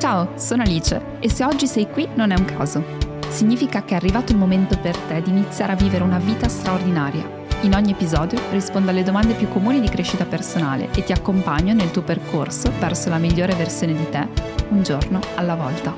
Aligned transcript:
Ciao, 0.00 0.32
sono 0.38 0.62
Alice 0.62 1.18
e 1.20 1.28
se 1.28 1.44
oggi 1.44 1.66
sei 1.66 1.86
qui 1.86 2.08
non 2.14 2.30
è 2.30 2.34
un 2.34 2.46
caso. 2.46 2.82
Significa 3.28 3.84
che 3.84 3.92
è 3.92 3.96
arrivato 3.96 4.32
il 4.32 4.38
momento 4.38 4.78
per 4.78 4.96
te 4.96 5.20
di 5.20 5.28
iniziare 5.28 5.72
a 5.72 5.76
vivere 5.76 6.02
una 6.02 6.18
vita 6.18 6.48
straordinaria. 6.48 7.22
In 7.60 7.74
ogni 7.74 7.90
episodio 7.90 8.40
rispondo 8.50 8.88
alle 8.88 9.02
domande 9.02 9.34
più 9.34 9.46
comuni 9.48 9.78
di 9.78 9.90
crescita 9.90 10.24
personale 10.24 10.90
e 10.94 11.04
ti 11.04 11.12
accompagno 11.12 11.74
nel 11.74 11.90
tuo 11.90 12.00
percorso 12.00 12.72
verso 12.80 13.10
la 13.10 13.18
migliore 13.18 13.54
versione 13.54 13.92
di 13.92 14.08
te, 14.08 14.26
un 14.70 14.82
giorno 14.82 15.20
alla 15.34 15.54
volta. 15.54 15.94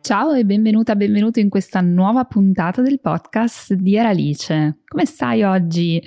Ciao 0.00 0.32
e 0.32 0.44
benvenuta, 0.44 0.96
benvenuto 0.96 1.38
in 1.38 1.48
questa 1.48 1.80
nuova 1.80 2.24
puntata 2.24 2.82
del 2.82 2.98
podcast 2.98 3.74
di 3.74 3.96
Alice. 3.96 4.80
Come 4.84 5.04
stai 5.04 5.44
oggi? 5.44 6.02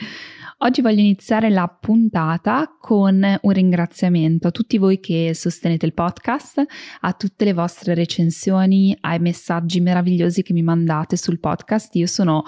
Oggi 0.64 0.82
voglio 0.82 1.00
iniziare 1.00 1.50
la 1.50 1.68
puntata 1.68 2.78
con 2.80 3.40
un 3.42 3.52
ringraziamento 3.52 4.48
a 4.48 4.52
tutti 4.52 4.78
voi 4.78 5.00
che 5.00 5.32
sostenete 5.34 5.88
il 5.88 5.94
podcast, 5.96 6.64
a 7.00 7.14
tutte 7.14 7.46
le 7.46 7.54
vostre 7.54 7.96
recensioni, 7.96 8.96
ai 9.02 9.18
messaggi 9.18 9.80
meravigliosi 9.80 10.44
che 10.44 10.54
mi 10.54 10.62
mandate 10.62 11.18
sul 11.18 11.40
podcast. 11.40 11.96
Io 11.96 12.06
sono 12.06 12.44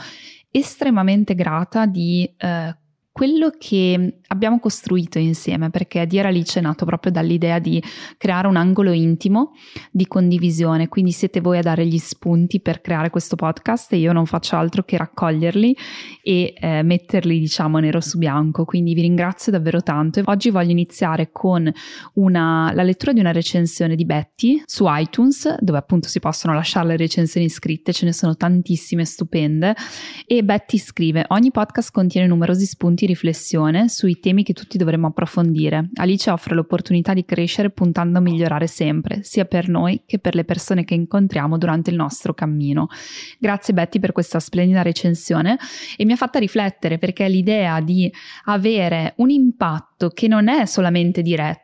estremamente 0.52 1.34
grata 1.34 1.88
di 1.88 2.32
eh, 2.38 2.78
quello 3.14 3.52
che 3.56 4.22
abbiamo 4.30 4.60
costruito 4.60 5.20
insieme, 5.20 5.70
perché 5.70 6.08
Dear 6.08 6.26
Alice 6.26 6.58
è 6.58 6.64
nato 6.64 6.84
proprio 6.84 7.12
dall'idea 7.12 7.60
di 7.60 7.82
creare 8.18 8.48
un 8.48 8.56
angolo 8.56 8.92
intimo 8.92 9.52
di 9.92 10.08
condivisione, 10.08 10.88
quindi 10.88 11.12
siete 11.12 11.40
voi 11.40 11.60
a 11.60 11.62
dare 11.62 11.86
gli 11.86 12.00
spunti 12.00 12.60
per 12.60 12.82
creare 12.82 13.12
questo 13.12 13.36
podcast 13.36 13.94
e 13.94 13.98
io 13.98 14.14
non 14.14 14.26
faccio 14.26 14.56
altro 14.56 14.84
che 14.84 14.98
raccoglierli 14.98 15.78
e 16.24 16.56
eh, 16.58 16.82
metterli 16.82 17.40
diciamo 17.40 17.78
nero 17.78 18.02
su 18.02 18.18
bianco, 18.18 18.66
quindi 18.66 18.96
vi 18.96 19.02
ringrazio 19.02 19.52
davvero 19.52 19.84
tanto. 19.84 20.20
Oggi 20.26 20.50
voglio 20.50 20.72
iniziare 20.72 21.30
con 21.32 21.72
una, 22.16 22.72
la 22.74 22.84
lettura 22.84 23.14
di 23.14 23.20
una 23.20 23.32
recensione 23.32 23.96
di 23.96 24.06
Betty 24.06 24.64
su 24.66 24.86
iTunes, 24.88 25.56
dove 25.60 25.78
appunto 25.78 26.08
si 26.08 26.20
possono 26.20 26.56
lasciare 26.56 26.88
le 26.88 26.98
recensioni 26.98 27.48
scritte, 27.48 27.94
ce 27.94 28.06
ne 28.06 28.14
sono 28.14 28.36
tantissime 28.36 29.06
stupende 29.06 29.76
e 30.26 30.44
Betty 30.44 30.80
scrive 30.80 31.26
ogni 31.28 31.52
podcast 31.52 31.92
contiene 31.92 32.26
numerosi 32.26 32.66
spunti 32.66 33.02
di 33.04 33.06
riflessione 33.06 33.90
sui 33.90 34.20
temi 34.20 34.44
che 34.44 34.54
tutti 34.54 34.78
dovremmo 34.78 35.08
approfondire. 35.08 35.90
Alice 35.96 36.30
offre 36.32 36.56
l'opportunità 36.56 37.14
di 37.14 37.26
crescere 37.26 37.70
puntando 37.70 38.18
a 38.18 38.22
migliorare 38.22 38.68
sempre, 38.68 39.24
sia 39.24 39.46
per 39.46 39.68
noi 39.68 40.04
che 40.06 40.20
per 40.20 40.36
le 40.36 40.46
persone 40.46 40.86
che 40.86 40.94
incontriamo 40.94 41.58
durante 41.58 41.90
il 41.90 41.98
nostro 41.98 42.34
cammino. 42.34 42.88
Grazie 43.38 43.74
Betty 43.74 44.00
per 44.00 44.14
questa 44.14 44.40
splendida 44.40 44.82
recensione 44.82 45.58
e 45.98 46.06
mi 46.06 46.14
ha 46.14 46.16
fatta 46.16 46.40
riflettere 46.40 46.98
perché 46.98 47.28
l'idea 47.28 47.82
di 47.82 48.12
avere 48.46 49.14
un 49.18 49.30
impatto 49.30 50.10
che 50.10 50.28
non 50.28 50.48
è 50.48 50.66
solamente 50.66 51.22
diretto, 51.22 51.63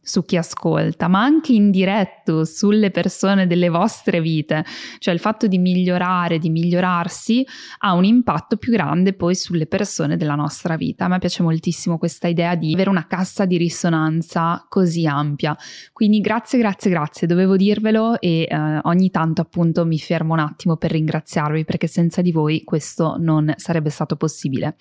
su 0.00 0.24
chi 0.24 0.36
ascolta, 0.36 1.08
ma 1.08 1.22
anche 1.22 1.52
indiretto 1.52 2.44
sulle 2.44 2.90
persone 2.90 3.46
delle 3.46 3.68
vostre 3.68 4.20
vite, 4.20 4.64
cioè 4.98 5.12
il 5.12 5.20
fatto 5.20 5.46
di 5.46 5.58
migliorare, 5.58 6.38
di 6.38 6.48
migliorarsi 6.48 7.44
ha 7.80 7.92
un 7.92 8.04
impatto 8.04 8.56
più 8.56 8.72
grande 8.72 9.12
poi 9.12 9.34
sulle 9.34 9.66
persone 9.66 10.16
della 10.16 10.34
nostra 10.34 10.76
vita. 10.76 11.04
A 11.04 11.08
me 11.08 11.18
piace 11.18 11.42
moltissimo 11.42 11.98
questa 11.98 12.28
idea 12.28 12.54
di 12.54 12.72
avere 12.72 12.88
una 12.88 13.06
cassa 13.06 13.44
di 13.44 13.58
risonanza 13.58 14.64
così 14.68 15.06
ampia. 15.06 15.56
Quindi 15.92 16.20
grazie, 16.20 16.58
grazie, 16.58 16.90
grazie, 16.90 17.26
dovevo 17.26 17.56
dirvelo 17.56 18.18
e 18.20 18.46
eh, 18.48 18.80
ogni 18.84 19.10
tanto 19.10 19.42
appunto 19.42 19.84
mi 19.84 19.98
fermo 19.98 20.32
un 20.32 20.40
attimo 20.40 20.76
per 20.76 20.92
ringraziarvi 20.92 21.64
perché 21.64 21.86
senza 21.86 22.22
di 22.22 22.32
voi 22.32 22.64
questo 22.64 23.16
non 23.18 23.52
sarebbe 23.56 23.90
stato 23.90 24.16
possibile. 24.16 24.76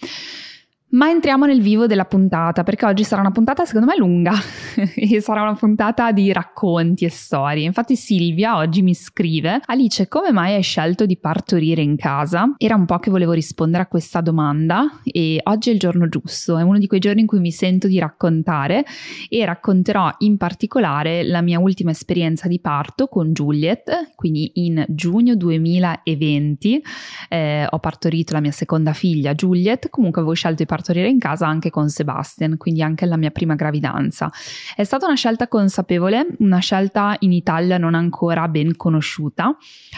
Ma 0.89 1.09
entriamo 1.09 1.45
nel 1.45 1.61
vivo 1.61 1.85
della 1.85 2.05
puntata, 2.05 2.63
perché 2.63 2.85
oggi 2.85 3.03
sarà 3.03 3.19
una 3.19 3.31
puntata 3.31 3.65
secondo 3.65 3.87
me 3.87 3.97
lunga 3.97 4.31
e 4.95 5.19
sarà 5.19 5.41
una 5.41 5.53
puntata 5.53 6.13
di 6.13 6.31
racconti 6.31 7.03
e 7.03 7.09
storie. 7.09 7.65
Infatti 7.65 7.97
Silvia 7.97 8.55
oggi 8.55 8.81
mi 8.81 8.93
scrive, 8.93 9.59
Alice, 9.65 10.07
come 10.07 10.31
mai 10.31 10.53
hai 10.53 10.61
scelto 10.61 11.05
di 11.05 11.17
partorire 11.17 11.81
in 11.81 11.97
casa? 11.97 12.53
Era 12.57 12.75
un 12.75 12.85
po' 12.85 12.99
che 12.99 13.09
volevo 13.09 13.33
rispondere 13.33 13.83
a 13.83 13.87
questa 13.87 14.21
domanda 14.21 15.01
e 15.03 15.41
oggi 15.43 15.71
è 15.71 15.73
il 15.73 15.79
giorno 15.79 16.07
giusto, 16.07 16.57
è 16.57 16.61
uno 16.61 16.77
di 16.77 16.87
quei 16.87 17.01
giorni 17.01 17.19
in 17.19 17.27
cui 17.27 17.41
mi 17.41 17.51
sento 17.51 17.87
di 17.87 17.99
raccontare 17.99 18.85
e 19.27 19.43
racconterò 19.43 20.09
in 20.19 20.37
particolare 20.37 21.23
la 21.23 21.41
mia 21.41 21.59
ultima 21.59 21.91
esperienza 21.91 22.47
di 22.47 22.61
parto 22.61 23.07
con 23.07 23.33
Juliet, 23.33 24.13
quindi 24.15 24.51
in 24.53 24.85
giugno 24.87 25.35
2020 25.35 26.81
eh, 27.27 27.67
ho 27.69 27.79
partorito 27.79 28.31
la 28.31 28.39
mia 28.39 28.51
seconda 28.51 28.93
figlia 28.93 29.33
Juliet, 29.33 29.89
comunque 29.89 30.21
avevo 30.21 30.33
scelto 30.33 30.55
di 30.55 30.65
partorire 30.65 30.75
partorire 30.77 31.09
in 31.09 31.17
casa 31.17 31.47
anche 31.47 31.71
con 31.71 31.89
Sebastian, 31.89 32.57
quindi 32.57 32.83
anche 32.83 33.07
la 33.07 33.17
mia 33.17 33.31
prima 33.31 33.55
gravidanza. 33.55 34.31
È 34.75 34.83
stata 34.83 35.07
una 35.07 35.15
scelta 35.15 35.47
consapevole, 35.47 36.27
una 36.39 36.59
scelta 36.59 37.15
in 37.19 37.31
Italia 37.31 37.79
non 37.79 37.95
ancora 37.95 38.47
ben 38.47 38.75
conosciuta, 38.75 39.57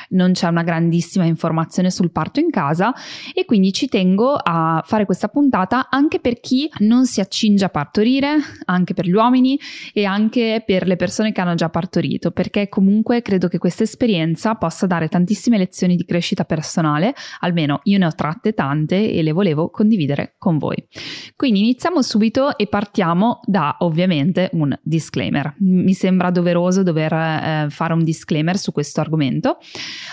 non 0.09 0.31
c'è 0.31 0.47
una 0.47 0.63
grandissima 0.63 1.25
informazione 1.25 1.91
sul 1.91 2.11
parto 2.11 2.39
in 2.39 2.49
casa 2.49 2.93
e 3.33 3.43
quindi 3.43 3.73
ci 3.73 3.89
tengo 3.89 4.35
a 4.35 4.81
fare 4.85 5.05
questa 5.05 5.27
puntata 5.27 5.89
anche 5.89 6.19
per 6.19 6.39
chi 6.39 6.69
non 6.79 7.05
si 7.05 7.19
accinge 7.19 7.65
a 7.65 7.69
partorire, 7.69 8.37
anche 8.65 8.93
per 8.93 9.05
gli 9.05 9.13
uomini 9.13 9.59
e 9.93 10.05
anche 10.05 10.63
per 10.65 10.87
le 10.87 10.95
persone 10.95 11.33
che 11.33 11.41
hanno 11.41 11.55
già 11.55 11.69
partorito, 11.69 12.31
perché 12.31 12.69
comunque 12.69 13.21
credo 13.21 13.49
che 13.49 13.57
questa 13.57 13.83
esperienza 13.83 14.55
possa 14.55 14.87
dare 14.87 15.09
tantissime 15.09 15.57
lezioni 15.57 15.97
di 15.97 16.05
crescita 16.05 16.45
personale, 16.45 17.13
almeno 17.41 17.81
io 17.83 17.97
ne 17.97 18.05
ho 18.05 18.15
tratte 18.15 18.53
tante 18.53 19.11
e 19.11 19.21
le 19.21 19.33
volevo 19.33 19.69
condividere 19.69 20.35
con 20.37 20.57
voi 20.57 20.68
voi. 20.69 20.87
Quindi 21.35 21.59
iniziamo 21.59 22.01
subito 22.01 22.57
e 22.57 22.67
partiamo 22.67 23.39
da 23.45 23.77
ovviamente 23.79 24.49
un 24.53 24.77
disclaimer. 24.81 25.55
Mi 25.59 25.93
sembra 25.93 26.29
doveroso 26.29 26.83
dover 26.83 27.13
eh, 27.13 27.67
fare 27.69 27.93
un 27.93 28.03
disclaimer 28.03 28.57
su 28.57 28.71
questo 28.71 29.01
argomento. 29.01 29.57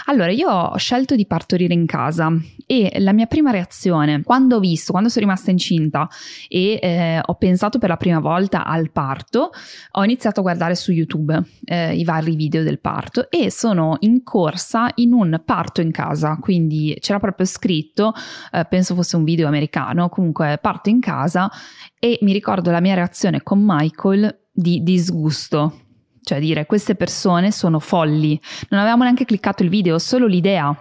Allora, 0.07 0.31
io 0.31 0.49
ho 0.49 0.77
scelto 0.77 1.15
di 1.15 1.27
partorire 1.27 1.75
in 1.75 1.87
casa 1.87 2.33
e 2.67 2.97
la 2.99 3.13
mia 3.13 3.27
prima 3.27 3.51
reazione 3.51 4.23
quando 4.23 4.57
ho 4.57 4.61
visto, 4.61 4.93
quando 4.93 5.09
sono 5.09 5.27
rimasta 5.27 5.51
incinta 5.51 6.09
e 6.49 6.79
eh, 6.81 7.21
ho 7.25 7.35
pensato 7.35 7.79
per 7.79 7.89
la 7.89 7.97
prima 7.97 8.21
volta 8.21 8.65
al 8.65 8.91
parto, 8.91 9.51
ho 9.93 10.05
iniziato 10.05 10.41
a 10.41 10.43
guardare 10.43 10.75
su 10.75 10.93
YouTube 10.93 11.43
eh, 11.65 11.95
i 11.95 12.05
vari 12.05 12.35
video 12.35 12.63
del 12.63 12.79
parto 12.79 13.31
e 13.31 13.51
sono 13.51 13.97
in 14.01 14.23
corsa 14.23 14.91
in 14.97 15.13
un 15.13 15.41
parto 15.45 15.81
in 15.81 15.91
casa, 15.91 16.39
quindi 16.41 16.97
c'era 17.01 17.19
proprio 17.19 17.47
scritto, 17.47 18.13
eh, 18.53 18.65
penso 18.69 18.95
fosse 18.95 19.17
un 19.17 19.25
video 19.25 19.49
americano, 19.49 20.09
comunque 20.09 20.46
comunque 20.47 20.59
parto 20.59 20.89
in 20.89 21.01
casa 21.01 21.51
e 21.99 22.19
mi 22.23 22.33
ricordo 22.33 22.71
la 22.71 22.81
mia 22.81 22.95
reazione 22.95 23.43
con 23.43 23.63
Michael 23.65 24.49
di 24.53 24.83
disgusto. 24.83 25.81
Cioè 26.23 26.41
dire 26.41 26.67
queste 26.67 26.97
persone 26.97 27.53
sono 27.53 27.79
folli. 27.79 28.41
Non 28.71 28.81
avevamo 28.81 29.05
neanche 29.05 29.25
cliccato 29.25 29.63
il 29.63 29.69
video, 29.69 29.97
solo 30.01 30.27
l'idea. 30.27 30.75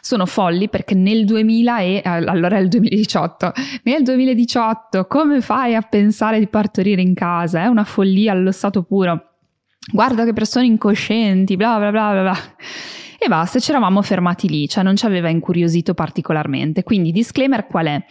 Sono 0.00 0.24
folli 0.24 0.70
perché 0.70 0.94
nel 0.94 1.26
2000 1.26 1.80
e 1.80 2.00
allora 2.04 2.56
è 2.56 2.60
il 2.60 2.68
2018. 2.68 3.52
Nel 3.82 4.02
2018 4.02 5.06
come 5.06 5.42
fai 5.42 5.74
a 5.74 5.82
pensare 5.82 6.38
di 6.38 6.48
partorire 6.48 7.02
in 7.02 7.12
casa? 7.12 7.62
È 7.62 7.66
una 7.66 7.84
follia 7.84 8.32
allo 8.32 8.50
stato 8.50 8.82
puro. 8.82 9.24
Guarda 9.92 10.24
che 10.24 10.32
persone 10.32 10.64
incoscienti, 10.64 11.56
bla 11.56 11.76
bla 11.76 11.90
bla 11.90 12.10
bla. 12.10 12.22
bla. 12.22 12.38
E 13.20 13.26
basta, 13.26 13.58
ci 13.58 13.70
eravamo 13.70 14.00
fermati 14.00 14.48
lì, 14.48 14.68
cioè 14.68 14.84
non 14.84 14.94
ci 14.94 15.04
aveva 15.04 15.28
incuriosito 15.28 15.92
particolarmente. 15.92 16.82
Quindi 16.82 17.10
disclaimer 17.10 17.66
qual 17.66 17.86
è? 17.86 18.04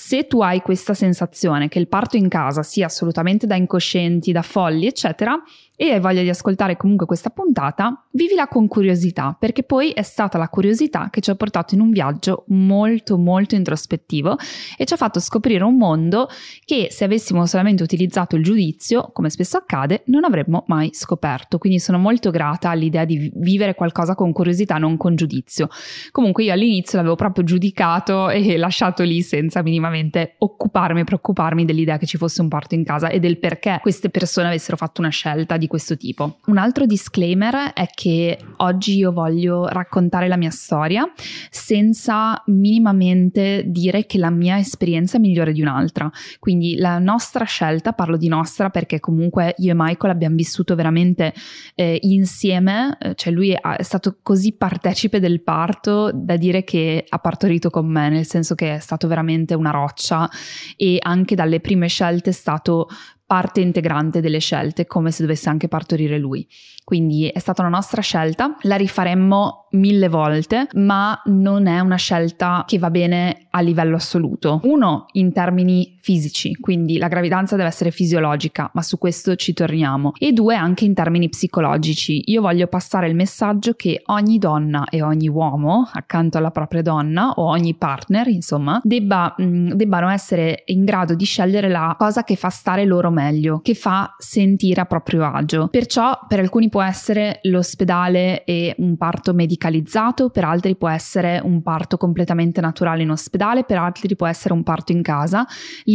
Se 0.00 0.28
tu 0.28 0.42
hai 0.42 0.62
questa 0.62 0.94
sensazione 0.94 1.66
che 1.66 1.80
il 1.80 1.88
parto 1.88 2.16
in 2.16 2.28
casa 2.28 2.62
sia 2.62 2.86
assolutamente 2.86 3.48
da 3.48 3.56
incoscienti, 3.56 4.30
da 4.30 4.42
folli, 4.42 4.86
eccetera, 4.86 5.42
e 5.80 5.92
hai 5.92 6.00
voglia 6.00 6.22
di 6.22 6.28
ascoltare 6.28 6.76
comunque 6.76 7.06
questa 7.06 7.30
puntata, 7.30 8.04
vivila 8.10 8.48
con 8.48 8.66
curiosità, 8.66 9.36
perché 9.38 9.62
poi 9.62 9.92
è 9.92 10.02
stata 10.02 10.36
la 10.36 10.48
curiosità 10.48 11.08
che 11.08 11.20
ci 11.20 11.30
ha 11.30 11.36
portato 11.36 11.74
in 11.76 11.80
un 11.80 11.90
viaggio 11.90 12.44
molto 12.48 13.16
molto 13.16 13.54
introspettivo 13.54 14.36
e 14.76 14.84
ci 14.84 14.92
ha 14.92 14.96
fatto 14.96 15.20
scoprire 15.20 15.62
un 15.62 15.76
mondo 15.76 16.28
che 16.64 16.88
se 16.90 17.04
avessimo 17.04 17.46
solamente 17.46 17.84
utilizzato 17.84 18.34
il 18.34 18.42
giudizio, 18.42 19.10
come 19.12 19.30
spesso 19.30 19.56
accade, 19.56 20.02
non 20.06 20.24
avremmo 20.24 20.64
mai 20.66 20.90
scoperto. 20.92 21.58
Quindi 21.58 21.78
sono 21.78 21.98
molto 21.98 22.30
grata 22.30 22.70
all'idea 22.70 23.04
di 23.04 23.30
vivere 23.36 23.76
qualcosa 23.76 24.16
con 24.16 24.32
curiosità, 24.32 24.78
non 24.78 24.96
con 24.96 25.14
giudizio. 25.14 25.68
Comunque 26.10 26.42
io 26.42 26.52
all'inizio 26.52 26.98
l'avevo 26.98 27.14
proprio 27.14 27.44
giudicato 27.44 28.30
e 28.30 28.56
lasciato 28.58 29.04
lì 29.04 29.22
senza 29.22 29.62
minimamente 29.88 30.34
occuparmi 30.38 31.00
e 31.00 31.04
preoccuparmi 31.04 31.64
dell'idea 31.64 31.98
che 31.98 32.06
ci 32.06 32.16
fosse 32.16 32.40
un 32.40 32.48
parto 32.48 32.74
in 32.74 32.84
casa 32.84 33.08
e 33.08 33.18
del 33.18 33.38
perché 33.38 33.78
queste 33.80 34.10
persone 34.10 34.48
avessero 34.48 34.76
fatto 34.76 35.00
una 35.00 35.10
scelta 35.10 35.56
di 35.56 35.66
questo 35.66 35.96
tipo. 35.96 36.38
Un 36.46 36.58
altro 36.58 36.86
disclaimer 36.86 37.72
è 37.72 37.86
che 37.92 38.38
oggi 38.58 38.96
io 38.96 39.12
voglio 39.12 39.66
raccontare 39.66 40.28
la 40.28 40.36
mia 40.36 40.50
storia 40.50 41.10
senza 41.50 42.40
minimamente 42.46 43.64
dire 43.66 44.06
che 44.06 44.18
la 44.18 44.30
mia 44.30 44.58
esperienza 44.58 45.16
è 45.16 45.20
migliore 45.20 45.52
di 45.52 45.60
un'altra. 45.60 46.10
Quindi 46.38 46.76
la 46.76 46.98
nostra 46.98 47.44
scelta, 47.44 47.92
parlo 47.92 48.16
di 48.16 48.28
nostra 48.28 48.70
perché 48.70 49.00
comunque 49.00 49.54
io 49.58 49.72
e 49.72 49.74
Michael 49.74 50.12
abbiamo 50.12 50.36
vissuto 50.36 50.74
veramente 50.74 51.34
eh, 51.74 51.98
insieme, 52.02 52.96
eh, 53.00 53.14
cioè 53.14 53.32
lui 53.32 53.50
è 53.50 53.82
stato 53.82 54.18
così 54.22 54.52
partecipe 54.52 55.20
del 55.20 55.42
parto 55.42 56.10
da 56.12 56.36
dire 56.36 56.64
che 56.64 57.04
ha 57.08 57.18
partorito 57.18 57.70
con 57.70 57.86
me, 57.86 58.08
nel 58.08 58.26
senso 58.26 58.54
che 58.54 58.74
è 58.74 58.78
stato 58.78 59.08
veramente 59.08 59.54
una 59.54 59.70
roccia 59.80 60.30
e 60.76 60.98
anche 61.00 61.34
dalle 61.34 61.60
prime 61.60 61.88
scelte 61.88 62.30
è 62.30 62.32
stato 62.32 62.88
parte 63.28 63.60
integrante 63.60 64.22
delle 64.22 64.38
scelte, 64.38 64.86
come 64.86 65.10
se 65.10 65.22
dovesse 65.22 65.50
anche 65.50 65.68
partorire 65.68 66.18
lui. 66.18 66.48
Quindi 66.82 67.28
è 67.28 67.38
stata 67.38 67.60
una 67.60 67.70
nostra 67.70 68.00
scelta, 68.00 68.56
la 68.62 68.76
rifaremmo 68.76 69.68
mille 69.72 70.08
volte, 70.08 70.68
ma 70.72 71.20
non 71.26 71.66
è 71.66 71.80
una 71.80 71.96
scelta 71.96 72.64
che 72.66 72.78
va 72.78 72.88
bene 72.88 73.48
a 73.50 73.60
livello 73.60 73.96
assoluto. 73.96 74.60
Uno, 74.62 75.04
in 75.12 75.34
termini 75.34 75.97
fisici, 76.08 76.54
quindi 76.54 76.96
la 76.96 77.08
gravidanza 77.08 77.54
deve 77.54 77.68
essere 77.68 77.90
fisiologica, 77.90 78.70
ma 78.72 78.80
su 78.80 78.96
questo 78.96 79.36
ci 79.36 79.52
torniamo. 79.52 80.12
E 80.16 80.32
due, 80.32 80.54
anche 80.54 80.86
in 80.86 80.94
termini 80.94 81.28
psicologici. 81.28 82.22
Io 82.30 82.40
voglio 82.40 82.66
passare 82.66 83.08
il 83.08 83.14
messaggio 83.14 83.74
che 83.74 84.00
ogni 84.06 84.38
donna 84.38 84.86
e 84.88 85.02
ogni 85.02 85.28
uomo, 85.28 85.86
accanto 85.92 86.38
alla 86.38 86.50
propria 86.50 86.80
donna, 86.80 87.32
o 87.32 87.44
ogni 87.50 87.74
partner, 87.74 88.26
insomma, 88.28 88.80
debba, 88.82 89.34
mh, 89.36 89.44
mm, 89.44 89.72
debbano 89.72 90.08
essere 90.08 90.62
in 90.68 90.86
grado 90.86 91.14
di 91.14 91.26
scegliere 91.26 91.68
la 91.68 91.94
cosa 91.98 92.24
che 92.24 92.36
fa 92.36 92.48
stare 92.48 92.86
loro 92.86 93.10
meglio, 93.10 93.60
che 93.62 93.74
fa 93.74 94.14
sentire 94.16 94.80
a 94.80 94.86
proprio 94.86 95.26
agio. 95.26 95.68
Perciò 95.68 96.20
per 96.26 96.38
alcuni 96.38 96.70
può 96.70 96.80
essere 96.80 97.40
l'ospedale 97.42 98.44
e 98.44 98.74
un 98.78 98.96
parto 98.96 99.34
medicalizzato, 99.34 100.30
per 100.30 100.44
altri 100.44 100.74
può 100.74 100.88
essere 100.88 101.38
un 101.44 101.60
parto 101.60 101.98
completamente 101.98 102.62
naturale 102.62 103.02
in 103.02 103.10
ospedale, 103.10 103.64
per 103.64 103.76
altri 103.76 104.16
può 104.16 104.26
essere 104.26 104.54
un 104.54 104.62
parto 104.62 104.92
in 104.92 105.02
casa. 105.02 105.46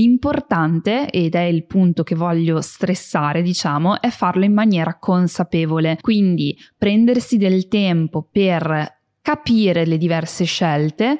L'importante, 0.04 1.10
ed 1.10 1.34
è 1.34 1.44
il 1.44 1.66
punto 1.66 2.04
che 2.04 2.14
voglio 2.14 2.60
stressare, 2.60 3.42
diciamo, 3.42 4.02
è 4.02 4.10
farlo 4.10 4.44
in 4.44 4.54
maniera 4.54 5.00
consapevole. 5.00 5.98
Quindi 6.02 6.58
prendersi 6.78 7.38
del 7.38 7.70
tempo 7.70 8.28
per 8.30 9.03
capire 9.24 9.86
le 9.86 9.98
diverse 9.98 10.44
scelte 10.44 11.18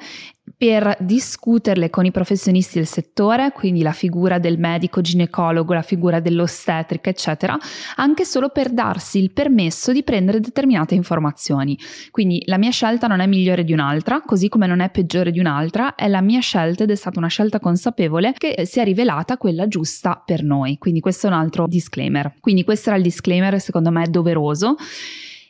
per 0.56 0.94
discuterle 1.00 1.88
con 1.88 2.04
i 2.04 2.10
professionisti 2.10 2.76
del 2.76 2.86
settore, 2.86 3.50
quindi 3.52 3.80
la 3.80 3.92
figura 3.92 4.38
del 4.38 4.58
medico 4.58 5.00
ginecologo, 5.00 5.72
la 5.72 5.80
figura 5.80 6.20
dell'ostetrica, 6.20 7.08
eccetera, 7.08 7.56
anche 7.96 8.26
solo 8.26 8.50
per 8.50 8.70
darsi 8.70 9.18
il 9.18 9.32
permesso 9.32 9.90
di 9.90 10.02
prendere 10.02 10.40
determinate 10.40 10.94
informazioni. 10.94 11.78
Quindi 12.10 12.42
la 12.44 12.58
mia 12.58 12.70
scelta 12.70 13.06
non 13.06 13.20
è 13.20 13.26
migliore 13.26 13.64
di 13.64 13.72
un'altra, 13.72 14.20
così 14.20 14.50
come 14.50 14.66
non 14.66 14.80
è 14.80 14.90
peggiore 14.90 15.30
di 15.30 15.40
un'altra, 15.40 15.94
è 15.94 16.06
la 16.06 16.20
mia 16.20 16.40
scelta 16.40 16.82
ed 16.82 16.90
è 16.90 16.96
stata 16.96 17.18
una 17.18 17.28
scelta 17.28 17.58
consapevole 17.58 18.34
che 18.36 18.66
si 18.66 18.80
è 18.80 18.84
rivelata 18.84 19.38
quella 19.38 19.66
giusta 19.66 20.22
per 20.24 20.42
noi. 20.44 20.76
Quindi 20.76 21.00
questo 21.00 21.26
è 21.26 21.30
un 21.30 21.36
altro 21.36 21.66
disclaimer. 21.66 22.34
Quindi 22.38 22.64
questo 22.64 22.90
era 22.90 22.98
il 22.98 23.04
disclaimer, 23.04 23.58
secondo 23.60 23.90
me 23.90 24.06
doveroso 24.10 24.76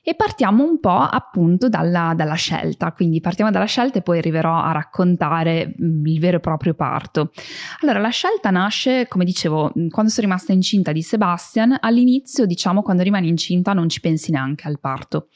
e 0.07 0.15
partiamo 0.15 0.63
un 0.63 0.79
po' 0.81 0.91
appunto 0.91 1.71
dalla, 1.71 2.13
dalla, 2.15 2.35
scelta, 2.35 2.93
quindi 2.93 3.21
partiamo 3.21 3.51
dalla 3.51 3.65
scelta 3.65 3.99
e 3.99 4.03
poi 4.03 4.19
arriverò 4.19 4.55
a 4.55 4.71
raccontare 4.71 5.75
mm, 5.81 6.05
il 6.05 6.21
vero 6.21 6.37
e 6.37 6.41
proprio 6.41 6.75
parto. 6.75 7.31
Allora, 7.81 8.01
la 8.01 8.11
scelta 8.11 8.51
nasce, 8.51 9.09
come 9.09 9.25
dicevo, 9.25 9.73
mm, 9.77 9.89
quando 9.89 10.13
sono 10.13 10.27
rimasta 10.27 10.53
incinta 10.53 10.93
di 10.93 11.01
Sebastian, 11.01 11.79
all'inizio, 11.81 12.45
diciamo, 12.45 12.83
quando 12.83 13.03
rimani 13.03 13.29
incinta 13.29 13.73
non 13.73 13.89
ci 13.89 14.01
pensi 14.01 14.31
neanche 14.31 14.69
al 14.69 14.79
parto. 14.79 15.29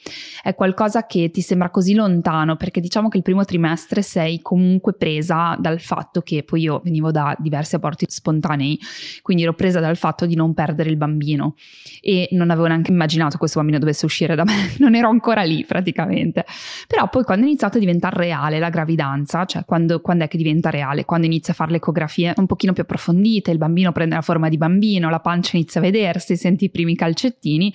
È 0.43 0.53
qualcosa 0.53 1.07
che 1.07 1.31
ti 1.31 1.41
sembra 1.41 1.71
così 1.71 1.95
lontano, 1.95 2.55
perché 2.55 2.79
diciamo 2.79 3.09
che 3.09 3.17
il 3.17 3.23
primo 3.23 3.43
trimestre 3.45 4.03
sei 4.03 4.39
comunque 4.39 4.93
presa 4.93 5.57
dal 5.59 5.79
fatto 5.79 6.21
che 6.21 6.43
poi 6.43 6.61
io 6.61 6.79
venivo 6.83 7.09
da 7.09 7.35
diversi 7.39 7.73
aborti 7.73 8.05
spontanei, 8.07 8.79
quindi 9.23 9.41
ero 9.41 9.53
presa 9.55 9.79
dal 9.79 9.97
fatto 9.97 10.27
di 10.27 10.35
non 10.35 10.53
perdere 10.53 10.91
il 10.91 10.97
bambino 10.97 11.55
e 12.01 12.27
non 12.33 12.51
avevo 12.51 12.67
neanche 12.67 12.91
immaginato 12.91 13.31
che 13.31 13.37
questo 13.39 13.57
bambino 13.57 13.79
dovesse 13.79 14.05
uscire 14.05 14.35
da 14.35 14.43
me 14.43 14.58
non 14.79 14.95
ero 14.95 15.09
ancora 15.09 15.43
lì 15.43 15.65
praticamente. 15.65 16.45
Però 16.87 17.09
poi 17.09 17.23
quando 17.23 17.45
è 17.45 17.47
iniziato 17.47 17.77
a 17.77 17.79
diventare 17.79 18.17
reale 18.17 18.59
la 18.59 18.69
gravidanza, 18.69 19.45
cioè 19.45 19.65
quando, 19.65 20.01
quando 20.01 20.25
è 20.25 20.27
che 20.27 20.37
diventa 20.37 20.69
reale? 20.69 21.05
Quando 21.05 21.25
inizia 21.25 21.53
a 21.53 21.55
fare 21.55 21.71
le 21.71 21.77
ecografie 21.77 22.33
un 22.37 22.45
pochino 22.45 22.73
più 22.73 22.83
approfondite, 22.83 23.51
il 23.51 23.57
bambino 23.57 23.91
prende 23.91 24.15
la 24.15 24.21
forma 24.21 24.49
di 24.49 24.57
bambino, 24.57 25.09
la 25.09 25.19
pancia 25.19 25.57
inizia 25.57 25.79
a 25.79 25.83
vedersi, 25.83 26.35
senti 26.35 26.65
i 26.65 26.69
primi 26.69 26.95
calcettini, 26.95 27.73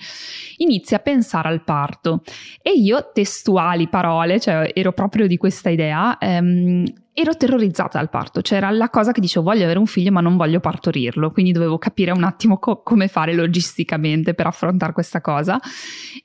inizia 0.57 0.97
a 0.97 0.99
pensare 0.99 1.49
al 1.49 1.63
parto. 1.63 2.21
E 2.61 2.71
io, 2.71 3.11
testuali 3.13 3.87
parole, 3.87 4.39
cioè 4.39 4.71
ero 4.73 4.91
proprio 4.93 5.27
di 5.27 5.37
questa 5.37 5.69
idea, 5.69 6.17
ehm, 6.17 6.83
ero 7.17 7.33
terrorizzata 7.37 7.97
dal 7.97 8.09
parto, 8.09 8.41
cioè 8.41 8.57
era 8.57 8.69
la 8.71 8.89
cosa 8.89 9.13
che 9.13 9.21
dicevo 9.21 9.45
voglio 9.45 9.63
avere 9.63 9.79
un 9.79 9.85
figlio 9.85 10.11
ma 10.11 10.19
non 10.19 10.35
voglio 10.35 10.59
partorirlo, 10.59 11.31
quindi 11.31 11.53
dovevo 11.53 11.77
capire 11.77 12.11
un 12.11 12.25
attimo 12.25 12.59
co- 12.59 12.83
come 12.83 13.07
fare 13.07 13.33
logisticamente 13.33 14.33
per 14.33 14.47
affrontare 14.47 14.91
questa 14.91 15.21
cosa. 15.21 15.57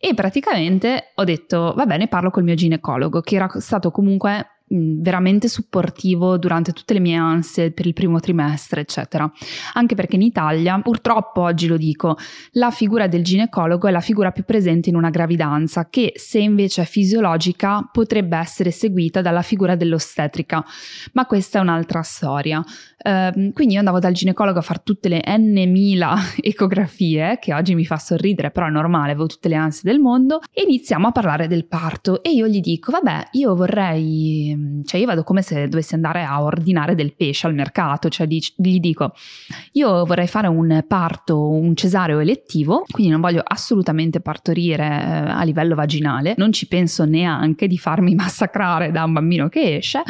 E 0.00 0.14
praticamente 0.14 1.12
ho 1.14 1.22
detto 1.22 1.74
va 1.76 1.86
bene 1.86 2.08
parlo 2.08 2.30
col 2.30 2.42
mio 2.42 2.56
ginecologo 2.56 3.20
che 3.20 3.36
era 3.36 3.48
stato 3.60 3.92
comunque 3.92 4.59
veramente 4.72 5.48
supportivo 5.48 6.38
durante 6.38 6.72
tutte 6.72 6.94
le 6.94 7.00
mie 7.00 7.16
ansie 7.16 7.72
per 7.72 7.86
il 7.86 7.92
primo 7.92 8.20
trimestre, 8.20 8.82
eccetera. 8.82 9.30
Anche 9.74 9.94
perché 9.94 10.16
in 10.16 10.22
Italia, 10.22 10.80
purtroppo 10.80 11.40
oggi 11.42 11.66
lo 11.66 11.76
dico, 11.76 12.16
la 12.52 12.70
figura 12.70 13.08
del 13.08 13.24
ginecologo 13.24 13.88
è 13.88 13.90
la 13.90 14.00
figura 14.00 14.30
più 14.30 14.44
presente 14.44 14.88
in 14.88 14.96
una 14.96 15.10
gravidanza, 15.10 15.88
che 15.88 16.12
se 16.14 16.38
invece 16.38 16.82
è 16.82 16.84
fisiologica 16.84 17.88
potrebbe 17.90 18.36
essere 18.36 18.70
seguita 18.70 19.20
dalla 19.20 19.42
figura 19.42 19.74
dell'ostetrica, 19.74 20.64
ma 21.12 21.26
questa 21.26 21.58
è 21.58 21.62
un'altra 21.62 22.02
storia. 22.02 22.64
Uh, 23.02 23.52
quindi 23.52 23.74
io 23.74 23.78
andavo 23.78 23.98
dal 23.98 24.12
ginecologo 24.12 24.58
a 24.58 24.62
fare 24.62 24.82
tutte 24.84 25.08
le 25.08 25.22
n 25.26 25.70
mila 25.70 26.16
ecografie, 26.40 27.38
che 27.40 27.54
oggi 27.54 27.74
mi 27.74 27.84
fa 27.84 27.96
sorridere, 27.96 28.50
però 28.50 28.66
è 28.66 28.70
normale, 28.70 29.12
avevo 29.12 29.26
tutte 29.26 29.48
le 29.48 29.54
ansie 29.54 29.90
del 29.90 30.00
mondo, 30.00 30.40
e 30.52 30.62
iniziamo 30.62 31.08
a 31.08 31.12
parlare 31.12 31.46
del 31.46 31.66
parto. 31.66 32.22
E 32.22 32.30
io 32.30 32.46
gli 32.46 32.60
dico, 32.60 32.90
vabbè, 32.90 33.28
io 33.32 33.54
vorrei 33.54 34.50
Ehm, 34.50 34.84
cioè 34.84 35.00
io 35.00 35.06
vado 35.06 35.22
come 35.22 35.42
se 35.42 35.68
dovessi 35.68 35.94
andare 35.94 36.24
a 36.24 36.42
ordinare 36.42 36.94
del 36.94 37.14
pesce 37.14 37.46
al 37.46 37.54
mercato, 37.54 38.08
cioè 38.08 38.26
gli 38.26 38.80
dico 38.80 39.12
io 39.72 40.04
vorrei 40.04 40.26
fare 40.26 40.48
un 40.48 40.84
parto, 40.86 41.48
un 41.48 41.74
cesareo 41.74 42.18
elettivo, 42.18 42.84
quindi 42.90 43.12
non 43.12 43.20
voglio 43.20 43.42
assolutamente 43.44 44.20
partorire 44.20 44.84
eh, 44.84 45.30
a 45.30 45.42
livello 45.42 45.74
vaginale, 45.74 46.34
non 46.36 46.52
ci 46.52 46.66
penso 46.66 47.04
neanche 47.04 47.66
di 47.66 47.78
farmi 47.78 48.14
massacrare 48.16 48.90
da 48.90 49.04
un 49.04 49.12
bambino 49.12 49.48
che 49.48 49.76
esce, 49.76 50.02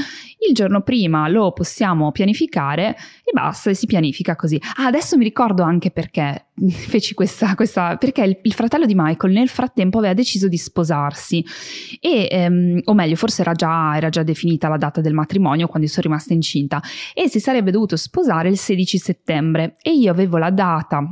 il 0.48 0.54
giorno 0.54 0.82
prima 0.82 1.28
lo 1.28 1.52
possiamo 1.52 2.10
pianificare 2.12 2.80
e 2.88 3.31
basta, 3.32 3.71
e 3.71 3.75
si 3.75 3.87
pianifica 3.87 4.37
così. 4.37 4.61
Ah, 4.77 4.87
adesso 4.87 5.17
mi 5.17 5.25
ricordo 5.25 5.62
anche 5.62 5.91
perché 5.91 6.47
feci 6.69 7.15
questa, 7.15 7.55
questa 7.55 7.97
perché 7.97 8.23
il, 8.23 8.38
il, 8.43 8.53
fratello 8.53 8.87
di 8.87 8.94
Michael 8.97 9.32
nel 9.32 9.49
frattempo 9.49 9.99
aveva 9.99 10.15
deciso 10.15 10.49
di 10.49 10.56
sposarsi. 10.56 11.44
E, 12.00 12.29
ehm, 12.31 12.81
o 12.85 12.94
meglio, 12.94 13.17
forse 13.17 13.43
era 13.43 13.53
già, 13.53 13.97
era 13.97 14.09
già 14.09 14.23
definita 14.23 14.69
la 14.69 14.77
data 14.77 15.00
del 15.00 15.15
matrimonio 15.15 15.67
quando 15.67 15.88
sono 15.88 16.06
rimasta 16.06 16.32
incinta. 16.32 16.82
E 17.15 17.29
si 17.29 17.41
sarebbe 17.41 17.71
dovuto 17.71 17.97
sposare 17.97 18.49
il 18.49 18.59
16 18.59 18.99
settembre. 18.99 19.76
E 19.83 19.93
io 19.93 20.11
avevo 20.11 20.38
la 20.38 20.50
data 20.50 21.06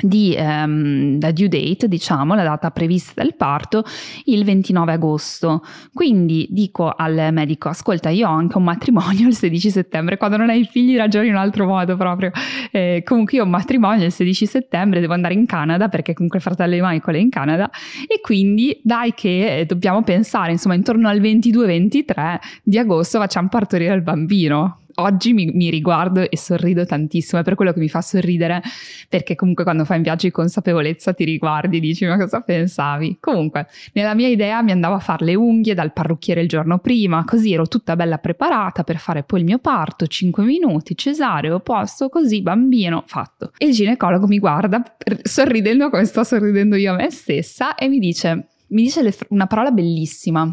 di 0.00 0.36
um, 0.38 1.18
la 1.20 1.32
due 1.32 1.48
date, 1.48 1.88
diciamo, 1.88 2.34
la 2.34 2.44
data 2.44 2.70
prevista 2.70 3.20
del 3.22 3.34
parto, 3.34 3.84
il 4.24 4.44
29 4.44 4.92
agosto. 4.92 5.64
Quindi 5.92 6.46
dico 6.50 6.90
al 6.90 7.28
medico: 7.32 7.68
Ascolta, 7.68 8.08
io 8.08 8.28
ho 8.28 8.32
anche 8.32 8.56
un 8.56 8.64
matrimonio 8.64 9.26
il 9.26 9.34
16 9.34 9.70
settembre. 9.70 10.16
Quando 10.16 10.36
non 10.36 10.50
hai 10.50 10.64
figli, 10.64 10.96
ragioni 10.96 11.28
in 11.28 11.34
un 11.34 11.40
altro 11.40 11.66
modo 11.66 11.96
proprio. 11.96 12.30
Eh, 12.70 13.02
comunque, 13.04 13.36
io 13.36 13.42
ho 13.42 13.46
un 13.46 13.52
matrimonio 13.52 14.06
il 14.06 14.12
16 14.12 14.46
settembre, 14.46 15.00
devo 15.00 15.14
andare 15.14 15.34
in 15.34 15.46
Canada 15.46 15.88
perché 15.88 16.12
comunque 16.12 16.38
il 16.38 16.44
fratello 16.44 16.74
di 16.74 16.80
Michael 16.82 17.16
è 17.16 17.20
in 17.20 17.30
Canada. 17.30 17.70
E 18.06 18.20
quindi 18.20 18.80
dai, 18.82 19.12
che 19.14 19.64
dobbiamo 19.66 20.02
pensare, 20.02 20.52
insomma, 20.52 20.74
intorno 20.74 21.08
al 21.08 21.20
22-23 21.20 22.38
di 22.62 22.78
agosto 22.78 23.18
facciamo 23.18 23.48
partorire 23.48 23.94
il 23.94 24.02
bambino 24.02 24.80
oggi 25.00 25.32
mi, 25.32 25.46
mi, 25.52 25.70
riguardo 25.70 26.28
e 26.28 26.36
sorrido 26.36 26.84
tantissimo, 26.84 27.40
è 27.40 27.44
per 27.44 27.54
quello 27.54 27.72
che 27.72 27.80
mi 27.80 27.88
fa 27.88 28.00
sorridere, 28.00 28.62
perché 29.08 29.34
comunque 29.34 29.64
quando 29.64 29.84
fai 29.84 29.96
un 29.96 30.02
viaggio 30.02 30.26
di 30.26 30.32
consapevolezza 30.32 31.12
ti 31.12 31.24
riguardi 31.24 31.80
dici 31.80 32.06
ma 32.06 32.16
cosa 32.16 32.40
pensavi? 32.40 33.18
Comunque, 33.20 33.66
nella 33.92 34.14
mia 34.14 34.28
idea 34.28 34.62
mi 34.62 34.70
andavo 34.70 34.94
a 34.94 34.98
fare 34.98 35.24
le 35.24 35.34
unghie 35.34 35.74
dal 35.74 35.92
parrucchiere 35.92 36.40
il 36.40 36.48
giorno 36.48 36.78
prima, 36.78 37.24
così 37.24 37.52
ero 37.52 37.66
tutta 37.66 37.96
bella 37.96 38.18
preparata 38.18 38.84
per 38.84 38.98
fare 38.98 39.22
poi 39.22 39.40
il 39.40 39.44
mio 39.44 39.58
parto, 39.58 40.06
5 40.06 40.44
minuti, 40.44 40.96
cesareo, 40.96 41.60
posto, 41.60 42.08
così, 42.08 42.42
bambino, 42.42 43.04
fatto. 43.06 43.52
E 43.56 43.66
il 43.66 43.74
ginecologo 43.74 44.26
mi 44.26 44.38
guarda 44.38 44.82
sorridendo 45.22 45.90
come 45.90 46.04
sto 46.04 46.24
sorridendo 46.24 46.76
io 46.76 46.92
a 46.92 46.96
me 46.96 47.10
stessa 47.10 47.74
e 47.74 47.88
mi 47.88 47.98
dice, 47.98 48.48
mi 48.68 48.82
dice 48.82 49.14
una 49.28 49.46
parola 49.46 49.70
bellissima. 49.70 50.44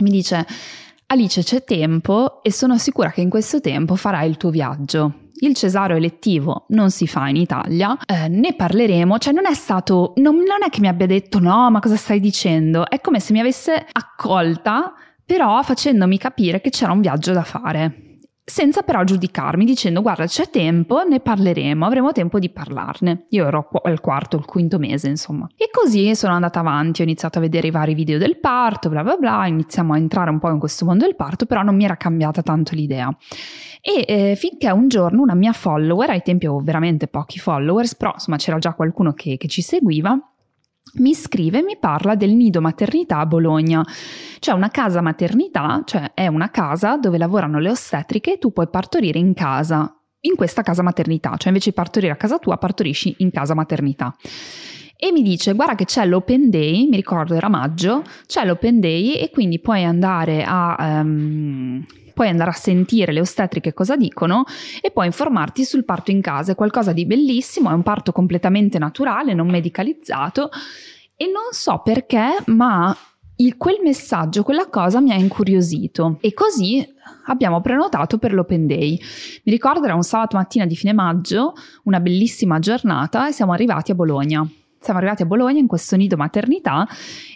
Mi 0.00 0.10
dice, 0.10 0.46
Alice 1.12 1.42
c'è 1.42 1.62
tempo 1.62 2.42
e 2.42 2.50
sono 2.50 2.78
sicura 2.78 3.10
che 3.10 3.20
in 3.20 3.28
questo 3.28 3.60
tempo 3.60 3.96
farai 3.96 4.26
il 4.26 4.38
tuo 4.38 4.48
viaggio. 4.48 5.28
Il 5.40 5.54
cesareo 5.54 5.98
elettivo 5.98 6.64
non 6.68 6.90
si 6.90 7.06
fa 7.06 7.28
in 7.28 7.36
Italia, 7.36 7.98
eh, 8.06 8.28
ne 8.28 8.54
parleremo, 8.54 9.18
cioè 9.18 9.34
non 9.34 9.44
è 9.44 9.52
stato, 9.52 10.14
non, 10.16 10.36
non 10.36 10.62
è 10.64 10.70
che 10.70 10.80
mi 10.80 10.88
abbia 10.88 11.04
detto 11.04 11.38
no, 11.38 11.70
ma 11.70 11.80
cosa 11.80 11.96
stai 11.96 12.18
dicendo? 12.18 12.88
È 12.88 13.02
come 13.02 13.20
se 13.20 13.34
mi 13.34 13.40
avesse 13.40 13.84
accolta, 13.92 14.94
però 15.26 15.62
facendomi 15.62 16.16
capire 16.16 16.62
che 16.62 16.70
c'era 16.70 16.92
un 16.92 17.02
viaggio 17.02 17.32
da 17.32 17.42
fare. 17.42 18.11
Senza 18.44 18.82
però 18.82 19.04
giudicarmi 19.04 19.64
dicendo 19.64 20.02
guarda 20.02 20.26
c'è 20.26 20.50
tempo, 20.50 21.02
ne 21.04 21.20
parleremo, 21.20 21.86
avremo 21.86 22.12
tempo 22.12 22.38
di 22.38 22.50
parlarne. 22.50 23.26
Io 23.30 23.46
ero 23.46 23.68
al 23.84 24.00
quarto, 24.00 24.36
il 24.36 24.44
quinto 24.44 24.78
mese 24.78 25.08
insomma. 25.08 25.48
E 25.56 25.68
così 25.70 26.14
sono 26.16 26.34
andata 26.34 26.60
avanti, 26.60 27.02
ho 27.02 27.04
iniziato 27.04 27.38
a 27.38 27.40
vedere 27.40 27.68
i 27.68 27.70
vari 27.70 27.94
video 27.94 28.18
del 28.18 28.38
parto, 28.38 28.88
bla 28.88 29.02
bla 29.02 29.16
bla, 29.16 29.46
iniziamo 29.46 29.92
a 29.94 29.96
entrare 29.96 30.30
un 30.30 30.38
po' 30.40 30.50
in 30.50 30.58
questo 30.58 30.84
mondo 30.84 31.04
del 31.04 31.14
parto, 31.14 31.46
però 31.46 31.62
non 31.62 31.76
mi 31.76 31.84
era 31.84 31.96
cambiata 31.96 32.42
tanto 32.42 32.74
l'idea. 32.74 33.14
E 33.80 34.04
eh, 34.06 34.36
finché 34.36 34.70
un 34.70 34.88
giorno 34.88 35.22
una 35.22 35.34
mia 35.34 35.52
follower, 35.52 36.10
ai 36.10 36.22
tempi 36.22 36.46
avevo 36.46 36.60
veramente 36.60 37.06
pochi 37.08 37.38
followers, 37.38 37.94
però 37.94 38.12
insomma 38.14 38.36
c'era 38.36 38.58
già 38.58 38.74
qualcuno 38.74 39.12
che, 39.12 39.36
che 39.36 39.48
ci 39.48 39.62
seguiva, 39.62 40.18
mi 40.94 41.14
scrive 41.14 41.58
e 41.58 41.62
mi 41.62 41.76
parla 41.78 42.14
del 42.14 42.34
nido 42.34 42.60
maternità 42.60 43.18
a 43.18 43.26
Bologna. 43.26 43.84
C'è 44.38 44.52
una 44.52 44.68
casa 44.68 45.00
maternità, 45.00 45.82
cioè 45.84 46.12
è 46.14 46.26
una 46.26 46.50
casa 46.50 46.96
dove 46.96 47.18
lavorano 47.18 47.58
le 47.58 47.70
ostetriche 47.70 48.34
e 48.34 48.38
tu 48.38 48.52
puoi 48.52 48.68
partorire 48.68 49.18
in 49.18 49.34
casa, 49.34 49.94
in 50.20 50.34
questa 50.36 50.62
casa 50.62 50.82
maternità, 50.82 51.36
cioè 51.36 51.48
invece 51.48 51.70
di 51.70 51.76
partorire 51.76 52.12
a 52.12 52.16
casa 52.16 52.38
tua, 52.38 52.58
partorisci 52.58 53.16
in 53.18 53.30
casa 53.30 53.54
maternità. 53.54 54.14
E 54.96 55.10
mi 55.10 55.22
dice, 55.22 55.54
guarda 55.54 55.74
che 55.74 55.84
c'è 55.84 56.06
l'open 56.06 56.48
day, 56.48 56.86
mi 56.88 56.96
ricordo 56.96 57.34
era 57.34 57.48
maggio, 57.48 58.04
c'è 58.26 58.44
l'open 58.44 58.78
day 58.78 59.14
e 59.14 59.30
quindi 59.30 59.60
puoi 59.60 59.84
andare 59.84 60.44
a... 60.46 61.00
Um, 61.00 61.84
puoi 62.12 62.28
andare 62.28 62.50
a 62.50 62.54
sentire 62.54 63.12
le 63.12 63.20
ostetriche 63.20 63.72
cosa 63.72 63.96
dicono 63.96 64.44
e 64.80 64.90
poi 64.90 65.06
informarti 65.06 65.64
sul 65.64 65.84
parto 65.84 66.10
in 66.10 66.20
casa. 66.20 66.52
È 66.52 66.54
qualcosa 66.54 66.92
di 66.92 67.06
bellissimo, 67.06 67.70
è 67.70 67.74
un 67.74 67.82
parto 67.82 68.12
completamente 68.12 68.78
naturale, 68.78 69.34
non 69.34 69.48
medicalizzato 69.48 70.50
e 71.16 71.26
non 71.26 71.52
so 71.52 71.80
perché, 71.84 72.36
ma 72.46 72.96
il, 73.36 73.56
quel 73.56 73.80
messaggio, 73.82 74.42
quella 74.42 74.68
cosa 74.68 75.00
mi 75.00 75.12
ha 75.12 75.16
incuriosito 75.16 76.18
e 76.20 76.32
così 76.34 76.86
abbiamo 77.26 77.60
prenotato 77.60 78.18
per 78.18 78.32
l'Open 78.32 78.66
Day. 78.66 78.98
Mi 79.44 79.52
ricordo 79.52 79.84
era 79.84 79.94
un 79.94 80.02
sabato 80.02 80.36
mattina 80.36 80.66
di 80.66 80.76
fine 80.76 80.92
maggio, 80.92 81.54
una 81.84 82.00
bellissima 82.00 82.58
giornata 82.58 83.28
e 83.28 83.32
siamo 83.32 83.52
arrivati 83.52 83.90
a 83.90 83.94
Bologna. 83.94 84.46
Siamo 84.80 84.98
arrivati 84.98 85.22
a 85.22 85.26
Bologna 85.26 85.60
in 85.60 85.68
questo 85.68 85.94
nido 85.96 86.16
maternità 86.16 86.86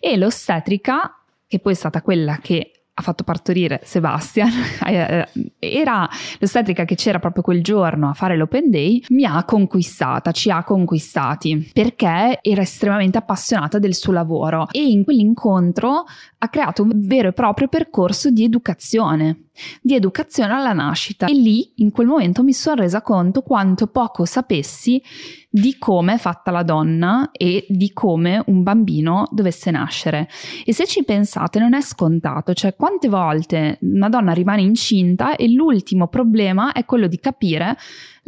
e 0.00 0.16
l'ostetrica, 0.16 1.20
che 1.46 1.60
poi 1.60 1.72
è 1.72 1.76
stata 1.76 2.02
quella 2.02 2.38
che 2.38 2.75
ha 2.98 3.02
fatto 3.02 3.24
partorire 3.24 3.80
Sebastian, 3.84 4.50
eh, 4.86 5.28
era 5.58 6.08
l'ostetrica 6.38 6.84
che 6.84 6.94
c'era 6.94 7.18
proprio 7.18 7.42
quel 7.42 7.62
giorno 7.62 8.08
a 8.08 8.14
fare 8.14 8.36
l'open 8.36 8.70
day, 8.70 9.04
mi 9.10 9.24
ha 9.24 9.44
conquistata, 9.44 10.32
ci 10.32 10.50
ha 10.50 10.64
conquistati 10.64 11.70
perché 11.72 12.38
era 12.40 12.62
estremamente 12.62 13.18
appassionata 13.18 13.78
del 13.78 13.94
suo 13.94 14.12
lavoro 14.12 14.68
e 14.70 14.82
in 14.82 15.04
quell'incontro 15.04 16.04
ha 16.38 16.48
creato 16.48 16.82
un 16.82 16.92
vero 16.94 17.28
e 17.28 17.32
proprio 17.32 17.68
percorso 17.68 18.30
di 18.30 18.44
educazione 18.44 19.45
di 19.80 19.94
educazione 19.94 20.52
alla 20.52 20.72
nascita 20.72 21.26
e 21.26 21.32
lì 21.32 21.72
in 21.76 21.90
quel 21.90 22.06
momento 22.06 22.42
mi 22.42 22.52
sono 22.52 22.82
resa 22.82 23.02
conto 23.02 23.42
quanto 23.42 23.86
poco 23.86 24.24
sapessi 24.24 25.02
di 25.48 25.76
come 25.78 26.14
è 26.14 26.18
fatta 26.18 26.50
la 26.50 26.62
donna 26.62 27.30
e 27.32 27.64
di 27.68 27.92
come 27.92 28.42
un 28.46 28.62
bambino 28.62 29.26
dovesse 29.30 29.70
nascere. 29.70 30.28
E 30.64 30.74
se 30.74 30.86
ci 30.86 31.02
pensate 31.02 31.58
non 31.58 31.72
è 31.72 31.80
scontato, 31.80 32.52
cioè 32.52 32.74
quante 32.74 33.08
volte 33.08 33.78
una 33.80 34.10
donna 34.10 34.32
rimane 34.32 34.60
incinta 34.60 35.34
e 35.36 35.48
l'ultimo 35.48 36.08
problema 36.08 36.72
è 36.72 36.84
quello 36.84 37.06
di 37.06 37.18
capire 37.18 37.76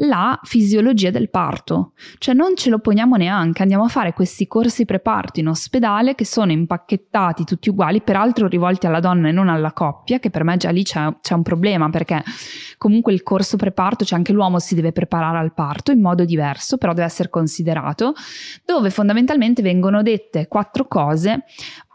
la 0.01 0.39
fisiologia 0.43 1.11
del 1.11 1.31
parto, 1.31 1.93
cioè 2.19 2.35
non 2.35 2.55
ce 2.57 2.71
lo 2.71 2.79
poniamo 2.79 3.17
neanche, 3.17 3.63
andiamo 3.63 3.85
a 3.85 3.89
fare 3.89 4.13
questi 4.13 4.47
corsi 4.47 4.85
preparto 4.85 5.41
in 5.41 5.49
ospedale 5.49 6.15
che 6.15 6.25
sono 6.25 6.53
impacchettati 6.53 7.45
tutti 7.45 7.69
uguali, 7.69 8.01
peraltro 8.01 8.47
rivolti 8.47 8.87
alla 8.87 9.01
donna 9.01 9.29
e 9.29 9.33
non 9.33 9.49
alla 9.49 9.73
coppia, 9.73 10.19
che 10.19 10.31
per 10.31 10.45
me 10.45 10.57
già 10.57 10.71
lì 10.71 10.85
c'è, 10.85 11.17
c'è 11.21 11.35
un 11.35 11.43
problema 11.43 11.91
perché 11.91 12.23
comunque 12.77 13.13
il 13.13 13.23
corso 13.23 13.57
preparto, 13.57 14.05
cioè 14.05 14.19
anche 14.19 14.33
l'uomo 14.33 14.59
si 14.59 14.75
deve 14.75 14.93
preparare 14.93 15.39
al 15.39 15.53
parto 15.53 15.91
in 15.91 16.01
modo 16.01 16.25
diverso, 16.25 16.77
però 16.77 16.93
deve 16.93 17.07
essere 17.07 17.29
considerato, 17.29 18.15
dove 18.65 18.91
fondamentalmente 18.91 19.63
vengono 19.63 20.03
dette 20.03 20.47
quattro 20.47 20.87
cose 20.87 21.45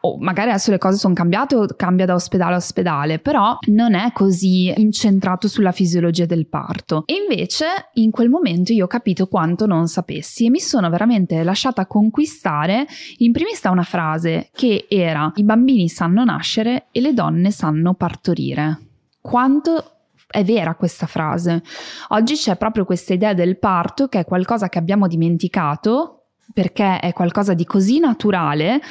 o 0.05 0.17
magari 0.19 0.49
adesso 0.49 0.71
le 0.71 0.77
cose 0.77 0.97
sono 0.97 1.13
cambiate 1.13 1.55
o 1.55 1.65
cambia 1.77 2.05
da 2.05 2.13
ospedale 2.13 2.55
a 2.55 2.57
ospedale, 2.57 3.19
però 3.19 3.57
non 3.67 3.93
è 3.93 4.11
così 4.11 4.73
incentrato 4.75 5.47
sulla 5.47 5.71
fisiologia 5.71 6.25
del 6.25 6.47
parto. 6.47 7.03
E 7.05 7.13
invece 7.13 7.65
in 7.93 8.11
quel 8.11 8.29
momento 8.29 8.73
io 8.73 8.85
ho 8.85 8.87
capito 8.87 9.27
quanto 9.27 9.65
non 9.65 9.87
sapessi 9.87 10.45
e 10.45 10.49
mi 10.49 10.59
sono 10.59 10.89
veramente 10.89 11.41
lasciata 11.43 11.85
conquistare 11.85 12.85
in 13.17 13.31
primis 13.31 13.61
da 13.61 13.69
una 13.69 13.83
frase 13.83 14.49
che 14.53 14.87
era 14.89 15.31
i 15.35 15.43
bambini 15.43 15.87
sanno 15.87 16.25
nascere 16.25 16.87
e 16.91 16.99
le 16.99 17.13
donne 17.13 17.51
sanno 17.51 17.93
partorire. 17.93 18.79
Quanto 19.21 19.91
è 20.27 20.43
vera 20.43 20.75
questa 20.75 21.05
frase. 21.05 21.61
Oggi 22.09 22.33
c'è 22.33 22.57
proprio 22.57 22.85
questa 22.85 23.13
idea 23.13 23.33
del 23.33 23.57
parto 23.59 24.07
che 24.07 24.19
è 24.19 24.25
qualcosa 24.25 24.67
che 24.67 24.79
abbiamo 24.79 25.07
dimenticato 25.07 26.23
perché 26.51 26.99
è 26.99 27.13
qualcosa 27.13 27.53
di 27.53 27.65
così 27.65 27.99
naturale 27.99 28.81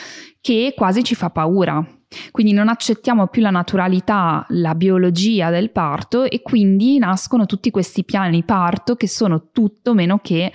che 0.43 0.75
quasi 0.77 1.03
ci 1.03 1.15
fa 1.15 1.31
paura. 1.31 1.83
Quindi 2.31 2.53
non 2.53 2.69
accettiamo 2.69 3.29
più 3.29 3.41
la 3.41 3.49
naturalità, 3.49 4.45
la 4.51 4.75
biologia 4.75 5.49
del 5.49 5.71
parto 5.71 6.25
e 6.25 6.43
quindi 6.43 6.99
nascono 6.99 7.47
tutti 7.47 7.71
questi 7.71 8.05
piani 8.05 8.45
parto 8.45 8.97
che 8.97 9.09
sono 9.09 9.49
tutto 9.51 9.95
meno 9.95 10.19
che 10.19 10.53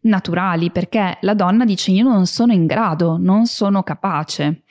naturali 0.00 0.70
perché 0.72 1.18
la 1.20 1.34
donna 1.34 1.64
dice 1.64 1.92
io 1.92 2.02
non 2.02 2.26
sono 2.26 2.52
in 2.52 2.66
grado, 2.66 3.16
non 3.16 3.46
sono 3.46 3.84
capace. 3.84 4.62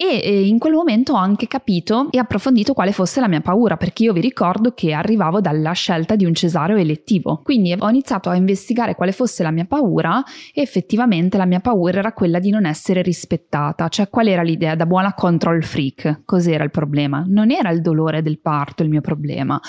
E 0.00 0.46
in 0.46 0.60
quel 0.60 0.74
momento 0.74 1.14
ho 1.14 1.16
anche 1.16 1.48
capito 1.48 2.06
e 2.12 2.18
approfondito 2.18 2.72
quale 2.72 2.92
fosse 2.92 3.18
la 3.18 3.26
mia 3.26 3.40
paura, 3.40 3.76
perché 3.76 4.04
io 4.04 4.12
vi 4.12 4.20
ricordo 4.20 4.72
che 4.72 4.92
arrivavo 4.92 5.40
dalla 5.40 5.72
scelta 5.72 6.14
di 6.14 6.24
un 6.24 6.34
cesareo 6.34 6.76
elettivo. 6.76 7.40
Quindi 7.42 7.74
ho 7.76 7.88
iniziato 7.88 8.28
a 8.28 8.36
investigare 8.36 8.94
quale 8.94 9.10
fosse 9.10 9.42
la 9.42 9.50
mia 9.50 9.64
paura 9.64 10.22
e 10.54 10.62
effettivamente 10.62 11.36
la 11.36 11.46
mia 11.46 11.58
paura 11.58 11.98
era 11.98 12.12
quella 12.12 12.38
di 12.38 12.50
non 12.50 12.64
essere 12.64 13.02
rispettata, 13.02 13.88
cioè 13.88 14.08
qual 14.08 14.28
era 14.28 14.42
l'idea 14.42 14.76
da 14.76 14.86
buona 14.86 15.14
control 15.14 15.64
freak. 15.64 16.22
Cos'era 16.24 16.62
il 16.62 16.70
problema? 16.70 17.24
Non 17.26 17.50
era 17.50 17.70
il 17.70 17.80
dolore 17.80 18.22
del 18.22 18.38
parto 18.38 18.84
il 18.84 18.90
mio 18.90 19.00
problema 19.00 19.60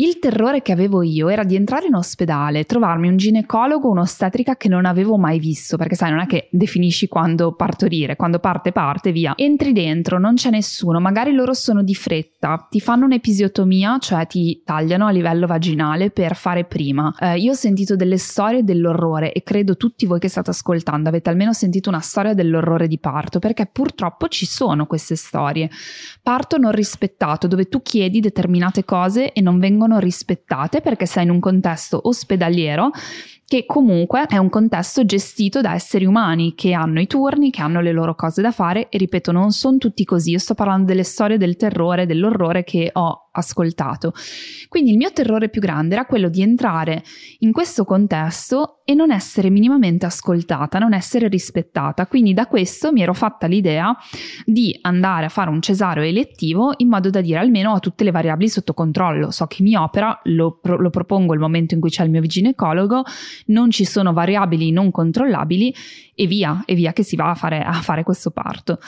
il 0.00 0.18
terrore 0.18 0.62
che 0.62 0.72
avevo 0.72 1.02
io 1.02 1.28
era 1.28 1.44
di 1.44 1.56
entrare 1.56 1.86
in 1.86 1.94
ospedale, 1.94 2.64
trovarmi 2.64 3.08
un 3.08 3.18
ginecologo 3.18 3.90
un'ostetrica 3.90 4.56
che 4.56 4.68
non 4.68 4.86
avevo 4.86 5.18
mai 5.18 5.38
visto, 5.38 5.76
perché 5.76 5.94
sai, 5.94 6.10
non 6.10 6.20
è 6.20 6.26
che 6.26 6.48
definisci 6.50 7.06
quando 7.06 7.52
partorire, 7.52 8.16
quando 8.16 8.38
parte 8.38 8.72
parte, 8.72 9.12
via. 9.12 9.34
Entri 9.36 9.72
dentro, 9.72 10.18
non 10.18 10.36
c'è 10.36 10.48
nessuno, 10.48 11.00
magari 11.00 11.32
loro 11.32 11.52
sono 11.52 11.82
di 11.82 11.94
fretta, 11.94 12.66
ti 12.70 12.80
fanno 12.80 13.04
un'episiotomia, 13.04 13.98
cioè 13.98 14.26
ti 14.26 14.62
tagliano 14.64 15.06
a 15.06 15.10
livello 15.10 15.46
vaginale 15.46 16.10
per 16.10 16.34
fare 16.34 16.64
prima. 16.64 17.14
Eh, 17.18 17.36
io 17.36 17.52
ho 17.52 17.54
sentito 17.54 17.94
delle 17.94 18.16
storie 18.16 18.64
dell'orrore 18.64 19.32
e 19.32 19.42
credo 19.42 19.76
tutti 19.76 20.06
voi 20.06 20.18
che 20.18 20.28
state 20.28 20.48
ascoltando 20.48 21.10
avete 21.10 21.28
almeno 21.28 21.52
sentito 21.52 21.90
una 21.90 22.00
storia 22.00 22.32
dell'orrore 22.32 22.88
di 22.88 22.98
parto, 22.98 23.38
perché 23.38 23.66
purtroppo 23.66 24.28
ci 24.28 24.46
sono 24.46 24.86
queste 24.86 25.14
storie. 25.14 25.68
Parto 26.22 26.56
non 26.56 26.72
rispettato, 26.72 27.46
dove 27.46 27.66
tu 27.66 27.82
chiedi 27.82 28.20
determinate 28.20 28.82
cose 28.86 29.34
e 29.34 29.42
non 29.42 29.58
vengono 29.58 29.88
rispettate 29.98 30.80
perché 30.80 31.06
sei 31.06 31.24
in 31.24 31.30
un 31.30 31.40
contesto 31.40 32.00
ospedaliero 32.04 32.90
che 33.50 33.66
comunque 33.66 34.26
è 34.28 34.36
un 34.36 34.48
contesto 34.48 35.04
gestito 35.04 35.60
da 35.60 35.74
esseri 35.74 36.04
umani 36.04 36.54
che 36.54 36.72
hanno 36.72 37.00
i 37.00 37.08
turni, 37.08 37.50
che 37.50 37.60
hanno 37.62 37.80
le 37.80 37.90
loro 37.90 38.14
cose 38.14 38.42
da 38.42 38.52
fare 38.52 38.88
e 38.90 38.96
ripeto, 38.96 39.32
non 39.32 39.50
sono 39.50 39.76
tutti 39.76 40.04
così, 40.04 40.30
io 40.30 40.38
sto 40.38 40.54
parlando 40.54 40.84
delle 40.84 41.02
storie 41.02 41.36
del 41.36 41.56
terrore, 41.56 42.06
dell'orrore 42.06 42.62
che 42.62 42.90
ho 42.92 43.30
ascoltato. 43.32 44.12
Quindi 44.68 44.90
il 44.90 44.96
mio 44.96 45.12
terrore 45.12 45.48
più 45.48 45.60
grande 45.60 45.94
era 45.94 46.06
quello 46.06 46.28
di 46.28 46.42
entrare 46.42 47.02
in 47.40 47.52
questo 47.52 47.84
contesto 47.84 48.80
e 48.84 48.94
non 48.94 49.12
essere 49.12 49.50
minimamente 49.50 50.06
ascoltata, 50.06 50.78
non 50.78 50.94
essere 50.94 51.28
rispettata. 51.28 52.06
Quindi 52.06 52.34
da 52.34 52.46
questo 52.46 52.92
mi 52.92 53.02
ero 53.02 53.14
fatta 53.14 53.46
l'idea 53.46 53.96
di 54.44 54.76
andare 54.82 55.26
a 55.26 55.28
fare 55.28 55.50
un 55.50 55.60
cesareo 55.60 56.02
elettivo 56.02 56.72
in 56.78 56.88
modo 56.88 57.08
da 57.10 57.20
dire 57.20 57.38
almeno 57.38 57.72
ho 57.72 57.80
tutte 57.80 58.04
le 58.04 58.10
variabili 58.10 58.48
sotto 58.48 58.74
controllo. 58.74 59.30
So 59.30 59.46
che 59.46 59.62
mi 59.62 59.76
opera, 59.76 60.18
lo, 60.24 60.58
pro- 60.60 60.78
lo 60.78 60.90
propongo 60.90 61.34
il 61.34 61.40
momento 61.40 61.74
in 61.74 61.80
cui 61.80 61.90
c'è 61.90 62.02
il 62.04 62.10
mio 62.10 62.20
ginecologo, 62.22 63.04
non 63.46 63.70
ci 63.70 63.84
sono 63.84 64.12
variabili 64.12 64.70
non 64.70 64.90
controllabili 64.90 65.74
e 66.14 66.26
via, 66.26 66.62
e 66.66 66.74
via 66.74 66.92
che 66.92 67.02
si 67.02 67.16
va 67.16 67.30
a 67.30 67.34
fare, 67.34 67.62
a 67.62 67.72
fare 67.72 68.02
questo 68.02 68.30
parto. 68.30 68.78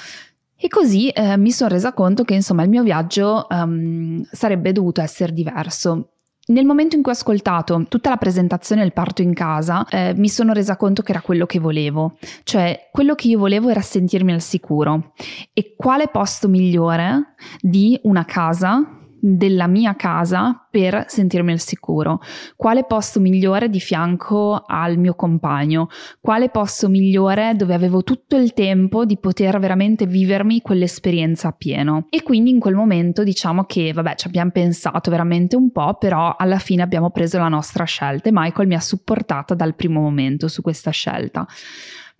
E 0.56 0.68
così 0.68 1.08
eh, 1.08 1.36
mi 1.36 1.50
sono 1.50 1.70
resa 1.70 1.92
conto 1.92 2.22
che 2.22 2.34
insomma 2.34 2.62
il 2.62 2.68
mio 2.68 2.84
viaggio 2.84 3.48
um, 3.50 4.22
sarebbe 4.30 4.70
dovuto 4.70 5.00
essere 5.00 5.32
diverso. 5.32 6.12
Nel 6.44 6.64
momento 6.64 6.94
in 6.94 7.02
cui 7.02 7.10
ho 7.10 7.14
ascoltato 7.14 7.86
tutta 7.88 8.10
la 8.10 8.16
presentazione 8.16 8.82
del 8.82 8.92
parto 8.92 9.22
in 9.22 9.32
casa, 9.32 9.84
eh, 9.88 10.12
mi 10.16 10.28
sono 10.28 10.52
resa 10.52 10.76
conto 10.76 11.02
che 11.02 11.10
era 11.12 11.20
quello 11.20 11.46
che 11.46 11.58
volevo, 11.58 12.16
cioè 12.44 12.88
quello 12.92 13.14
che 13.14 13.28
io 13.28 13.38
volevo 13.38 13.70
era 13.70 13.80
sentirmi 13.80 14.32
al 14.32 14.40
sicuro. 14.40 15.14
E 15.52 15.74
quale 15.76 16.08
posto 16.08 16.48
migliore 16.48 17.34
di 17.60 17.98
una 18.04 18.24
casa 18.24 19.01
della 19.24 19.68
mia 19.68 19.94
casa 19.94 20.66
per 20.68 21.04
sentirmi 21.06 21.52
al 21.52 21.60
sicuro? 21.60 22.20
Quale 22.56 22.84
posto 22.84 23.20
migliore 23.20 23.68
di 23.68 23.78
fianco 23.78 24.64
al 24.66 24.98
mio 24.98 25.14
compagno? 25.14 25.88
Quale 26.20 26.48
posto 26.48 26.88
migliore 26.88 27.54
dove 27.54 27.72
avevo 27.72 28.02
tutto 28.02 28.36
il 28.36 28.52
tempo 28.52 29.04
di 29.04 29.16
poter 29.18 29.60
veramente 29.60 30.06
vivermi 30.06 30.60
quell'esperienza 30.60 31.48
a 31.48 31.52
pieno? 31.52 32.06
E 32.10 32.24
quindi 32.24 32.50
in 32.50 32.58
quel 32.58 32.74
momento 32.74 33.22
diciamo 33.22 33.64
che, 33.64 33.92
vabbè, 33.92 34.16
ci 34.16 34.26
abbiamo 34.26 34.50
pensato 34.50 35.08
veramente 35.08 35.54
un 35.54 35.70
po', 35.70 35.94
però 35.94 36.34
alla 36.36 36.58
fine 36.58 36.82
abbiamo 36.82 37.10
preso 37.10 37.38
la 37.38 37.48
nostra 37.48 37.84
scelta 37.84 38.28
e 38.28 38.32
Michael 38.34 38.66
mi 38.66 38.74
ha 38.74 38.80
supportata 38.80 39.54
dal 39.54 39.76
primo 39.76 40.00
momento 40.00 40.48
su 40.48 40.62
questa 40.62 40.90
scelta. 40.90 41.46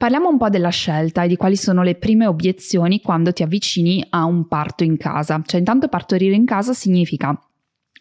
Parliamo 0.03 0.31
un 0.31 0.37
po' 0.37 0.49
della 0.49 0.71
scelta 0.71 1.23
e 1.23 1.29
di 1.29 1.37
quali 1.37 1.55
sono 1.55 1.85
le 1.85 1.95
prime 1.95 2.27
obiezioni 2.27 3.01
quando 3.01 3.33
ti 3.33 3.45
avvicini 3.45 4.05
a 4.11 4.25
un 4.25 4.49
parto 4.49 4.83
in 4.83 4.97
casa. 4.97 5.41
Cioè, 5.47 5.61
intanto 5.61 5.87
partorire 5.87 6.35
in 6.35 6.45
casa 6.45 6.73
significa 6.73 7.41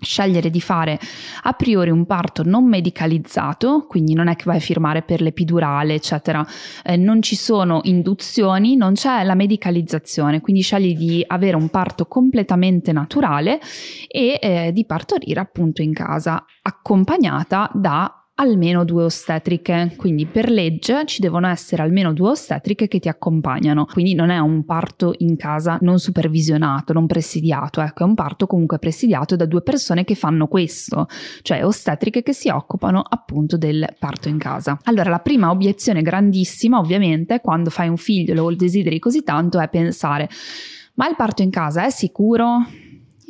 scegliere 0.02 0.50
di 0.50 0.60
fare 0.60 1.00
a 1.44 1.54
priori 1.54 1.92
un 1.92 2.08
parto 2.08 2.42
non 2.42 2.68
medicalizzato, 2.68 3.86
quindi 3.88 4.16
non 4.16 4.30
è 4.30 4.36
che 4.36 4.46
vai 4.46 4.58
a 4.58 4.60
firmare 4.60 5.04
per 5.04 5.22
l'epidurale, 5.22 5.94
eccetera, 5.94 6.44
eh, 6.84 6.98
non 6.98 7.22
ci 7.22 7.36
sono 7.36 7.82
induzioni, 7.84 8.76
non 8.76 8.94
c'è 8.94 9.22
la 9.24 9.36
medicalizzazione, 9.36 10.42
quindi 10.42 10.64
scegli 10.64 10.98
di 10.98 11.24
avere 11.28 11.56
un 11.56 11.70
parto 11.70 12.08
completamente 12.08 12.92
naturale 12.92 13.60
e 14.08 14.40
eh, 14.42 14.72
di 14.74 14.88
partorire 14.88 15.40
appunto 15.40 15.84
in 15.84 15.94
casa, 15.94 16.44
accompagnata 16.64 17.70
da 17.76 18.21
almeno 18.42 18.84
due 18.84 19.04
ostetriche, 19.04 19.94
quindi 19.96 20.26
per 20.26 20.50
legge 20.50 21.06
ci 21.06 21.22
devono 21.22 21.48
essere 21.48 21.84
almeno 21.84 22.12
due 22.12 22.30
ostetriche 22.30 22.88
che 22.88 23.00
ti 23.00 23.08
accompagnano, 23.08 23.86
quindi 23.86 24.16
non 24.16 24.32
è 24.32 24.40
un 24.40 24.66
parto 24.66 25.14
in 25.20 25.38
casa 25.38 25.78
non 25.82 26.00
supervisionato, 26.00 26.92
non 26.92 27.06
presidiato, 27.06 27.82
ecco, 27.82 28.04
è 28.04 28.08
un 28.08 28.16
parto 28.16 28.48
comunque 28.48 28.80
presidiato 28.80 29.36
da 29.36 29.46
due 29.46 29.62
persone 29.62 30.04
che 30.04 30.16
fanno 30.16 30.48
questo, 30.48 31.08
cioè 31.44 31.64
ostetriche 31.64 32.24
che 32.24 32.34
si 32.34 32.50
occupano 32.50 33.04
appunto 33.08 33.58
del 33.58 33.88
parto 34.00 34.28
in 34.28 34.40
casa. 34.40 34.80
Allora, 34.86 35.12
la 35.12 35.20
prima 35.20 35.52
obiezione 35.52 36.02
grandissima, 36.02 36.80
ovviamente, 36.80 37.42
quando 37.42 37.70
fai 37.70 37.90
un 37.90 37.98
figlio 37.98 38.34
e 38.34 38.36
lo 38.36 38.56
desideri 38.56 38.98
così 38.98 39.24
tanto, 39.24 39.60
è 39.60 39.70
pensare 39.70 40.28
ma 40.94 41.08
il 41.08 41.16
parto 41.16 41.42
in 41.42 41.50
casa 41.50 41.86
è 41.86 41.90
sicuro? 41.90 42.66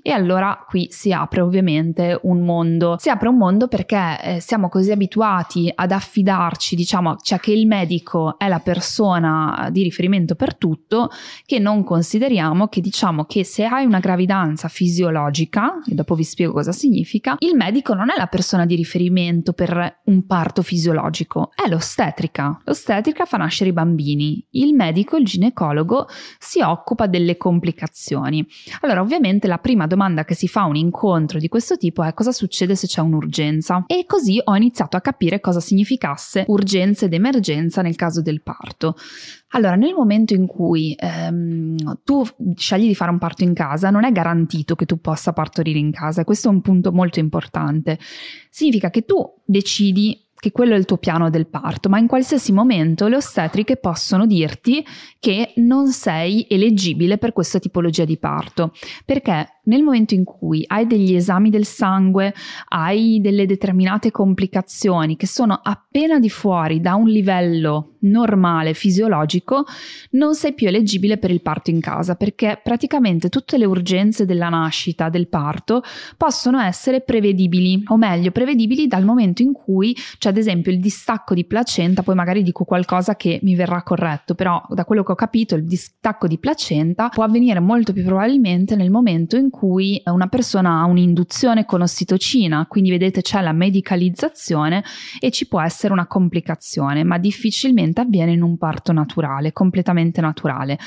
E 0.02 0.12
allora 0.12 0.66
qui 0.68 0.88
si 0.90 1.12
apre 1.12 1.42
ovviamente 1.42 2.20
un 2.24 2.44
mondo. 2.44 2.96
Si 3.00 3.10
apre 3.10 3.28
un 3.28 3.38
mondo 3.38 3.68
perché 3.68 4.20
eh, 4.22 4.40
siamo 4.40 4.70
così 4.70 4.92
abituati 4.92 5.72
ad 5.74 5.92
affidarci, 5.92 6.76
diciamo, 6.76 7.18
cioè 7.18 7.40
che 7.40 7.52
il 7.52 7.68
medico 7.68 8.38
è 8.38 8.48
la 8.48 8.60
persona 8.60 9.70
di 9.72 9.84
riferimento 9.84 10.36
per 10.36 10.56
tutto, 10.56 11.10
che 11.46 11.60
non 11.60 11.84
consideriamo 11.84 12.68
che 12.68 12.82
diciamo 12.82 13.26
che 13.26 13.44
se 13.44 13.66
hai 13.66 13.86
una 13.86 14.00
gravidanza 14.00 14.68
fisiologica, 14.68 15.82
e 15.88 15.94
dopo 15.94 16.16
vi 16.16 16.24
spiego 16.24 16.54
cosa 16.54 16.72
significa, 16.72 17.36
il 17.40 17.56
medico 17.56 17.94
non 17.94 18.10
è 18.10 18.14
la 18.18 18.28
persona 18.28 18.66
di 18.66 18.76
riferimento 18.76 19.54
per 19.54 20.00
un 20.06 20.26
parto 20.26 20.62
fisiologico, 20.62 21.52
è 21.54 21.70
l'ostetrica. 21.70 22.60
L'ostetrica 22.64 23.26
fa 23.26 23.38
nascere 23.38 23.70
i 23.70 23.74
bambini. 23.74 24.46
Il 24.52 24.74
medico, 24.74 25.18
il 25.18 25.26
ginecologo, 25.26 26.08
si 26.40 26.62
occupa 26.62 27.08
delle 27.08 27.38
complicazioni. 27.38 28.46
Allora, 28.82 29.02
ovviamente 29.02 29.48
la 29.48 29.58
prima 29.58 29.88
domanda 29.92 30.24
che 30.24 30.34
si 30.34 30.48
fa 30.48 30.62
a 30.62 30.66
un 30.66 30.78
incontro 30.78 31.38
di 31.38 31.50
questo 31.50 31.76
tipo 31.76 32.02
è 32.04 32.14
cosa 32.14 32.32
succede 32.32 32.76
se 32.76 32.88
c'è 32.88 33.02
un'urgenza? 33.02 33.84
E 33.88 34.06
così 34.08 34.42
ho 34.42 34.56
iniziato 34.56 34.96
a 34.96 35.02
capire 35.02 35.42
cosa 35.42 35.60
significasse 35.60 36.46
urgenza 36.48 37.06
ed 37.06 37.14
emergenza 37.14 37.82
nel 37.82 37.96
caso 37.96 38.22
del 38.22 38.42
parto. 38.42 38.96
Allora, 39.50 39.76
nel 39.76 39.94
momento 39.94 40.34
in 40.34 40.48
cui 40.48 40.96
ehm, 40.98 42.00
tu 42.06 42.26
scegli 42.56 42.88
di 42.88 42.96
fare 42.96 43.12
un 43.12 43.18
parto 43.18 43.44
in 43.44 43.54
casa, 43.54 43.90
non 43.90 44.06
è 44.06 44.12
garantito 44.12 44.76
che 44.76 44.86
tu 44.86 45.02
possa 45.02 45.34
partorire 45.34 45.78
in 45.78 45.92
casa, 45.92 46.24
questo 46.24 46.48
è 46.48 46.52
un 46.52 46.62
punto 46.62 46.94
molto 46.94 47.20
importante. 47.20 48.00
Significa 48.50 48.90
che 48.90 49.04
tu 49.04 49.18
decidi 49.44 50.30
che 50.42 50.52
quello 50.52 50.74
è 50.74 50.78
il 50.78 50.86
tuo 50.86 50.98
piano 50.98 51.30
del 51.30 51.46
parto, 51.46 51.88
ma 51.88 52.00
in 52.00 52.08
qualsiasi 52.08 52.52
momento 52.52 53.08
le 53.08 53.18
ostetriche 53.18 53.78
possono 53.78 54.26
dirti 54.26 54.84
che 55.20 55.54
non 55.58 55.90
sei 55.90 56.48
eleggibile 56.50 57.20
per 57.20 57.32
questa 57.32 57.60
tipologia 57.60 58.06
di 58.06 58.18
parto, 58.18 58.74
perché 59.06 59.61
nel 59.64 59.84
momento 59.84 60.14
in 60.14 60.24
cui 60.24 60.64
hai 60.68 60.88
degli 60.88 61.14
esami 61.14 61.50
del 61.50 61.66
sangue, 61.66 62.34
hai 62.70 63.20
delle 63.22 63.46
determinate 63.46 64.12
complicazioni 64.12 65.16
che 65.16 65.28
sono 65.28 65.60
appena 65.62 66.20
di 66.20 66.30
fuori 66.30 66.82
da 66.82 66.96
un 66.96 67.08
livello 67.08 67.98
normale, 68.02 68.74
fisiologico, 68.74 69.66
non 70.12 70.34
sei 70.34 70.54
più 70.54 70.68
eleggibile 70.68 71.18
per 71.18 71.32
il 71.32 71.42
parto 71.42 71.70
in 71.70 71.80
casa, 71.80 72.16
perché 72.16 72.60
praticamente 72.62 73.30
tutte 73.30 73.58
le 73.58 73.66
urgenze 73.66 74.26
della 74.26 74.50
nascita, 74.50 75.10
del 75.10 75.28
parto, 75.28 75.84
possono 76.18 76.60
essere 76.60 77.02
prevedibili, 77.02 77.84
o 77.88 77.98
meglio, 77.98 78.32
prevedibili 78.32 78.88
dal 78.88 79.04
momento 79.04 79.42
in 79.42 79.52
cui 79.54 79.96
c'è 80.18 80.30
ad 80.30 80.38
esempio 80.38 80.72
il 80.72 80.80
distacco 80.80 81.34
di 81.34 81.46
placenta, 81.46 82.02
poi 82.04 82.16
magari 82.16 82.42
dico 82.42 82.64
qualcosa 82.64 83.16
che 83.16 83.40
mi 83.44 83.56
verrà 83.56 83.84
corretto, 83.84 84.34
però 84.34 84.62
da 84.70 84.86
quello 84.86 85.04
che 85.04 85.12
ho 85.12 85.16
capito 85.16 85.56
il 85.56 85.66
distacco 85.66 86.28
di 86.28 86.40
placenta 86.40 87.10
può 87.10 87.24
avvenire 87.24 87.60
molto 87.60 87.94
più 87.94 88.04
probabilmente 88.04 88.76
nel 88.76 88.90
momento 88.90 89.36
in 89.36 89.50
cui 89.52 90.02
una 90.06 90.28
persona 90.28 90.80
ha 90.80 90.86
un'induzione 90.86 91.66
con 91.66 91.82
ossitocina, 91.82 92.66
quindi 92.68 92.90
vedete 92.90 93.22
c'è 93.22 93.42
la 93.42 93.52
medicalizzazione 93.52 94.84
e 95.20 95.30
ci 95.30 95.48
può 95.48 95.62
essere 95.62 95.94
una 95.94 96.08
complicazione, 96.08 97.04
ma 97.04 97.20
difficilmente 97.20 98.02
avviene 98.02 98.32
in 98.32 98.42
un 98.42 98.58
parto 98.58 98.92
naturale, 98.92 99.54
completamente 99.54 100.22
naturale. 100.22 100.80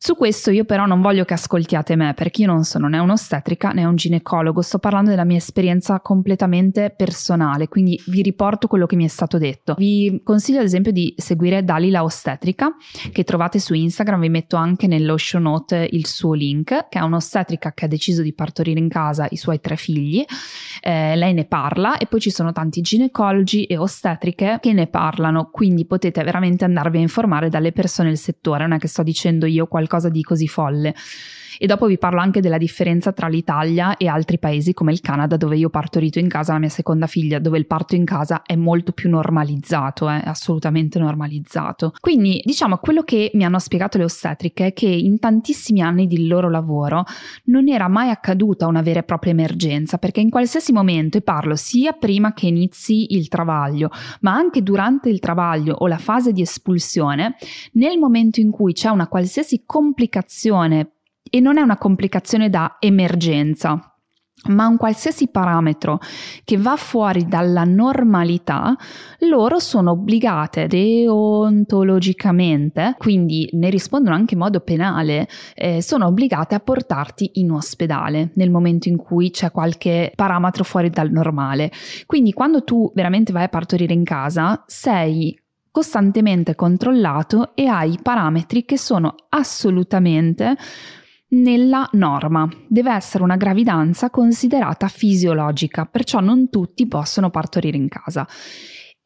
Su 0.00 0.14
questo 0.14 0.52
io 0.52 0.64
però 0.64 0.86
non 0.86 1.00
voglio 1.00 1.24
che 1.24 1.34
ascoltiate 1.34 1.96
me 1.96 2.14
perché 2.14 2.42
io 2.42 2.46
non 2.46 2.62
sono 2.62 2.86
né 2.86 3.00
un'ostetrica 3.00 3.70
né 3.70 3.84
un 3.84 3.96
ginecologo, 3.96 4.62
sto 4.62 4.78
parlando 4.78 5.10
della 5.10 5.24
mia 5.24 5.38
esperienza 5.38 5.98
completamente 5.98 6.94
personale, 6.96 7.66
quindi 7.66 8.00
vi 8.06 8.22
riporto 8.22 8.68
quello 8.68 8.86
che 8.86 8.94
mi 8.94 9.04
è 9.04 9.08
stato 9.08 9.38
detto. 9.38 9.74
Vi 9.76 10.20
consiglio 10.22 10.60
ad 10.60 10.66
esempio 10.66 10.92
di 10.92 11.12
seguire 11.16 11.64
Dalila 11.64 12.04
Ostetrica 12.04 12.76
che 13.10 13.24
trovate 13.24 13.58
su 13.58 13.74
Instagram, 13.74 14.20
vi 14.20 14.28
metto 14.28 14.54
anche 14.54 14.86
nello 14.86 15.16
show 15.16 15.40
note 15.40 15.88
il 15.90 16.06
suo 16.06 16.32
link, 16.32 16.86
che 16.88 17.00
è 17.00 17.02
un'ostetrica 17.02 17.72
che 17.72 17.86
ha 17.86 17.88
deciso 17.88 18.22
di 18.22 18.32
partorire 18.32 18.78
in 18.78 18.88
casa 18.88 19.26
i 19.30 19.36
suoi 19.36 19.60
tre 19.60 19.74
figli, 19.74 20.24
eh, 20.80 21.16
lei 21.16 21.34
ne 21.34 21.44
parla 21.44 21.98
e 21.98 22.06
poi 22.06 22.20
ci 22.20 22.30
sono 22.30 22.52
tanti 22.52 22.82
ginecologi 22.82 23.64
e 23.64 23.76
ostetriche 23.76 24.58
che 24.60 24.72
ne 24.72 24.86
parlano, 24.86 25.50
quindi 25.50 25.86
potete 25.86 26.22
veramente 26.22 26.64
andarvi 26.64 26.98
a 26.98 27.00
informare 27.00 27.48
dalle 27.48 27.72
persone 27.72 28.10
del 28.10 28.18
settore, 28.18 28.62
non 28.62 28.76
è 28.76 28.78
che 28.78 28.86
sto 28.86 29.02
dicendo 29.02 29.44
io 29.46 29.66
qualcosa 29.66 29.86
qualcosa 29.88 30.08
di 30.10 30.22
così 30.22 30.46
folle. 30.46 30.94
E 31.58 31.66
dopo 31.66 31.86
vi 31.86 31.98
parlo 31.98 32.20
anche 32.20 32.40
della 32.40 32.56
differenza 32.56 33.12
tra 33.12 33.26
l'Italia 33.26 33.96
e 33.96 34.06
altri 34.06 34.38
paesi 34.38 34.72
come 34.72 34.92
il 34.92 35.00
Canada, 35.00 35.36
dove 35.36 35.56
io 35.56 35.66
ho 35.66 35.70
partorito 35.70 36.20
in 36.20 36.28
casa 36.28 36.52
la 36.52 36.60
mia 36.60 36.68
seconda 36.68 37.08
figlia, 37.08 37.40
dove 37.40 37.58
il 37.58 37.66
parto 37.66 37.96
in 37.96 38.04
casa 38.04 38.42
è 38.42 38.54
molto 38.54 38.92
più 38.92 39.10
normalizzato, 39.10 40.08
eh, 40.08 40.22
è 40.22 40.28
assolutamente 40.28 41.00
normalizzato. 41.00 41.92
Quindi, 41.98 42.40
diciamo, 42.44 42.76
quello 42.76 43.02
che 43.02 43.32
mi 43.34 43.44
hanno 43.44 43.58
spiegato 43.58 43.98
le 43.98 44.04
ostetriche 44.04 44.66
è 44.66 44.72
che 44.72 44.86
in 44.86 45.18
tantissimi 45.18 45.82
anni 45.82 46.06
di 46.06 46.28
loro 46.28 46.48
lavoro 46.48 47.04
non 47.46 47.68
era 47.68 47.88
mai 47.88 48.10
accaduta 48.10 48.68
una 48.68 48.82
vera 48.82 49.00
e 49.00 49.02
propria 49.02 49.32
emergenza, 49.32 49.98
perché 49.98 50.20
in 50.20 50.30
qualsiasi 50.30 50.72
momento, 50.72 51.18
e 51.18 51.22
parlo 51.22 51.56
sia 51.56 51.92
prima 51.92 52.34
che 52.34 52.46
inizi 52.46 53.16
il 53.16 53.26
travaglio, 53.26 53.90
ma 54.20 54.32
anche 54.32 54.62
durante 54.62 55.08
il 55.08 55.18
travaglio 55.18 55.74
o 55.74 55.88
la 55.88 55.98
fase 55.98 56.32
di 56.32 56.42
espulsione, 56.42 57.34
nel 57.72 57.98
momento 57.98 58.38
in 58.38 58.50
cui 58.50 58.72
c'è 58.72 58.90
una 58.90 59.08
qualsiasi 59.08 59.62
complicazione 59.66 60.92
e 61.30 61.40
non 61.40 61.58
è 61.58 61.62
una 61.62 61.78
complicazione 61.78 62.50
da 62.50 62.76
emergenza, 62.78 63.88
ma 64.46 64.66
un 64.68 64.76
qualsiasi 64.76 65.28
parametro 65.28 65.98
che 66.44 66.56
va 66.56 66.76
fuori 66.76 67.26
dalla 67.26 67.64
normalità, 67.64 68.76
loro 69.20 69.58
sono 69.58 69.90
obbligate 69.92 70.66
deontologicamente, 70.68 72.94
quindi 72.98 73.48
ne 73.52 73.68
rispondono 73.68 74.14
anche 74.14 74.34
in 74.34 74.40
modo 74.40 74.60
penale, 74.60 75.26
eh, 75.54 75.82
sono 75.82 76.06
obbligate 76.06 76.54
a 76.54 76.60
portarti 76.60 77.32
in 77.34 77.50
ospedale 77.50 78.30
nel 78.34 78.50
momento 78.50 78.88
in 78.88 78.96
cui 78.96 79.30
c'è 79.30 79.50
qualche 79.50 80.12
parametro 80.14 80.62
fuori 80.62 80.90
dal 80.90 81.10
normale. 81.10 81.72
Quindi 82.06 82.32
quando 82.32 82.62
tu 82.62 82.92
veramente 82.94 83.32
vai 83.32 83.42
a 83.44 83.48
partorire 83.48 83.92
in 83.92 84.04
casa, 84.04 84.62
sei 84.66 85.36
costantemente 85.70 86.54
controllato 86.54 87.54
e 87.54 87.66
hai 87.66 87.98
parametri 88.02 88.64
che 88.64 88.78
sono 88.78 89.14
assolutamente 89.28 90.56
nella 91.30 91.88
norma. 91.92 92.48
Deve 92.66 92.92
essere 92.92 93.24
una 93.24 93.36
gravidanza 93.36 94.10
considerata 94.10 94.88
fisiologica, 94.88 95.84
perciò 95.84 96.20
non 96.20 96.48
tutti 96.50 96.86
possono 96.86 97.30
partorire 97.30 97.76
in 97.76 97.88
casa. 97.88 98.26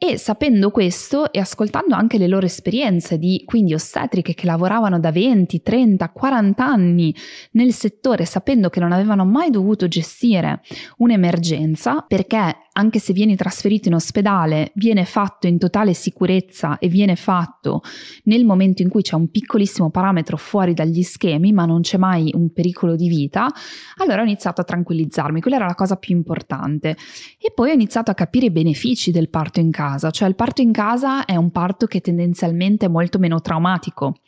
E 0.05 0.19
sapendo 0.19 0.73
questo 0.73 1.33
e 1.33 1.39
ascoltando 1.39 1.95
anche 1.95 2.19
le 2.19 2.27
loro 2.27 2.45
esperienze 2.45 3.19
di 3.19 3.45
quindi 3.47 3.73
ostetriche 3.73 4.35
che 4.35 4.47
lavoravano 4.47 4.99
da 4.99 5.13
20, 5.13 5.63
30, 5.63 6.11
40 6.11 6.67
anni 6.67 7.15
nel 7.53 7.73
settore, 7.73 8.25
sapendo 8.25 8.69
che 8.69 8.81
non 8.81 8.91
avevano 8.91 9.25
mai 9.25 9.51
dovuto 9.51 9.87
gestire 9.87 10.63
un'emergenza, 10.97 12.05
perché 12.09 12.57
anche 12.75 12.99
se 12.99 13.13
vieni 13.13 13.37
trasferito 13.37 13.89
in 13.89 13.95
ospedale, 13.95 14.73
viene 14.75 15.05
fatto 15.05 15.47
in 15.47 15.59
totale 15.59 15.93
sicurezza 15.93 16.79
e 16.79 16.89
viene 16.89 17.17
fatto 17.17 17.83
nel 18.25 18.45
momento 18.45 18.83
in 18.83 18.89
cui 18.89 19.03
c'è 19.03 19.15
un 19.15 19.31
piccolissimo 19.31 19.91
parametro 19.91 20.37
fuori 20.37 20.73
dagli 20.73 21.03
schemi, 21.03 21.53
ma 21.53 21.67
non 21.67 21.83
c'è 21.83 21.99
mai 21.99 22.33
un 22.35 22.51
pericolo 22.53 22.97
di 22.97 23.09
vita, 23.09 23.49
allora 23.97 24.23
ho 24.23 24.25
iniziato 24.25 24.63
a 24.63 24.65
tranquillizzarmi, 24.65 25.41
quella 25.41 25.57
era 25.57 25.67
la 25.67 25.75
cosa 25.75 25.97
più 25.97 26.17
importante. 26.17 26.97
E 27.39 27.53
poi 27.55 27.71
ho 27.71 27.75
iniziato 27.75 28.11
a 28.11 28.15
capire 28.15 28.47
i 28.47 28.51
benefici 28.51 29.11
del 29.11 29.29
parto 29.29 29.61
in 29.61 29.71
casa, 29.71 30.11
cioè 30.11 30.29
il 30.29 30.35
parto 30.35 30.63
in 30.63 30.73
casa 30.73 31.27
è 31.27 31.37
un 31.37 31.51
parto 31.51 31.87
che 31.87 32.01
tendenzialmente 32.01 32.87
è 32.87 32.89
molto 32.89 33.19
meno 33.19 33.41
traumatico, 33.41 34.21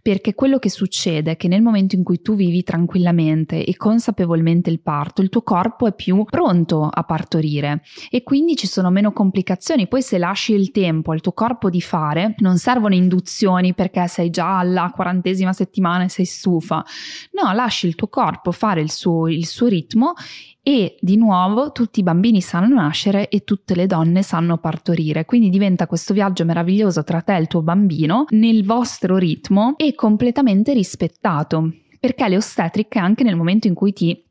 perché 0.00 0.34
quello 0.34 0.58
che 0.58 0.70
succede 0.70 1.32
è 1.32 1.36
che 1.36 1.46
nel 1.46 1.62
momento 1.62 1.94
in 1.94 2.02
cui 2.02 2.20
tu 2.20 2.34
vivi 2.34 2.64
tranquillamente 2.64 3.64
e 3.64 3.76
consapevolmente 3.76 4.70
il 4.70 4.80
parto, 4.80 5.22
il 5.22 5.28
tuo 5.28 5.42
corpo 5.42 5.86
è 5.86 5.94
più 5.94 6.24
pronto 6.24 6.88
a 6.90 7.04
partorire 7.04 7.82
e 8.10 8.22
quindi 8.22 8.56
ci 8.56 8.66
sono 8.66 8.90
meno 8.90 9.12
complicazioni. 9.12 9.88
Poi 9.88 10.02
se 10.02 10.18
lasci 10.18 10.52
il 10.52 10.70
tempo 10.70 11.12
al 11.12 11.20
tuo 11.20 11.32
corpo 11.32 11.70
di 11.70 11.80
fare, 11.80 12.34
non 12.38 12.58
servono 12.58 12.94
induzioni 12.94 13.74
perché 13.74 14.06
sei 14.08 14.30
già 14.30 14.58
alla 14.58 14.90
quarantesima 14.94 15.52
settimana 15.52 16.04
e 16.04 16.08
sei 16.08 16.24
stufa. 16.24 16.84
No, 17.32 17.52
lasci 17.52 17.86
il 17.86 17.94
tuo 17.94 18.08
corpo 18.08 18.52
fare 18.52 18.80
il 18.80 18.90
suo, 18.90 19.28
il 19.28 19.46
suo 19.46 19.66
ritmo 19.66 20.14
e 20.62 20.96
di 21.00 21.16
nuovo 21.16 21.72
tutti 21.72 22.00
i 22.00 22.04
bambini 22.04 22.40
sanno 22.40 22.76
nascere 22.76 23.28
e 23.28 23.40
tutte 23.40 23.74
le 23.74 23.86
donne 23.86 24.22
sanno 24.22 24.58
partorire, 24.58 25.24
quindi 25.24 25.50
diventa 25.50 25.88
questo 25.88 26.14
viaggio 26.14 26.44
meraviglioso 26.44 27.02
tra 27.02 27.20
te 27.20 27.34
e 27.34 27.40
il 27.40 27.48
tuo 27.48 27.62
bambino 27.62 28.26
nel 28.30 28.64
vostro 28.64 29.16
ritmo 29.16 29.74
e 29.76 29.94
completamente 29.96 30.72
rispettato, 30.72 31.72
perché 31.98 32.28
le 32.28 32.36
ostetriche 32.36 33.00
anche 33.00 33.24
nel 33.24 33.34
momento 33.34 33.66
in 33.66 33.74
cui 33.74 33.92
ti 33.92 34.24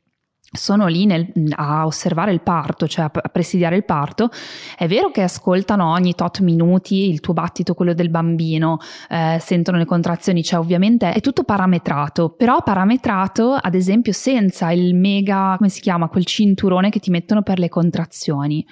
sono 0.52 0.86
lì 0.86 1.06
nel, 1.06 1.32
a 1.56 1.86
osservare 1.86 2.30
il 2.30 2.42
parto, 2.42 2.86
cioè 2.86 3.06
a, 3.10 3.28
presidiare 3.28 3.74
il 3.76 3.84
parto, 3.84 4.28
è 4.76 4.86
vero 4.86 5.10
che 5.10 5.22
ascoltano 5.22 5.90
ogni 5.90 6.14
tot 6.14 6.40
minuti 6.40 7.08
il 7.08 7.20
tuo 7.20 7.32
battito, 7.32 7.72
quello 7.72 7.94
del 7.94 8.10
bambino, 8.10 8.78
eh, 9.08 9.38
sentono 9.40 9.78
le 9.78 9.86
contrazioni, 9.86 10.42
cioè 10.42 10.60
ovviamente 10.60 11.12
è 11.12 11.20
tutto 11.20 11.44
parametrato, 11.44 12.30
però 12.30 12.62
parametrato 12.62 13.52
ad 13.52 13.74
esempio 13.74 14.12
senza 14.12 14.70
il 14.72 14.94
mega, 14.94 15.54
come 15.56 15.70
si 15.70 15.80
chiama, 15.80 16.08
quel 16.08 16.26
cinturone 16.26 16.90
che 16.90 17.00
ti 17.00 17.10
mettono 17.10 17.42
per 17.42 17.58
le 17.58 17.70
contrazioni. 17.70 18.64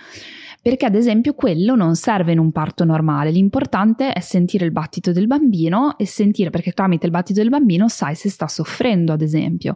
Perché 0.62 0.85
ad 0.85 0.95
esempio 0.95 1.33
quello 1.33 1.75
non 1.75 1.95
serve 1.95 2.33
in 2.33 2.38
un 2.38 2.53
parto 2.53 2.85
normale, 2.85 3.31
l'importante 3.31 4.12
è 4.12 4.21
sentire 4.21 4.66
il 4.66 4.73
battito 4.73 5.11
del 5.11 5.27
bambino 5.27 5.97
e 5.97 6.05
sentire 6.05 6.51
perché 6.51 6.73
tramite 6.73 7.07
il 7.07 7.12
battito 7.12 7.40
del 7.40 7.49
bambino 7.49 7.88
sai 7.88 8.14
se 8.14 8.29
sta 8.29 8.47
soffrendo 8.47 9.14
ad 9.14 9.23
esempio. 9.23 9.75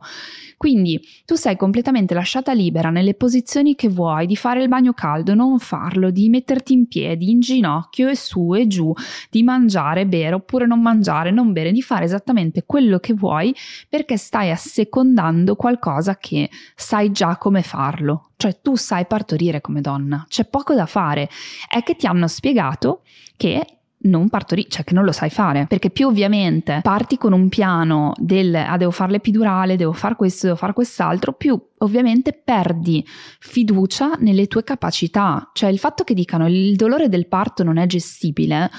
Quindi 0.57 1.01
tu 1.25 1.35
sei 1.35 1.57
completamente 1.57 2.15
lasciata 2.15 2.53
libera 2.53 2.91
nelle 2.91 3.15
posizioni 3.15 3.75
che 3.75 3.89
vuoi 3.89 4.27
di 4.27 4.37
fare 4.37 4.63
il 4.63 4.69
bagno 4.69 4.93
caldo, 4.93 5.35
non 5.35 5.59
farlo, 5.59 6.11
di 6.11 6.29
metterti 6.29 6.73
in 6.73 6.87
piedi, 6.87 7.31
in 7.31 7.41
ginocchio 7.41 8.09
e 8.09 8.17
su 8.17 8.55
e 8.55 8.67
giù, 8.67 8.93
di 9.31 9.43
mangiare, 9.43 10.07
bere 10.07 10.35
oppure 10.35 10.67
non 10.67 10.81
mangiare, 10.81 11.31
non 11.31 11.53
bere, 11.53 11.73
di 11.73 11.83
fare 11.83 12.05
esattamente 12.05 12.65
quello 12.67 12.99
che 12.99 13.15
vuoi 13.15 13.55
perché 13.89 14.17
stai 14.17 14.51
assecondando 14.51 15.57
qualcosa 15.57 16.17
che 16.17 16.51
sai 16.75 17.11
già 17.11 17.37
come 17.37 17.63
farlo. 17.63 18.31
Cioè 18.37 18.61
tu 18.61 18.75
sai 18.75 19.07
partorire 19.07 19.61
come 19.61 19.81
donna, 19.81 20.25
c'è 20.29 20.45
poco 20.45 20.75
da 20.75 20.87
fare. 20.87 21.29
È 21.69 21.83
che 21.83 21.97
ti 21.97 22.07
hanno 22.07 22.29
spiegato 22.29 23.03
che 23.37 23.67
non 24.05 24.29
partorire, 24.29 24.69
cioè 24.69 24.85
che 24.85 24.95
non 24.95 25.05
lo 25.05 25.13
sai 25.13 25.31
fare, 25.31 25.67
perché 25.69 25.91
più 25.91 26.07
ovviamente 26.07 26.81
parti 26.83 27.19
con 27.19 27.33
un 27.33 27.49
piano 27.49 28.13
del 28.17 28.55
ah, 28.55 28.77
devo 28.77 28.91
fare 28.91 29.13
l'epidurale, 29.13 29.77
devo 29.77 29.93
fare 29.93 30.17
questo, 30.17 30.47
devo 30.47 30.59
fare 30.59 30.73
quest'altro, 30.73 31.33
più 31.33 31.61
ovviamente 31.79 32.33
perdi 32.33 33.05
fiducia 33.39 34.13
nelle 34.19 34.47
tue 34.47 34.65
capacità, 34.65 35.51
cioè 35.53 35.71
il 35.71 35.79
fatto 35.79 36.05
che 36.05 36.15
dicano 36.15 36.49
il 36.49 36.77
dolore 36.77 37.09
del 37.09 37.27
parto 37.27 37.63
non 37.63 37.77
è 37.77 37.87
gestibile 37.87 38.71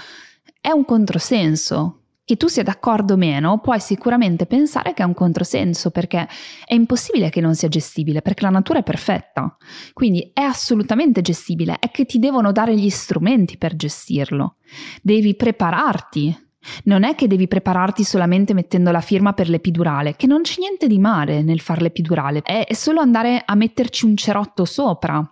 è 0.66 0.72
un 0.72 0.84
controsenso, 0.84 2.05
che 2.26 2.38
tu 2.38 2.48
sia 2.48 2.64
d'accordo 2.64 3.14
o 3.14 3.18
meno, 3.18 3.60
puoi 3.60 3.80
sicuramente 3.80 4.48
pensare 4.48 4.94
che 4.94 5.04
è 5.04 5.06
un 5.06 5.14
controsenso 5.14 5.92
perché 5.92 6.28
è 6.66 6.74
impossibile 6.74 7.30
che 7.30 7.40
non 7.40 7.54
sia 7.54 7.68
gestibile, 7.68 8.24
perché 8.24 8.44
la 8.44 8.50
natura 8.50 8.80
è 8.80 8.84
perfetta. 8.84 9.56
Quindi 9.94 10.32
è 10.34 10.42
assolutamente 10.42 11.22
gestibile, 11.22 11.78
è 11.80 11.92
che 11.92 12.06
ti 12.06 12.18
devono 12.18 12.52
dare 12.52 12.76
gli 12.76 12.90
strumenti 12.90 13.58
per 13.58 13.76
gestirlo. 13.76 14.56
Devi 15.04 15.36
prepararti. 15.36 16.44
Non 16.86 17.04
è 17.04 17.14
che 17.14 17.28
devi 17.28 17.48
prepararti 17.48 18.04
solamente 18.04 18.56
mettendo 18.56 18.90
la 18.90 19.02
firma 19.02 19.34
per 19.34 19.50
l'epidurale, 19.50 20.16
che 20.16 20.26
non 20.26 20.42
c'è 20.42 20.60
niente 20.62 20.88
di 20.88 20.98
male 20.98 21.44
nel 21.44 21.60
fare 21.60 21.82
l'epidurale, 21.82 22.42
è 22.42 22.74
solo 22.74 23.02
andare 23.02 23.44
a 23.46 23.54
metterci 23.54 24.06
un 24.06 24.18
cerotto 24.18 24.66
sopra. 24.66 25.24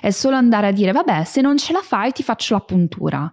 È 0.00 0.10
solo 0.10 0.36
andare 0.36 0.66
a 0.66 0.72
dire, 0.72 0.92
vabbè, 0.92 1.24
se 1.24 1.40
non 1.40 1.56
ce 1.56 1.72
la 1.72 1.80
fai 1.80 2.12
ti 2.12 2.22
faccio 2.22 2.54
la 2.54 2.60
puntura. 2.60 3.30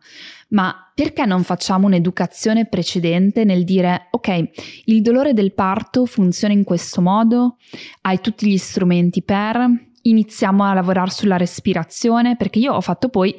Ma 0.50 0.92
perché 0.94 1.26
non 1.26 1.44
facciamo 1.44 1.88
un'educazione 1.88 2.68
precedente 2.68 3.44
nel 3.44 3.64
dire, 3.64 4.08
ok, 4.12 4.50
il 4.86 5.02
dolore 5.02 5.34
del 5.34 5.54
parto 5.54 6.06
funziona 6.06 6.54
in 6.54 6.64
questo 6.64 7.02
modo, 7.02 7.58
hai 8.02 8.22
tutti 8.22 8.48
gli 8.48 8.58
strumenti 8.58 9.24
per, 9.24 9.70
iniziamo 10.02 10.64
a 10.64 10.74
lavorare 10.74 11.12
sulla 11.12 11.38
respirazione, 11.38 12.38
perché 12.38 12.60
io 12.60 12.74
ho 12.74 12.82
fatto 12.82 13.10
poi 13.10 13.36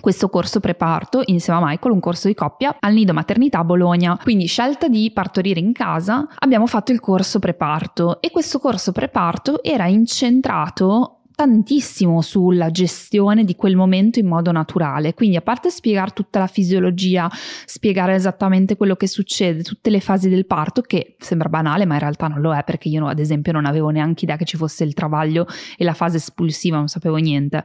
questo 0.00 0.28
corso 0.28 0.60
preparto 0.60 1.22
insieme 1.26 1.60
a 1.60 1.66
Michael, 1.66 1.94
un 1.94 2.00
corso 2.00 2.28
di 2.28 2.34
coppia 2.34 2.76
al 2.78 2.92
nido 2.92 3.12
maternità 3.12 3.64
Bologna. 3.64 4.16
Quindi 4.22 4.46
scelta 4.46 4.88
di 4.88 5.10
partorire 5.12 5.60
in 5.60 5.72
casa, 5.72 6.26
abbiamo 6.38 6.66
fatto 6.66 6.92
il 6.92 7.00
corso 7.00 7.38
preparto 7.38 8.20
e 8.20 8.30
questo 8.30 8.58
corso 8.58 8.92
preparto 8.92 9.62
era 9.62 9.86
incentrato 9.86 11.17
tantissimo 11.38 12.20
sulla 12.20 12.72
gestione 12.72 13.44
di 13.44 13.54
quel 13.54 13.76
momento 13.76 14.18
in 14.18 14.26
modo 14.26 14.50
naturale. 14.50 15.14
Quindi, 15.14 15.36
a 15.36 15.40
parte 15.40 15.70
spiegare 15.70 16.10
tutta 16.10 16.40
la 16.40 16.48
fisiologia, 16.48 17.30
spiegare 17.64 18.16
esattamente 18.16 18.74
quello 18.74 18.96
che 18.96 19.06
succede, 19.06 19.62
tutte 19.62 19.88
le 19.90 20.00
fasi 20.00 20.28
del 20.28 20.46
parto, 20.46 20.80
che 20.80 21.14
sembra 21.20 21.48
banale, 21.48 21.86
ma 21.86 21.94
in 21.94 22.00
realtà 22.00 22.26
non 22.26 22.40
lo 22.40 22.52
è, 22.52 22.64
perché 22.64 22.88
io, 22.88 23.06
ad 23.06 23.20
esempio, 23.20 23.52
non 23.52 23.66
avevo 23.66 23.90
neanche 23.90 24.24
idea 24.24 24.36
che 24.36 24.44
ci 24.44 24.56
fosse 24.56 24.82
il 24.82 24.94
travaglio 24.94 25.46
e 25.76 25.84
la 25.84 25.94
fase 25.94 26.16
espulsiva, 26.16 26.76
non 26.76 26.88
sapevo 26.88 27.14
niente. 27.18 27.62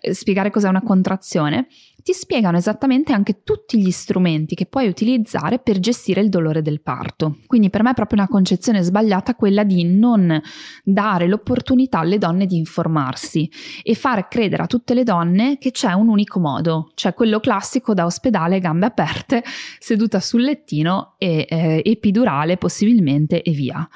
Eh, 0.00 0.14
spiegare 0.14 0.50
cos'è 0.50 0.70
una 0.70 0.80
contrazione 0.80 1.66
ti 2.02 2.12
spiegano 2.12 2.56
esattamente 2.56 3.12
anche 3.12 3.42
tutti 3.42 3.80
gli 3.80 3.90
strumenti 3.90 4.54
che 4.54 4.66
puoi 4.66 4.88
utilizzare 4.88 5.58
per 5.58 5.78
gestire 5.78 6.20
il 6.20 6.28
dolore 6.28 6.62
del 6.62 6.80
parto. 6.80 7.38
Quindi 7.46 7.70
per 7.70 7.82
me 7.82 7.90
è 7.90 7.94
proprio 7.94 8.18
una 8.18 8.28
concezione 8.28 8.82
sbagliata 8.82 9.34
quella 9.34 9.64
di 9.64 9.84
non 9.84 10.40
dare 10.84 11.26
l'opportunità 11.26 11.98
alle 12.00 12.18
donne 12.18 12.46
di 12.46 12.56
informarsi 12.56 13.50
e 13.82 13.94
far 13.94 14.28
credere 14.28 14.62
a 14.62 14.66
tutte 14.66 14.94
le 14.94 15.04
donne 15.04 15.58
che 15.58 15.70
c'è 15.70 15.92
un 15.92 16.08
unico 16.08 16.40
modo, 16.40 16.90
cioè 16.94 17.14
quello 17.14 17.40
classico 17.40 17.94
da 17.94 18.04
ospedale, 18.04 18.60
gambe 18.60 18.86
aperte, 18.86 19.42
seduta 19.78 20.20
sul 20.20 20.42
lettino 20.42 21.14
e 21.18 21.46
eh, 21.48 21.82
epidurale 21.84 22.56
possibilmente 22.56 23.42
e 23.42 23.50
via. 23.52 23.88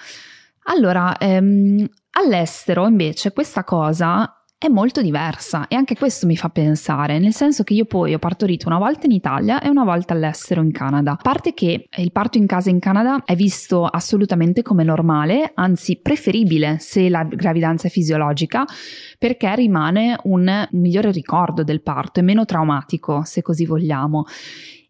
Allora, 0.67 1.17
ehm, 1.19 1.87
all'estero 2.13 2.87
invece 2.87 3.33
questa 3.33 3.65
cosa 3.65 4.44
è 4.65 4.69
molto 4.71 5.03
diversa 5.03 5.69
e 5.69 5.77
anche 5.77 5.95
questo 5.95 6.27
mi 6.27 6.39
fa 6.39 6.49
pensare, 6.49 7.19
nel 7.19 7.35
senso 7.35 7.65
che 7.65 7.75
io 7.75 7.85
poi 7.85 8.15
ho 8.15 8.19
partorito 8.19 8.67
una 8.67 8.79
volta 8.79 9.05
in 9.05 9.13
Italia 9.13 9.61
e 9.61 9.69
una 9.69 9.85
volta 9.85 10.15
all'estero 10.15 10.63
in 10.63 10.73
Canada. 10.73 11.13
A 11.13 11.19
parte 11.21 11.53
che 11.53 11.87
il 11.95 12.13
parto 12.13 12.39
in 12.39 12.47
casa 12.47 12.71
in 12.71 12.79
Canada 12.79 13.25
è 13.27 13.37
visto 13.37 13.85
assolutamente 13.85 14.63
come 14.63 14.83
normale, 14.83 15.53
anzi 15.55 15.99
preferibile 16.01 16.79
se 16.79 17.11
la 17.11 17.25
gravidanza 17.25 17.89
è 17.89 17.91
fisiologica, 17.91 18.65
perché 19.19 19.55
rimane 19.55 20.17
un 20.25 20.67
migliore 20.71 21.11
ricordo 21.11 21.63
del 21.63 21.83
parto, 21.83 22.21
è 22.21 22.23
meno 22.23 22.47
traumatico 22.47 23.23
se 23.23 23.43
così 23.43 23.67
vogliamo 23.67 24.25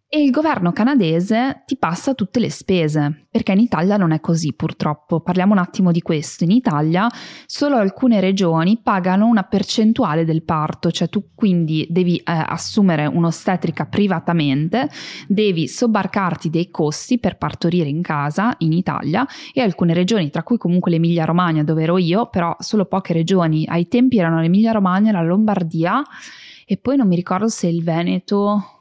e 0.09 0.23
il 0.23 0.31
governo 0.31 0.73
canadese 0.73 1.65
ti 1.67 1.77
passa 1.77 2.15
tutte 2.15 2.39
le 2.39 2.49
spese, 2.49 3.27
perché 3.29 3.51
in 3.51 3.59
Italia 3.59 3.97
non 3.97 4.13
è 4.13 4.21
così 4.21 4.53
purtroppo. 4.53 5.21
Parliamo 5.21 5.53
un 5.53 5.59
attimo 5.59 5.91
di 5.91 6.03
questo. 6.03 6.45
In 6.45 6.53
Italia 6.53 7.09
solo 7.47 7.77
alcune 7.77 8.21
regioni 8.21 8.79
pagano 8.81 9.27
una 9.27 9.43
percentuale 9.43 10.25
del 10.25 10.45
parto, 10.45 10.93
cioè 10.93 11.09
tu 11.09 11.31
quindi 11.35 11.85
devi 11.91 12.17
eh, 12.19 12.23
assumere 12.27 13.07
un'ostetrica 13.07 13.87
privatamente, 13.87 14.89
devi 15.27 15.67
sobbarcarti 15.67 16.49
dei 16.49 16.71
costi 16.71 17.19
per 17.19 17.37
partorire 17.37 17.89
in 17.89 18.03
casa 18.03 18.55
in 18.59 18.73
Italia 18.73 19.27
e 19.53 19.63
alcune 19.63 19.95
regioni, 19.95 20.31
tra 20.31 20.45
cui 20.45 20.59
comunque 20.59 20.93
l'Emilia 20.93 21.25
Romagna 21.25 21.65
dove 21.65 21.83
ero 21.83 21.99
io, 21.99 22.29
però 22.29 22.55
solo 22.61 22.85
poche 22.85 23.15
regioni, 23.15 23.67
ai 23.67 23.89
tempi 23.89 24.19
erano 24.19 24.41
l'Emilia 24.41 24.71
Romagna, 24.71 25.11
la 25.11 25.23
Lombardia 25.23 26.03
e 26.67 26.79
poi 26.79 26.97
non 26.97 27.09
mi 27.09 27.17
ricordo 27.17 27.49
se 27.49 27.67
il 27.67 27.83
Veneto 27.83 28.74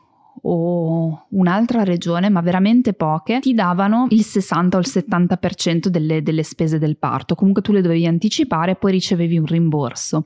o 0.45 1.27
un'altra 1.29 1.83
regione, 1.83 2.29
ma 2.29 2.41
veramente 2.41 2.93
poche, 2.93 3.39
ti 3.39 3.53
davano 3.53 4.07
il 4.09 4.23
60 4.23 4.77
o 4.77 4.79
il 4.79 4.87
70% 4.87 5.87
delle, 5.87 6.21
delle 6.21 6.43
spese 6.43 6.79
del 6.79 6.97
parto. 6.97 7.35
Comunque 7.35 7.61
tu 7.61 7.71
le 7.71 7.81
dovevi 7.81 8.05
anticipare 8.07 8.71
e 8.71 8.75
poi 8.75 8.91
ricevevi 8.91 9.37
un 9.37 9.45
rimborso. 9.45 10.25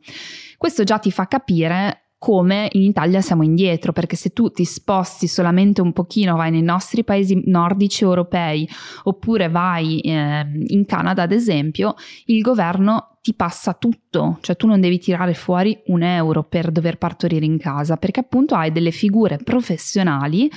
Questo 0.58 0.84
già 0.84 0.98
ti 0.98 1.12
fa 1.12 1.28
capire 1.28 2.07
come 2.18 2.70
in 2.72 2.84
Italia 2.84 3.22
siamo 3.22 3.44
indietro, 3.44 3.92
perché 3.92 4.16
se 4.16 4.30
tu 4.30 4.50
ti 4.50 4.66
sposti 4.66 5.28
solamente 5.28 5.82
un 5.82 5.94
pochino, 5.94 6.36
vai 6.36 6.52
nei 6.52 6.64
nostri 6.64 7.04
paesi 7.04 7.44
nordici 7.46 8.04
europei 8.04 8.68
oppure 9.04 9.50
vai 9.50 10.00
eh, 10.00 10.46
in 10.68 10.86
Canada 10.86 11.24
ad 11.24 11.32
esempio, 11.32 11.96
il 12.26 12.42
governo 12.42 13.18
ti 13.28 13.34
passa 13.34 13.74
tutto, 13.74 14.38
cioè 14.40 14.56
tu 14.56 14.68
non 14.68 14.80
devi 14.80 15.00
tirare 15.00 15.34
fuori 15.34 15.78
un 15.88 16.02
euro 16.02 16.44
per 16.44 16.72
dover 16.72 16.98
partorire 16.98 17.44
in 17.44 17.58
casa, 17.58 17.98
perché 17.98 18.22
appunto 18.22 18.56
hai 18.56 18.72
delle 18.72 18.92
figure 18.92 19.38
professionali 19.38 20.50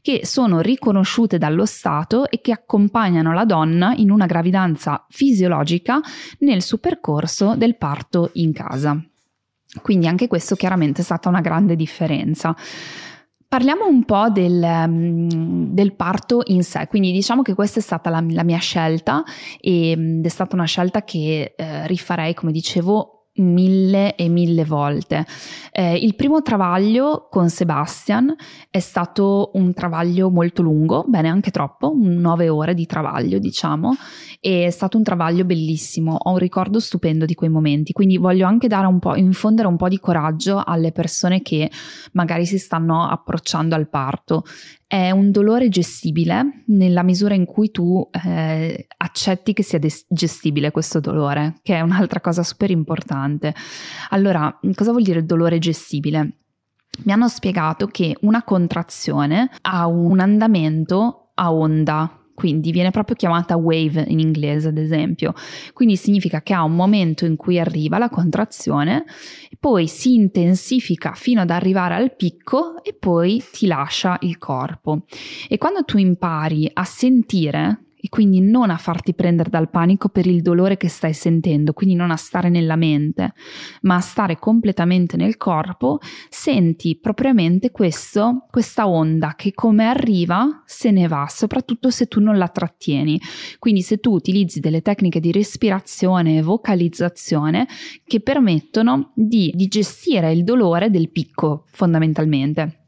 che 0.00 0.24
sono 0.24 0.60
riconosciute 0.60 1.36
dallo 1.36 1.66
Stato 1.66 2.30
e 2.30 2.40
che 2.40 2.52
accompagnano 2.52 3.34
la 3.34 3.44
donna 3.44 3.92
in 3.94 4.10
una 4.10 4.24
gravidanza 4.24 5.04
fisiologica 5.10 6.00
nel 6.38 6.62
suo 6.62 6.78
percorso 6.78 7.56
del 7.56 7.76
parto 7.76 8.30
in 8.34 8.54
casa. 8.54 8.98
Quindi 9.82 10.06
anche 10.06 10.28
questo 10.28 10.54
chiaramente 10.54 11.00
è 11.00 11.04
stata 11.04 11.28
una 11.28 11.40
grande 11.40 11.76
differenza. 11.76 12.54
Parliamo 13.46 13.86
un 13.86 14.04
po' 14.04 14.30
del, 14.30 14.60
um, 14.60 15.72
del, 15.72 15.94
parto 15.94 16.42
in 16.46 16.64
sé, 16.64 16.88
quindi 16.88 17.12
diciamo 17.12 17.42
che 17.42 17.54
questa 17.54 17.78
è 17.78 17.82
stata 17.82 18.10
la, 18.10 18.24
la 18.30 18.42
mia 18.42 18.58
scelta 18.58 19.22
ed 19.60 20.24
è 20.24 20.28
stata 20.28 20.56
una 20.56 20.64
scelta 20.64 21.04
che 21.04 21.54
eh, 21.56 21.86
rifarei, 21.86 22.34
come 22.34 22.50
dicevo, 22.50 23.13
mille 23.36 24.14
e 24.14 24.28
mille 24.28 24.64
volte. 24.64 25.26
Eh, 25.72 25.96
il 25.96 26.14
primo 26.14 26.42
travaglio 26.42 27.26
con 27.30 27.48
Sebastian 27.48 28.34
è 28.70 28.78
stato 28.78 29.50
un 29.54 29.72
travaglio 29.72 30.30
molto 30.30 30.62
lungo, 30.62 31.04
bene 31.08 31.28
anche 31.28 31.50
troppo, 31.50 31.92
nove 31.96 32.48
ore 32.48 32.74
di 32.74 32.86
travaglio 32.86 33.38
diciamo, 33.38 33.94
e 34.40 34.66
è 34.66 34.70
stato 34.70 34.96
un 34.96 35.02
travaglio 35.02 35.44
bellissimo, 35.44 36.14
ho 36.16 36.30
un 36.30 36.38
ricordo 36.38 36.78
stupendo 36.78 37.24
di 37.24 37.34
quei 37.34 37.50
momenti, 37.50 37.92
quindi 37.92 38.18
voglio 38.18 38.46
anche 38.46 38.68
dare 38.68 38.86
un 38.86 38.98
po', 38.98 39.16
infondere 39.16 39.66
un 39.66 39.76
po' 39.76 39.88
di 39.88 39.98
coraggio 39.98 40.62
alle 40.64 40.92
persone 40.92 41.42
che 41.42 41.70
magari 42.12 42.46
si 42.46 42.58
stanno 42.58 43.08
approcciando 43.08 43.74
al 43.74 43.88
parto 43.88 44.44
è 44.86 45.10
un 45.10 45.30
dolore 45.30 45.68
gestibile 45.68 46.64
nella 46.66 47.02
misura 47.02 47.34
in 47.34 47.44
cui 47.44 47.70
tu 47.70 48.08
eh, 48.24 48.86
accetti 48.96 49.52
che 49.52 49.62
sia 49.62 49.78
des- 49.78 50.06
gestibile 50.08 50.70
questo 50.70 51.00
dolore, 51.00 51.58
che 51.62 51.76
è 51.76 51.80
un'altra 51.80 52.20
cosa 52.20 52.42
super 52.42 52.70
importante. 52.70 53.54
Allora, 54.10 54.58
cosa 54.74 54.90
vuol 54.90 55.02
dire 55.02 55.24
dolore 55.24 55.58
gestibile? 55.58 56.38
Mi 57.02 57.12
hanno 57.12 57.28
spiegato 57.28 57.86
che 57.86 58.16
una 58.20 58.44
contrazione 58.44 59.50
ha 59.62 59.86
un 59.86 60.20
andamento 60.20 61.30
a 61.34 61.52
onda, 61.52 62.24
quindi 62.34 62.70
viene 62.70 62.90
proprio 62.90 63.16
chiamata 63.16 63.56
wave 63.56 64.04
in 64.08 64.18
inglese 64.18 64.68
ad 64.68 64.78
esempio, 64.78 65.34
quindi 65.72 65.96
significa 65.96 66.42
che 66.42 66.54
ha 66.54 66.62
un 66.62 66.74
momento 66.74 67.24
in 67.24 67.36
cui 67.36 67.58
arriva 67.58 67.98
la 67.98 68.10
contrazione, 68.10 69.04
poi 69.64 69.88
si 69.88 70.12
intensifica 70.12 71.14
fino 71.14 71.40
ad 71.40 71.48
arrivare 71.48 71.94
al 71.94 72.14
picco 72.14 72.84
e 72.84 72.92
poi 72.92 73.42
ti 73.50 73.66
lascia 73.66 74.18
il 74.20 74.36
corpo. 74.36 75.06
E 75.48 75.56
quando 75.56 75.84
tu 75.84 75.96
impari 75.96 76.70
a 76.70 76.84
sentire 76.84 77.83
e 78.04 78.10
quindi 78.10 78.42
non 78.42 78.68
a 78.68 78.76
farti 78.76 79.14
prendere 79.14 79.48
dal 79.48 79.70
panico 79.70 80.10
per 80.10 80.26
il 80.26 80.42
dolore 80.42 80.76
che 80.76 80.88
stai 80.88 81.14
sentendo, 81.14 81.72
quindi 81.72 81.94
non 81.94 82.10
a 82.10 82.16
stare 82.16 82.50
nella 82.50 82.76
mente, 82.76 83.32
ma 83.80 83.94
a 83.94 84.00
stare 84.00 84.38
completamente 84.38 85.16
nel 85.16 85.38
corpo, 85.38 86.00
senti 86.28 86.98
propriamente 87.00 87.70
questo, 87.70 88.46
questa 88.50 88.86
onda 88.86 89.32
che 89.34 89.54
come 89.54 89.86
arriva 89.86 90.62
se 90.66 90.90
ne 90.90 91.08
va, 91.08 91.24
soprattutto 91.30 91.88
se 91.88 92.04
tu 92.04 92.20
non 92.20 92.36
la 92.36 92.48
trattieni. 92.48 93.18
Quindi 93.58 93.80
se 93.80 93.96
tu 93.96 94.12
utilizzi 94.12 94.60
delle 94.60 94.82
tecniche 94.82 95.18
di 95.18 95.32
respirazione 95.32 96.36
e 96.36 96.42
vocalizzazione 96.42 97.66
che 98.04 98.20
permettono 98.20 99.12
di, 99.14 99.50
di 99.54 99.66
gestire 99.66 100.30
il 100.30 100.44
dolore 100.44 100.90
del 100.90 101.08
picco 101.08 101.64
fondamentalmente 101.68 102.83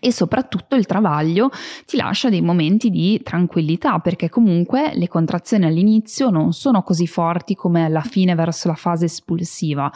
e 0.00 0.12
soprattutto 0.12 0.76
il 0.76 0.86
travaglio 0.86 1.50
ti 1.86 1.96
lascia 1.96 2.28
dei 2.28 2.40
momenti 2.40 2.90
di 2.90 3.20
tranquillità 3.22 3.98
perché 3.98 4.28
comunque 4.28 4.92
le 4.94 5.08
contrazioni 5.08 5.64
all'inizio 5.64 6.30
non 6.30 6.52
sono 6.52 6.82
così 6.82 7.06
forti 7.06 7.54
come 7.54 7.84
alla 7.84 8.02
fine 8.02 8.34
verso 8.34 8.68
la 8.68 8.74
fase 8.74 9.06
espulsiva. 9.06 9.90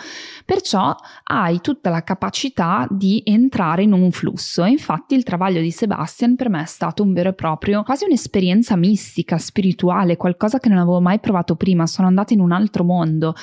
Perciò 0.45 0.95
hai 1.25 1.61
tutta 1.61 1.91
la 1.91 2.03
capacità 2.03 2.87
di 2.91 3.23
entrare 3.25 3.83
in 3.83 3.93
un 3.93 4.11
flusso. 4.11 4.65
Infatti 4.65 5.15
il 5.15 5.23
travaglio 5.23 5.61
di 5.61 5.71
Sebastian 5.71 6.37
per 6.37 6.49
me 6.49 6.63
è 6.63 6.67
stato 6.67 7.03
un 7.03 7.13
vero 7.13 7.31
e 7.31 7.35
proprio 7.35 7.83
quasi 7.83 8.05
un'esperienza 8.05 8.77
mistica 8.77 9.39
spirituale 9.39 10.17
qualcosa 10.17 10.59
che 10.59 10.69
non 10.69 10.79
avevo 10.79 11.01
mai 11.01 11.19
provato 11.19 11.57
prima. 11.57 11.87
Sono 11.87 12.07
andata 12.07 12.33
in 12.33 12.41
un 12.41 12.53
altro 12.53 12.85
mondo 12.85 13.35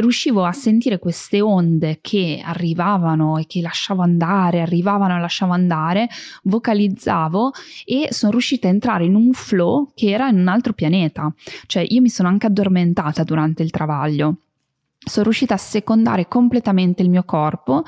riuscivo 0.00 0.44
a 0.44 0.52
sentire 0.52 0.98
queste 0.98 1.40
onde 1.40 1.98
che 2.00 2.40
arrivavano 2.42 3.38
e 3.38 3.46
che 3.46 3.60
lasciavo 3.60 4.02
andare, 4.02 4.60
arrivavano 4.60 5.16
e 5.16 5.20
lasciavo 5.20 5.52
andare, 5.52 6.08
vocalizzavo 6.44 7.52
e 7.84 8.08
sono 8.10 8.32
riuscita 8.32 8.68
a 8.68 8.70
entrare 8.70 9.04
in 9.04 9.14
un 9.14 9.32
flow 9.32 9.90
che 9.94 10.10
era 10.10 10.28
in 10.28 10.38
un 10.38 10.48
altro 10.48 10.72
pianeta. 10.72 11.32
Cioè 11.66 11.84
io 11.86 12.00
mi 12.00 12.08
sono 12.08 12.28
anche 12.28 12.46
addormentata 12.46 13.22
durante 13.24 13.62
il 13.62 13.70
travaglio 13.70 14.36
sono 15.02 15.24
riuscita 15.24 15.54
a 15.54 15.56
secondare 15.56 16.28
completamente 16.28 17.02
il 17.02 17.08
mio 17.08 17.24
corpo 17.24 17.84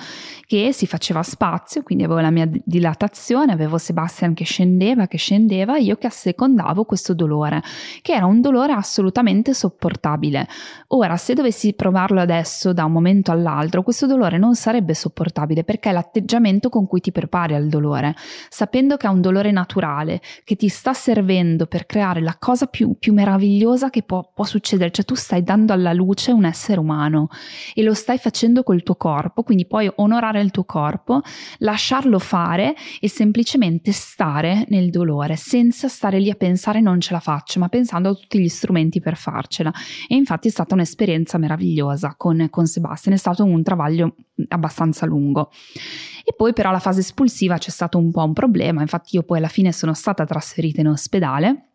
che 0.47 0.73
si 0.73 0.87
faceva 0.87 1.23
spazio, 1.23 1.83
quindi 1.83 2.05
avevo 2.05 2.21
la 2.21 2.31
mia 2.31 2.49
dilatazione, 2.51 3.53
avevo 3.53 3.77
Sebastian 3.77 4.33
che 4.33 4.45
scendeva, 4.45 5.07
che 5.07 5.19
scendeva, 5.19 5.77
io 5.77 5.97
che 5.97 6.07
assecondavo 6.07 6.85
questo 6.85 7.13
dolore, 7.13 7.63
che 8.01 8.15
era 8.15 8.25
un 8.25 8.41
dolore 8.41 8.73
assolutamente 8.73 9.53
sopportabile. 9.53 10.49
Ora, 10.89 11.19
se 11.19 11.35
dovessi 11.35 11.75
provarlo 11.75 12.19
adesso 12.19 12.73
da 12.73 12.87
un 12.87 12.93
momento 12.93 13.31
all'altro, 13.31 13.83
questo 13.83 14.07
dolore 14.07 14.39
non 14.39 14.55
sarebbe 14.55 14.95
sopportabile 14.95 15.65
perché 15.65 15.91
è 15.91 15.93
l'atteggiamento 15.93 16.71
con 16.71 16.87
cui 16.87 17.01
ti 17.01 17.13
prepari 17.13 17.55
al 17.55 17.69
dolore, 17.69 18.17
sapendo 18.49 18.97
che 18.97 19.07
è 19.07 19.11
un 19.11 19.21
dolore 19.21 19.51
naturale, 19.51 20.23
che 20.45 20.57
ti 20.57 20.69
sta 20.69 20.95
servendo 20.95 21.67
per 21.67 21.85
creare 21.85 22.23
la 22.23 22.37
cosa 22.39 22.65
più, 22.67 22.97
più 22.99 23.13
meravigliosa 23.13 23.91
che 23.91 24.03
può, 24.03 24.31
può 24.35 24.45
succedere, 24.45 24.91
cioè 24.91 25.05
tu 25.05 25.15
stai 25.15 25.43
dando 25.43 25.75
alla 25.75 25.93
luce 25.93 26.33
un 26.33 26.47
essere 26.47 26.81
umano 26.81 27.01
umano 27.03 27.29
e 27.75 27.83
lo 27.83 27.95
stai 27.95 28.19
facendo 28.19 28.63
col 28.63 28.83
tuo 28.83 28.95
corpo, 28.95 29.43
quindi 29.43 29.67
puoi 29.67 29.91
onorare 29.97 30.41
il 30.41 30.51
tuo 30.51 30.65
corpo, 30.65 31.21
lasciarlo 31.59 32.19
fare 32.19 32.75
e 33.01 33.09
semplicemente 33.09 33.93
stare 33.93 34.65
nel 34.69 34.91
dolore 34.91 35.37
senza 35.37 35.89
stare 35.89 36.19
lì 36.19 36.31
a 36.31 36.35
pensare 36.35 36.81
non 36.81 37.01
ce 37.01 37.13
la 37.13 37.21
faccio, 37.21 37.59
ma 37.59 37.69
pensando 37.69 38.11
a 38.11 38.15
tutti 38.15 38.39
gli 38.39 38.49
strumenti 38.49 39.01
per 39.01 39.17
farcela. 39.17 39.73
E 40.09 40.15
infatti 40.15 40.49
è 40.49 40.51
stata 40.51 40.75
un'esperienza 40.75 41.39
meravigliosa 41.39 42.15
con, 42.17 42.47
con 42.51 42.67
Sebastian, 42.67 43.15
è 43.15 43.19
stato 43.19 43.45
un 43.45 43.63
travaglio 43.63 44.15
abbastanza 44.49 45.07
lungo. 45.07 45.51
E 46.25 46.35
poi 46.37 46.53
però 46.53 46.71
la 46.71 46.79
fase 46.79 47.01
espulsiva 47.01 47.59
c'è 47.59 47.71
stato 47.71 47.99
un 47.99 48.11
po' 48.13 48.25
un 48.25 48.33
problema, 48.33 48.81
infatti 48.81 49.17
io 49.17 49.25
poi 49.25 49.39
alla 49.39 49.49
fine 49.49 49.73
sono 49.73 49.93
stata 49.93 50.25
trasferita 50.25 50.81
in 50.81 50.89
ospedale 50.89 51.72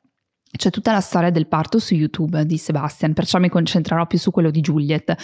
c'è 0.56 0.70
tutta 0.70 0.94
la 0.94 1.02
storia 1.02 1.30
del 1.30 1.48
parto 1.48 1.78
su 1.78 1.94
YouTube 1.94 2.46
di 2.46 2.58
Sebastian, 2.58 3.14
perciò 3.14 3.38
mi 3.38 3.50
concentrerò 3.50 4.08
più 4.08 4.18
su 4.18 4.32
quello 4.32 4.50
di 4.50 4.62
Juliet. 4.62 5.16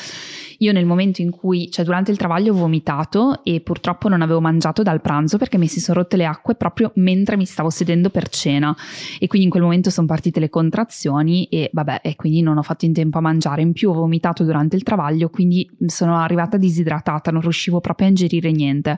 Io 0.59 0.71
nel 0.73 0.85
momento 0.85 1.21
in 1.21 1.31
cui, 1.31 1.71
cioè 1.71 1.85
durante 1.85 2.11
il 2.11 2.17
travaglio 2.17 2.53
ho 2.53 2.57
vomitato 2.57 3.43
e 3.43 3.61
purtroppo 3.61 4.09
non 4.09 4.21
avevo 4.21 4.41
mangiato 4.41 4.83
dal 4.83 5.01
pranzo 5.01 5.37
perché 5.37 5.57
mi 5.57 5.67
si 5.67 5.79
sono 5.79 5.99
rotte 5.99 6.17
le 6.17 6.25
acque 6.25 6.55
proprio 6.55 6.91
mentre 6.95 7.37
mi 7.37 7.45
stavo 7.45 7.69
sedendo 7.69 8.09
per 8.09 8.27
cena 8.29 8.75
e 9.19 9.27
quindi 9.27 9.47
in 9.47 9.51
quel 9.51 9.63
momento 9.63 9.89
sono 9.89 10.07
partite 10.07 10.39
le 10.39 10.49
contrazioni 10.49 11.45
e 11.45 11.69
vabbè, 11.71 12.01
e 12.03 12.15
quindi 12.15 12.41
non 12.41 12.57
ho 12.57 12.61
fatto 12.61 12.85
in 12.85 12.93
tempo 12.93 13.17
a 13.17 13.21
mangiare. 13.21 13.61
In 13.61 13.73
più 13.73 13.89
ho 13.89 13.93
vomitato 13.93 14.43
durante 14.43 14.75
il 14.75 14.83
travaglio, 14.83 15.29
quindi 15.29 15.69
sono 15.87 16.17
arrivata 16.17 16.57
disidratata, 16.57 17.31
non 17.31 17.41
riuscivo 17.41 17.79
proprio 17.79 18.07
a 18.07 18.09
ingerire 18.09 18.51
niente. 18.51 18.97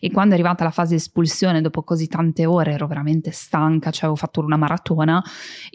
E 0.00 0.10
quando 0.10 0.32
è 0.32 0.34
arrivata 0.38 0.64
la 0.64 0.70
fase 0.70 0.96
espulsione, 0.96 1.60
dopo 1.60 1.82
così 1.82 2.08
tante 2.08 2.46
ore, 2.46 2.72
ero 2.72 2.86
veramente 2.86 3.30
stanca, 3.30 3.90
cioè 3.90 4.04
avevo 4.04 4.16
fatto 4.16 4.40
una 4.40 4.56
maratona 4.56 5.22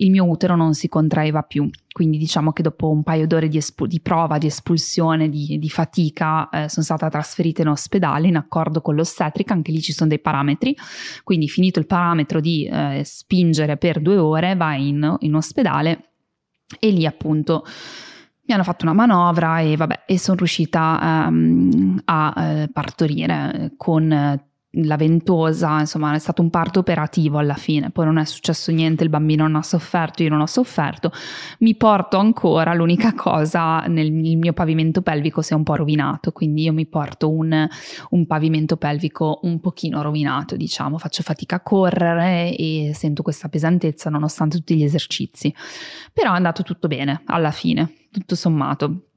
il 0.02 0.12
mio 0.12 0.28
utero 0.28 0.56
non 0.56 0.74
si 0.74 0.88
contraeva 0.88 1.42
più. 1.44 1.70
Quindi 1.92 2.18
diciamo 2.18 2.54
che 2.54 2.64
dopo 2.64 2.90
un 2.90 3.04
paio 3.04 3.28
d'ore 3.28 3.48
di, 3.48 3.58
espu- 3.58 3.88
di 3.88 4.00
prova, 4.00 4.38
di 4.38 4.48
espulsione, 4.48 5.30
di, 5.30 5.58
di 5.60 5.70
fatica, 5.70 6.50
eh, 6.50 6.70
sono 6.70 6.86
stata 6.86 7.10
trasferita 7.10 7.62
in 7.62 7.68
ospedale 7.68 8.28
in 8.28 8.36
accordo 8.36 8.82
con 8.82 8.96
l'ostetrica, 8.96 9.54
anche 9.54 9.72
lì 9.72 9.82
ci 9.82 9.92
sono 9.92 10.10
dei 10.10 10.20
parametri, 10.20 10.76
quindi 11.24 11.48
finito 11.48 11.80
il 11.80 11.86
parametro 11.86 12.40
di 12.40 12.66
eh, 12.66 13.02
spingere 13.06 13.78
per 13.78 14.02
due 14.02 14.18
ore 14.18 14.56
vai 14.56 14.88
in, 14.88 15.16
in 15.20 15.36
ospedale 15.36 16.12
e 16.80 16.90
lì 16.90 17.06
appunto 17.06 17.66
mi 18.44 18.54
hanno 18.54 18.64
fatto 18.64 18.86
una 18.86 18.94
manovra 18.94 19.60
e 19.60 19.76
vabbè 19.76 20.04
e 20.06 20.18
sono 20.18 20.38
riuscita 20.38 21.28
um, 21.28 22.02
a 22.06 22.34
uh, 22.36 22.72
partorire 22.72 23.74
con 23.78 24.42
la 24.76 24.96
ventosa, 24.96 25.80
insomma 25.80 26.14
è 26.14 26.20
stato 26.20 26.42
un 26.42 26.50
parto 26.50 26.80
operativo 26.80 27.38
alla 27.38 27.56
fine, 27.56 27.90
poi 27.90 28.06
non 28.06 28.18
è 28.18 28.26
successo 28.26 28.72
niente, 28.72 29.04
il 29.04 29.10
bambino 29.10 29.44
non 29.44 29.58
ha 29.58 29.64
sofferto, 29.64 30.24
io 30.24 30.30
non 30.30 30.40
ho 30.40 30.46
sofferto, 30.46 31.12
mi 31.60 31.76
porto 31.76 32.18
ancora, 32.18 32.74
l'unica 32.74 33.14
cosa 33.14 33.82
nel 33.88 34.12
mio 34.12 34.54
pavimento 34.54 35.02
pelvico 35.02 35.42
si 35.42 35.52
è 35.52 35.56
un 35.56 35.64
po' 35.64 35.76
rovinato, 35.76 36.32
quindi 36.32 36.64
io 36.64 36.74
mi 36.74 36.86
porto 36.86 37.30
un, 37.30 37.68
un 38.12 38.26
pavimento 38.26 38.78
pelvico 38.78 39.40
un 39.44 39.60
pochino 39.60 40.02
rovinato, 40.02 40.56
diciamo, 40.56 40.98
faccio 40.98 41.22
fatica 41.22 41.58
a 41.58 41.62
correre 41.62 42.56
e 42.56 42.92
sento 42.94 43.24
questa 43.24 43.50
pesantezza 43.50 44.10
nonostante 44.10 44.58
tutti 44.58 44.78
gli 44.78 44.84
esercizi, 44.84 45.54
però 46.14 46.32
è 46.32 46.36
andato 46.36 46.64
tutto 46.64 46.88
bene 46.88 47.24
alla 47.26 47.52
fine, 47.52 47.94
tutto 48.10 48.36
sommato. 48.36 49.08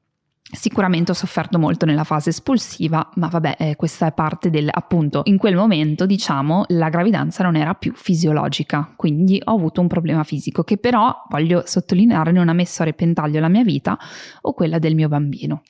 Sicuramente 0.54 1.10
ho 1.10 1.14
sofferto 1.14 1.58
molto 1.58 1.84
nella 1.86 2.04
fase 2.04 2.30
espulsiva, 2.30 3.08
ma 3.16 3.28
vabbè, 3.28 3.56
eh, 3.58 3.76
questa 3.76 4.06
è 4.06 4.12
parte 4.12 4.50
del 4.50 4.68
appunto 4.70 5.22
in 5.24 5.36
quel 5.36 5.56
momento, 5.56 6.06
diciamo, 6.06 6.64
la 6.68 6.88
gravidanza 6.88 7.42
non 7.42 7.56
era 7.56 7.74
più 7.74 7.92
fisiologica, 7.94 8.92
quindi 8.96 9.40
ho 9.44 9.52
avuto 9.52 9.80
un 9.80 9.88
problema 9.88 10.22
fisico 10.24 10.62
che 10.62 10.78
però 10.78 11.24
voglio 11.28 11.62
sottolineare 11.66 12.32
non 12.32 12.48
ha 12.48 12.52
messo 12.52 12.82
a 12.82 12.84
repentaglio 12.84 13.40
la 13.40 13.48
mia 13.48 13.62
vita 13.62 13.98
o 14.42 14.52
quella 14.52 14.78
del 14.78 14.94
mio 14.94 15.08
bambino. 15.08 15.62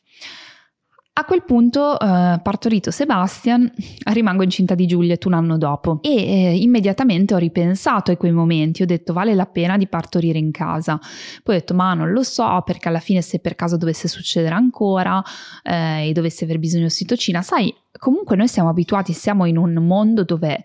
A 1.16 1.24
quel 1.24 1.44
punto, 1.44 1.96
eh, 1.96 2.40
partorito 2.42 2.90
Sebastian, 2.90 3.70
rimango 4.07 4.42
incinta 4.42 4.74
di 4.74 4.85
Juliet 4.85 5.24
un 5.27 5.35
anno 5.35 5.57
dopo 5.57 6.00
e 6.03 6.11
eh, 6.11 6.57
immediatamente 6.57 7.35
ho 7.35 7.38
ripensato 7.38 8.11
a 8.11 8.16
quei 8.16 8.33
momenti, 8.33 8.83
ho 8.83 8.87
detto 8.87 9.12
vale 9.12 9.33
la 9.37 9.46
pena 9.46 9.77
di 9.77 9.87
partorire 9.87 10.38
in 10.38 10.50
casa. 10.50 10.98
Poi 11.44 11.55
ho 11.55 11.59
detto 11.61 11.72
ma 11.72 11.94
non 11.94 12.11
lo 12.11 12.24
so 12.24 12.61
perché 12.64 12.88
alla 12.88 12.98
fine 12.98 13.22
se 13.22 13.38
per 13.38 13.55
caso 13.55 13.77
dovesse 13.77 14.09
succedere 14.09 14.57
ancora 14.57 15.22
eh, 15.62 16.09
e 16.09 16.12
dovessi 16.12 16.42
aver 16.42 16.59
bisogno 16.59 16.83
di 16.83 16.88
ossitocina, 16.88 17.42
sai, 17.42 17.72
comunque 17.96 18.35
noi 18.35 18.48
siamo 18.48 18.70
abituati, 18.70 19.12
siamo 19.12 19.44
in 19.44 19.57
un 19.57 19.72
mondo 19.74 20.24
dove 20.24 20.64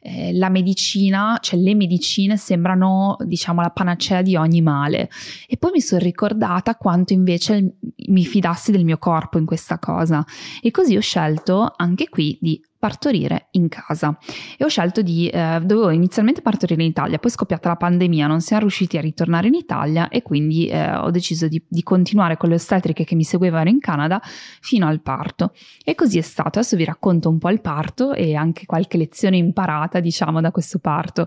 eh, 0.00 0.32
la 0.32 0.48
medicina, 0.48 1.38
cioè 1.40 1.58
le 1.58 1.74
medicine 1.74 2.36
sembrano 2.36 3.16
diciamo 3.20 3.60
la 3.60 3.70
panacea 3.70 4.22
di 4.22 4.36
ogni 4.36 4.62
male. 4.62 5.10
E 5.46 5.56
poi 5.56 5.72
mi 5.72 5.80
sono 5.80 6.00
ricordata 6.00 6.76
quanto 6.76 7.12
invece 7.12 7.76
mi 8.08 8.24
fidassi 8.24 8.70
del 8.70 8.84
mio 8.84 8.98
corpo 8.98 9.38
in 9.38 9.44
questa 9.44 9.78
cosa 9.78 10.24
e 10.62 10.70
così 10.70 10.96
ho 10.96 11.00
scelto 11.00 11.72
anche 11.76 12.08
qui 12.08 12.38
di 12.40 12.60
partorire 12.78 13.48
in 13.52 13.68
casa. 13.68 14.16
E 14.56 14.64
ho 14.64 14.68
scelto 14.68 15.02
di 15.02 15.28
eh, 15.28 15.60
dovevo 15.62 15.90
inizialmente 15.90 16.42
partorire 16.42 16.82
in 16.82 16.88
Italia 16.88 17.18
poi 17.18 17.30
scoppiata 17.30 17.68
la 17.68 17.76
pandemia 17.76 18.26
non 18.26 18.40
siamo 18.40 18.62
riusciti 18.62 18.96
a 18.96 19.00
ritornare 19.00 19.48
in 19.48 19.54
Italia 19.54 20.08
e 20.08 20.22
quindi 20.22 20.66
eh, 20.66 20.94
ho 20.96 21.10
deciso 21.10 21.48
di, 21.48 21.62
di, 21.66 21.82
continuare 21.82 22.36
con 22.36 22.48
le 22.48 22.56
ostetriche 22.56 23.04
che 23.04 23.14
mi 23.14 23.24
seguivano 23.24 23.68
in 23.68 23.80
Canada 23.80 24.20
fino 24.60 24.86
al 24.86 25.00
parto. 25.00 25.52
E 25.84 25.94
così 25.94 26.18
è 26.18 26.22
stato. 26.22 26.58
Adesso 26.58 26.76
vi 26.76 26.84
racconto 26.84 27.28
un 27.28 27.38
po' 27.38 27.50
il 27.50 27.60
parto 27.60 28.12
e 28.12 28.34
anche 28.34 28.66
qualche 28.66 28.96
lezione 28.96 29.36
imparata 29.36 30.00
diciamo 30.00 30.40
da 30.40 30.50
questo 30.50 30.78
parto. 30.78 31.26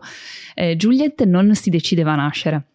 Eh, 0.55 0.75
Juliet 0.75 1.23
non 1.23 1.53
si 1.55 1.69
decideva 1.69 2.13
a 2.13 2.15
nascere. 2.15 2.65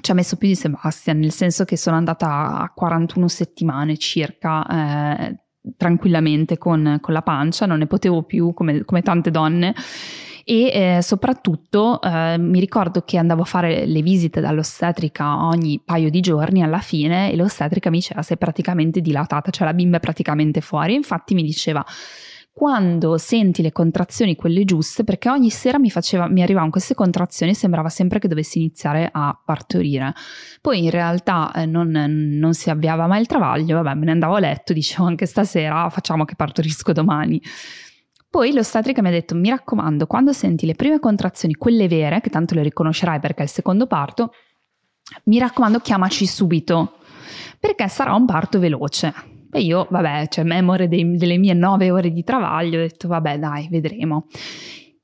Ci 0.00 0.10
ha 0.10 0.14
messo 0.14 0.36
più 0.36 0.48
di 0.48 0.56
Sebastian, 0.56 1.18
nel 1.18 1.30
senso 1.30 1.64
che 1.64 1.76
sono 1.76 1.96
andata 1.96 2.58
a 2.58 2.70
41 2.74 3.28
settimane 3.28 3.96
circa 3.96 4.66
eh, 4.66 5.43
tranquillamente 5.76 6.58
con, 6.58 6.98
con, 7.00 7.14
la 7.14 7.22
pancia, 7.22 7.66
non 7.66 7.78
ne 7.78 7.86
potevo 7.86 8.22
più 8.22 8.52
come, 8.52 8.84
come 8.84 9.02
tante 9.02 9.30
donne. 9.30 9.74
E 10.46 10.96
eh, 10.96 10.98
soprattutto 11.00 12.02
eh, 12.02 12.36
mi 12.38 12.60
ricordo 12.60 13.00
che 13.00 13.16
andavo 13.16 13.42
a 13.42 13.46
fare 13.46 13.86
le 13.86 14.02
visite 14.02 14.42
dall'ostetrica 14.42 15.46
ogni 15.46 15.80
paio 15.82 16.10
di 16.10 16.20
giorni 16.20 16.62
alla 16.62 16.80
fine 16.80 17.32
e 17.32 17.36
l'ostetrica 17.36 17.88
mi 17.88 17.96
diceva 17.96 18.20
sei 18.20 18.36
praticamente 18.36 19.00
dilatata, 19.00 19.50
cioè 19.50 19.66
la 19.66 19.72
bimba 19.72 19.96
è 19.96 20.00
praticamente 20.00 20.60
fuori, 20.60 20.92
infatti 20.92 21.32
mi 21.32 21.42
diceva 21.42 21.82
quando 22.54 23.18
senti 23.18 23.62
le 23.62 23.72
contrazioni 23.72 24.36
quelle 24.36 24.64
giuste, 24.64 25.02
perché 25.02 25.28
ogni 25.28 25.50
sera 25.50 25.76
mi, 25.80 25.90
faceva, 25.90 26.28
mi 26.28 26.40
arrivavano 26.40 26.70
queste 26.70 26.94
contrazioni 26.94 27.50
e 27.50 27.54
sembrava 27.56 27.88
sempre 27.88 28.20
che 28.20 28.28
dovessi 28.28 28.58
iniziare 28.58 29.08
a 29.10 29.36
partorire. 29.44 30.14
Poi 30.60 30.84
in 30.84 30.90
realtà 30.90 31.50
eh, 31.52 31.66
non, 31.66 31.88
non, 31.90 32.54
si 32.54 32.70
avviava 32.70 33.08
mai 33.08 33.22
il 33.22 33.26
travaglio, 33.26 33.82
vabbè 33.82 33.98
me 33.98 34.04
ne 34.04 34.12
andavo 34.12 34.36
a 34.36 34.38
letto, 34.38 34.72
dicevo 34.72 35.04
anche 35.04 35.26
stasera 35.26 35.90
facciamo 35.90 36.24
che 36.24 36.36
partorisco 36.36 36.92
domani. 36.92 37.42
Poi 38.30 38.52
l'ostetrica 38.52 39.02
mi 39.02 39.08
ha 39.08 39.10
detto 39.12 39.34
mi 39.34 39.48
raccomando, 39.48 40.06
quando 40.06 40.32
senti 40.32 40.64
le 40.64 40.74
prime 40.74 41.00
contrazioni, 41.00 41.54
quelle 41.54 41.88
vere, 41.88 42.20
che 42.20 42.30
tanto 42.30 42.54
le 42.54 42.62
riconoscerai 42.62 43.18
perché 43.18 43.40
è 43.40 43.44
il 43.44 43.50
secondo 43.50 43.88
parto, 43.88 44.30
mi 45.24 45.40
raccomando 45.40 45.80
chiamaci 45.80 46.24
subito, 46.24 46.98
perché 47.58 47.88
sarà 47.88 48.14
un 48.14 48.26
parto 48.26 48.60
veloce. 48.60 49.33
E 49.54 49.60
io, 49.60 49.86
vabbè, 49.88 50.26
cioè 50.26 50.42
memore 50.42 50.88
dei, 50.88 51.16
delle 51.16 51.38
mie 51.38 51.54
nove 51.54 51.88
ore 51.92 52.10
di 52.10 52.24
travaglio, 52.24 52.78
ho 52.78 52.82
detto, 52.82 53.06
vabbè, 53.06 53.38
dai, 53.38 53.68
vedremo. 53.70 54.26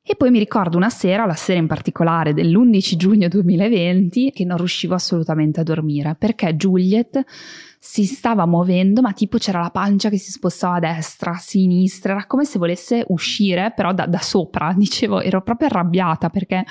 E 0.02 0.16
poi 0.16 0.32
mi 0.32 0.40
ricordo 0.40 0.76
una 0.76 0.90
sera, 0.90 1.24
la 1.24 1.34
sera 1.34 1.60
in 1.60 1.68
particolare 1.68 2.34
dell'11 2.34 2.96
giugno 2.96 3.28
2020, 3.28 4.32
che 4.32 4.44
non 4.44 4.56
riuscivo 4.56 4.94
assolutamente 4.94 5.60
a 5.60 5.62
dormire 5.62 6.16
perché 6.18 6.56
Juliet 6.56 7.22
si 7.78 8.04
stava 8.06 8.44
muovendo, 8.44 9.02
ma 9.02 9.12
tipo 9.12 9.38
c'era 9.38 9.60
la 9.60 9.70
pancia 9.70 10.08
che 10.08 10.18
si 10.18 10.32
spostava 10.32 10.74
a 10.74 10.80
destra, 10.80 11.30
a 11.30 11.38
sinistra, 11.38 12.14
era 12.14 12.26
come 12.26 12.44
se 12.44 12.58
volesse 12.58 13.04
uscire, 13.06 13.72
però 13.76 13.94
da, 13.94 14.06
da 14.06 14.18
sopra. 14.18 14.74
Dicevo, 14.76 15.20
ero 15.20 15.42
proprio 15.42 15.68
arrabbiata 15.68 16.28
perché 16.28 16.64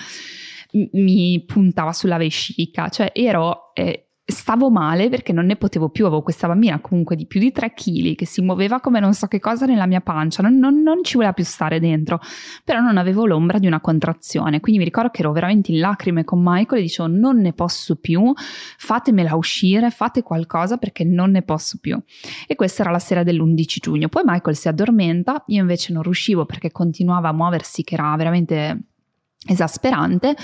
mi 0.73 1.41
puntava 1.45 1.93
sulla 1.93 2.17
vescica, 2.17 2.89
cioè 2.89 3.09
ero. 3.13 3.73
Eh, 3.73 4.08
stavo 4.31 4.69
male 4.69 5.09
perché 5.09 5.33
non 5.33 5.45
ne 5.45 5.55
potevo 5.55 5.89
più, 5.89 6.05
avevo 6.05 6.21
questa 6.21 6.47
bambina 6.47 6.79
comunque 6.79 7.15
di 7.15 7.25
più 7.25 7.39
di 7.39 7.51
3 7.51 7.73
kg 7.73 8.15
che 8.15 8.25
si 8.25 8.41
muoveva 8.41 8.79
come 8.79 8.99
non 8.99 9.13
so 9.13 9.27
che 9.27 9.39
cosa 9.39 9.65
nella 9.65 9.85
mia 9.85 10.01
pancia, 10.01 10.41
non, 10.41 10.57
non, 10.57 10.81
non, 10.81 11.03
ci 11.03 11.15
voleva 11.15 11.33
più 11.33 11.43
stare 11.43 11.79
dentro, 11.79 12.19
però 12.63 12.79
non 12.79 12.97
avevo 12.97 13.25
l'ombra 13.25 13.59
di 13.59 13.67
una 13.67 13.79
contrazione, 13.79 14.59
quindi 14.59 14.79
mi 14.79 14.85
ricordo 14.85 15.09
che 15.09 15.21
ero 15.21 15.31
veramente 15.31 15.71
in 15.71 15.79
lacrime 15.79 16.23
con 16.23 16.41
Michael 16.43 16.81
e 16.81 16.83
dicevo 16.83 17.07
non 17.07 17.39
ne 17.39 17.53
posso 17.53 17.95
più, 17.95 18.33
fatemela 18.35 19.35
uscire, 19.35 19.89
fate 19.89 20.23
qualcosa 20.23 20.77
perché 20.77 21.03
non 21.03 21.31
ne 21.31 21.41
posso 21.41 21.77
più. 21.79 21.99
E 22.47 22.55
questa 22.55 22.83
era 22.83 22.91
la 22.91 22.99
sera 22.99 23.23
dell'11 23.23 23.77
giugno, 23.79 24.09
poi 24.09 24.23
Michael 24.25 24.55
si 24.55 24.67
addormenta, 24.67 25.43
io 25.47 25.61
invece 25.61 25.93
non 25.93 26.03
riuscivo 26.03 26.45
perché 26.45 26.71
continuava 26.71 27.29
a 27.29 27.33
muoversi 27.33 27.83
che 27.83 27.95
era 27.95 28.15
veramente 28.15 28.88
esasperante 29.47 30.35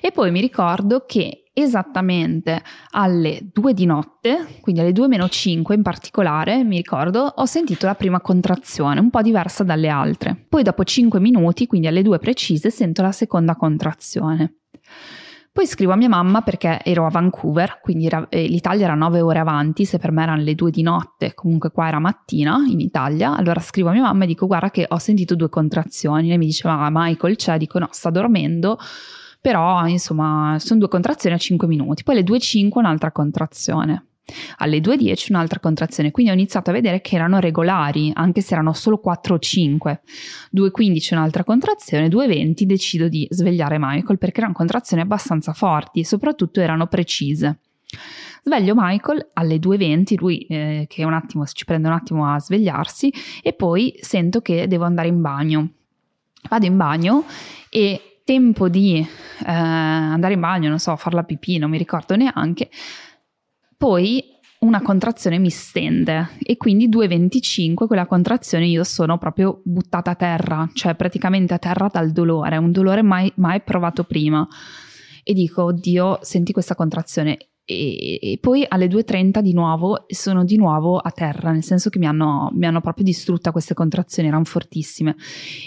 e 0.00 0.10
poi 0.10 0.30
mi 0.30 0.40
ricordo 0.40 1.04
che 1.06 1.44
esattamente 1.52 2.62
alle 2.90 3.40
2 3.52 3.74
di 3.74 3.84
notte, 3.84 4.58
quindi 4.60 4.80
alle 4.80 4.92
2 4.92 5.08
meno 5.08 5.28
5 5.28 5.74
in 5.74 5.82
particolare, 5.82 6.64
mi 6.64 6.76
ricordo, 6.76 7.20
ho 7.36 7.44
sentito 7.44 7.86
la 7.86 7.94
prima 7.94 8.20
contrazione, 8.20 9.00
un 9.00 9.10
po' 9.10 9.22
diversa 9.22 9.62
dalle 9.62 9.88
altre. 9.88 10.46
Poi 10.48 10.62
dopo 10.62 10.84
5 10.84 11.20
minuti, 11.20 11.66
quindi 11.66 11.86
alle 11.86 12.02
2 12.02 12.18
precise, 12.18 12.70
sento 12.70 13.02
la 13.02 13.12
seconda 13.12 13.56
contrazione. 13.56 14.54
Poi 15.52 15.66
scrivo 15.66 15.92
a 15.92 15.96
mia 15.96 16.08
mamma 16.08 16.42
perché 16.42 16.80
ero 16.84 17.06
a 17.06 17.10
Vancouver, 17.10 17.80
quindi 17.82 18.06
era, 18.06 18.24
eh, 18.28 18.46
l'Italia 18.46 18.84
era 18.84 18.94
9 18.94 19.20
ore 19.20 19.40
avanti, 19.40 19.84
se 19.84 19.98
per 19.98 20.12
me 20.12 20.22
erano 20.22 20.42
le 20.42 20.54
2 20.54 20.70
di 20.70 20.82
notte, 20.82 21.34
comunque 21.34 21.72
qua 21.72 21.88
era 21.88 21.98
mattina 21.98 22.64
in 22.68 22.78
Italia, 22.78 23.34
allora 23.34 23.58
scrivo 23.58 23.88
a 23.88 23.92
mia 23.92 24.02
mamma 24.02 24.24
e 24.24 24.26
dico 24.28 24.46
guarda 24.46 24.70
che 24.70 24.86
ho 24.88 24.98
sentito 24.98 25.34
due 25.34 25.48
contrazioni, 25.48 26.28
lei 26.28 26.38
mi 26.38 26.46
diceva 26.46 26.78
ah, 26.78 26.88
Michael 26.92 27.34
c'è, 27.34 27.58
dico 27.58 27.80
no 27.80 27.88
sta 27.90 28.10
dormendo, 28.10 28.78
però 29.40 29.86
insomma 29.88 30.56
sono 30.60 30.78
due 30.78 30.88
contrazioni 30.88 31.34
a 31.34 31.38
5 31.38 31.66
minuti, 31.66 32.04
poi 32.04 32.18
alle 32.18 32.24
2.05 32.24 32.78
un'altra 32.78 33.10
contrazione. 33.10 34.09
Alle 34.58 34.78
2.10 34.78 35.26
un'altra 35.30 35.60
contrazione, 35.60 36.10
quindi 36.10 36.30
ho 36.30 36.34
iniziato 36.34 36.70
a 36.70 36.72
vedere 36.72 37.00
che 37.00 37.14
erano 37.14 37.38
regolari, 37.38 38.10
anche 38.14 38.40
se 38.40 38.54
erano 38.54 38.72
solo 38.72 38.98
4 38.98 39.34
o 39.34 39.38
5. 39.38 40.00
2.15 40.54 41.14
un'altra 41.14 41.44
contrazione, 41.44 42.08
2.20 42.08 42.62
decido 42.62 43.08
di 43.08 43.26
svegliare 43.30 43.76
Michael 43.78 44.18
perché 44.18 44.38
erano 44.38 44.54
contrazioni 44.54 45.02
abbastanza 45.02 45.52
forti 45.52 46.00
e 46.00 46.04
soprattutto 46.04 46.60
erano 46.60 46.86
precise. 46.86 47.58
Sveglio 48.42 48.74
Michael 48.76 49.30
alle 49.34 49.56
2.20, 49.56 50.18
lui 50.18 50.38
eh, 50.48 50.86
che 50.88 51.04
un 51.04 51.12
attimo, 51.12 51.44
ci 51.46 51.64
prende 51.64 51.88
un 51.88 51.94
attimo 51.94 52.32
a 52.32 52.38
svegliarsi 52.38 53.12
e 53.42 53.52
poi 53.52 53.94
sento 54.00 54.40
che 54.40 54.66
devo 54.66 54.84
andare 54.84 55.08
in 55.08 55.20
bagno. 55.20 55.68
Vado 56.48 56.64
in 56.64 56.76
bagno 56.76 57.24
e 57.68 58.22
tempo 58.24 58.68
di 58.68 58.98
eh, 58.98 59.52
andare 59.52 60.34
in 60.34 60.40
bagno, 60.40 60.68
non 60.68 60.78
so, 60.78 60.96
far 60.96 61.14
la 61.14 61.24
pipì, 61.24 61.58
non 61.58 61.68
mi 61.68 61.78
ricordo 61.78 62.16
neanche, 62.16 62.70
poi 63.80 64.22
una 64.58 64.82
contrazione 64.82 65.38
mi 65.38 65.48
stende 65.48 66.32
e 66.42 66.58
quindi 66.58 66.86
2,25 66.90 67.86
quella 67.86 68.04
contrazione 68.04 68.66
io 68.66 68.84
sono 68.84 69.16
proprio 69.16 69.62
buttata 69.64 70.10
a 70.10 70.14
terra, 70.16 70.68
cioè 70.74 70.94
praticamente 70.94 71.54
a 71.54 71.58
terra 71.58 71.88
dal 71.90 72.12
dolore, 72.12 72.58
un 72.58 72.72
dolore 72.72 73.00
mai, 73.00 73.32
mai 73.36 73.62
provato 73.62 74.04
prima. 74.04 74.46
E 75.22 75.32
dico, 75.32 75.64
oddio, 75.64 76.18
senti 76.20 76.52
questa 76.52 76.74
contrazione 76.74 77.49
e, 77.70 78.18
e, 78.20 78.38
poi 78.40 78.66
alle 78.68 78.86
2.30 78.86 79.40
di 79.40 79.52
nuovo 79.52 80.04
sono 80.08 80.44
di 80.44 80.56
nuovo 80.56 80.98
a 80.98 81.10
terra, 81.12 81.52
nel 81.52 81.62
senso 81.62 81.88
che 81.88 82.00
mi 82.00 82.06
hanno, 82.06 82.50
mi 82.52 82.66
hanno, 82.66 82.80
proprio 82.80 83.04
distrutta 83.04 83.52
queste 83.52 83.74
contrazioni, 83.74 84.28
erano 84.28 84.44
fortissime. 84.44 85.14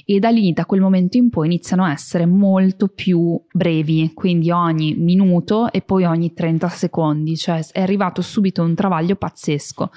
E 0.06 0.20
da 0.20 0.30
lì, 0.30 0.52
da 0.52 0.66
quel 0.66 0.82
momento 0.82 1.16
in 1.16 1.30
poi, 1.30 1.46
iniziano 1.46 1.86
a 1.86 1.92
essere 1.92 2.26
molto 2.26 2.89
più 2.89 3.42
brevi, 3.52 4.12
quindi 4.13 4.52
ogni 4.52 4.96
minuto 4.96 5.72
e 5.72 5.82
poi 5.82 6.04
ogni 6.04 6.34
30 6.34 6.68
secondi, 6.68 7.38
cioè 7.38 7.66
è 7.72 7.82
arrivato 7.82 8.22
subito 8.22 8.63
un 8.63 8.76
travaglio 8.76 9.16
pazzesco 9.16 9.89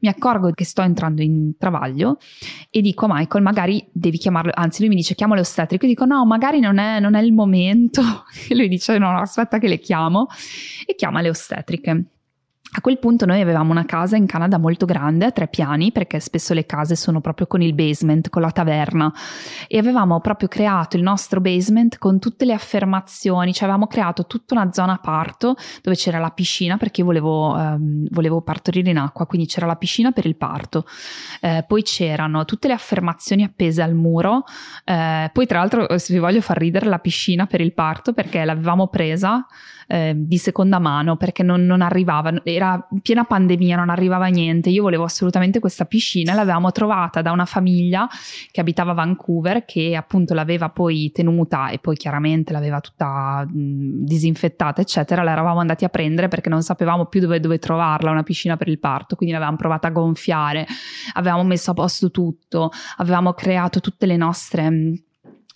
mi 0.00 0.08
accorgo 0.08 0.50
che 0.52 0.64
sto 0.64 0.82
entrando 0.82 1.22
in 1.22 1.56
travaglio 1.58 2.18
e 2.70 2.80
dico 2.80 3.06
a 3.06 3.14
Michael 3.14 3.42
magari 3.42 3.86
devi 3.92 4.18
chiamarlo, 4.18 4.52
anzi 4.54 4.80
lui 4.80 4.90
mi 4.90 4.96
dice 4.96 5.14
chiamo 5.14 5.34
l'ostetrico 5.34 5.84
e 5.84 5.88
dico 5.88 6.04
no 6.04 6.24
magari 6.24 6.60
non 6.60 6.78
è, 6.78 7.00
non 7.00 7.14
è 7.14 7.20
il 7.22 7.32
momento. 7.32 8.02
E 8.48 8.54
lui 8.54 8.68
dice 8.68 8.96
no 8.98 9.18
aspetta 9.18 9.58
che 9.58 9.68
le 9.68 9.78
chiamo. 9.78 10.26
E 10.86 10.94
chiama 10.94 11.20
le 11.20 11.28
ostetriche 11.28 12.04
A 12.70 12.82
quel 12.82 12.98
punto 12.98 13.24
noi 13.24 13.40
avevamo 13.40 13.70
una 13.70 13.86
casa 13.86 14.16
in 14.16 14.26
Canada 14.26 14.58
molto 14.58 14.84
grande, 14.84 15.24
a 15.24 15.30
tre 15.30 15.48
piani, 15.48 15.90
perché 15.90 16.20
spesso 16.20 16.52
le 16.52 16.66
case 16.66 16.96
sono 16.96 17.22
proprio 17.22 17.46
con 17.46 17.62
il 17.62 17.72
basement, 17.72 18.28
con 18.28 18.42
la 18.42 18.50
taverna, 18.50 19.10
e 19.66 19.78
avevamo 19.78 20.20
proprio 20.20 20.48
creato 20.48 20.96
il 20.96 21.02
nostro 21.02 21.40
basement 21.40 21.96
con 21.96 22.18
tutte 22.18 22.44
le 22.44 22.52
affermazioni, 22.52 23.54
cioè 23.54 23.64
avevamo 23.64 23.86
creato 23.86 24.26
tutta 24.26 24.52
una 24.52 24.70
zona 24.70 24.98
parto 24.98 25.56
dove 25.80 25.96
c'era 25.96 26.18
la 26.18 26.28
piscina, 26.28 26.76
perché 26.76 27.00
io 27.00 27.06
volevo, 27.06 27.56
ehm, 27.58 28.08
volevo 28.10 28.42
partorire 28.42 28.90
in 28.90 28.98
acqua, 28.98 29.26
quindi 29.26 29.46
c'era 29.46 29.64
la 29.64 29.76
piscina 29.76 30.10
per 30.10 30.26
il 30.26 30.36
parto, 30.36 30.84
eh, 31.40 31.64
poi 31.66 31.82
c'erano 31.82 32.44
tutte 32.44 32.68
le 32.68 32.74
affermazioni 32.74 33.44
appese 33.44 33.80
al 33.80 33.94
muro, 33.94 34.44
eh, 34.84 35.30
poi 35.32 35.46
tra 35.46 35.60
l'altro 35.60 35.96
se 35.96 36.12
vi 36.12 36.18
voglio 36.18 36.42
far 36.42 36.58
ridere 36.58 36.84
la 36.84 36.98
piscina 36.98 37.46
per 37.46 37.62
il 37.62 37.72
parto, 37.72 38.12
perché 38.12 38.44
l'avevamo 38.44 38.88
presa 38.88 39.46
eh, 39.88 40.12
di 40.14 40.36
seconda 40.36 40.78
mano 40.78 41.16
perché 41.16 41.42
non, 41.42 41.64
non, 41.64 41.80
arrivava, 41.80 42.32
era 42.44 42.86
piena 43.00 43.24
pandemia, 43.24 43.76
non 43.76 43.88
arrivava 43.88 44.26
niente. 44.26 44.68
Io 44.68 44.82
volevo 44.82 45.04
assolutamente 45.04 45.60
questa 45.60 45.86
piscina, 45.86 46.34
l'avevamo 46.34 46.70
trovata 46.70 47.22
da 47.22 47.32
una 47.32 47.46
famiglia 47.46 48.06
che 48.50 48.60
abitava 48.60 48.92
a 48.92 48.94
Vancouver 48.94 49.64
che 49.64 49.96
appunto 49.96 50.34
l'aveva 50.34 50.68
poi 50.68 51.10
tenuta 51.10 51.70
e 51.70 51.78
poi 51.78 51.96
chiaramente 51.96 52.52
l'aveva 52.52 52.80
tutta 52.80 53.46
mh, 53.46 54.04
disinfettata, 54.04 54.82
eccetera. 54.82 55.22
L'eravamo 55.22 55.60
andati 55.60 55.84
a 55.84 55.88
prendere 55.88 56.28
perché 56.28 56.50
non 56.50 56.62
sapevamo 56.62 57.06
più 57.06 57.20
dove, 57.20 57.40
dove 57.40 57.58
trovarla, 57.58 58.10
una 58.10 58.22
piscina 58.22 58.58
per 58.58 58.68
il 58.68 58.78
parto, 58.78 59.16
quindi 59.16 59.34
l'avevamo 59.34 59.56
provata 59.56 59.88
a 59.88 59.90
gonfiare, 59.90 60.66
avevamo 61.14 61.44
messo 61.44 61.70
a 61.70 61.74
posto 61.74 62.10
tutto, 62.10 62.70
avevamo 62.98 63.32
creato 63.32 63.80
tutte 63.80 64.04
le 64.04 64.16
nostre 64.18 65.06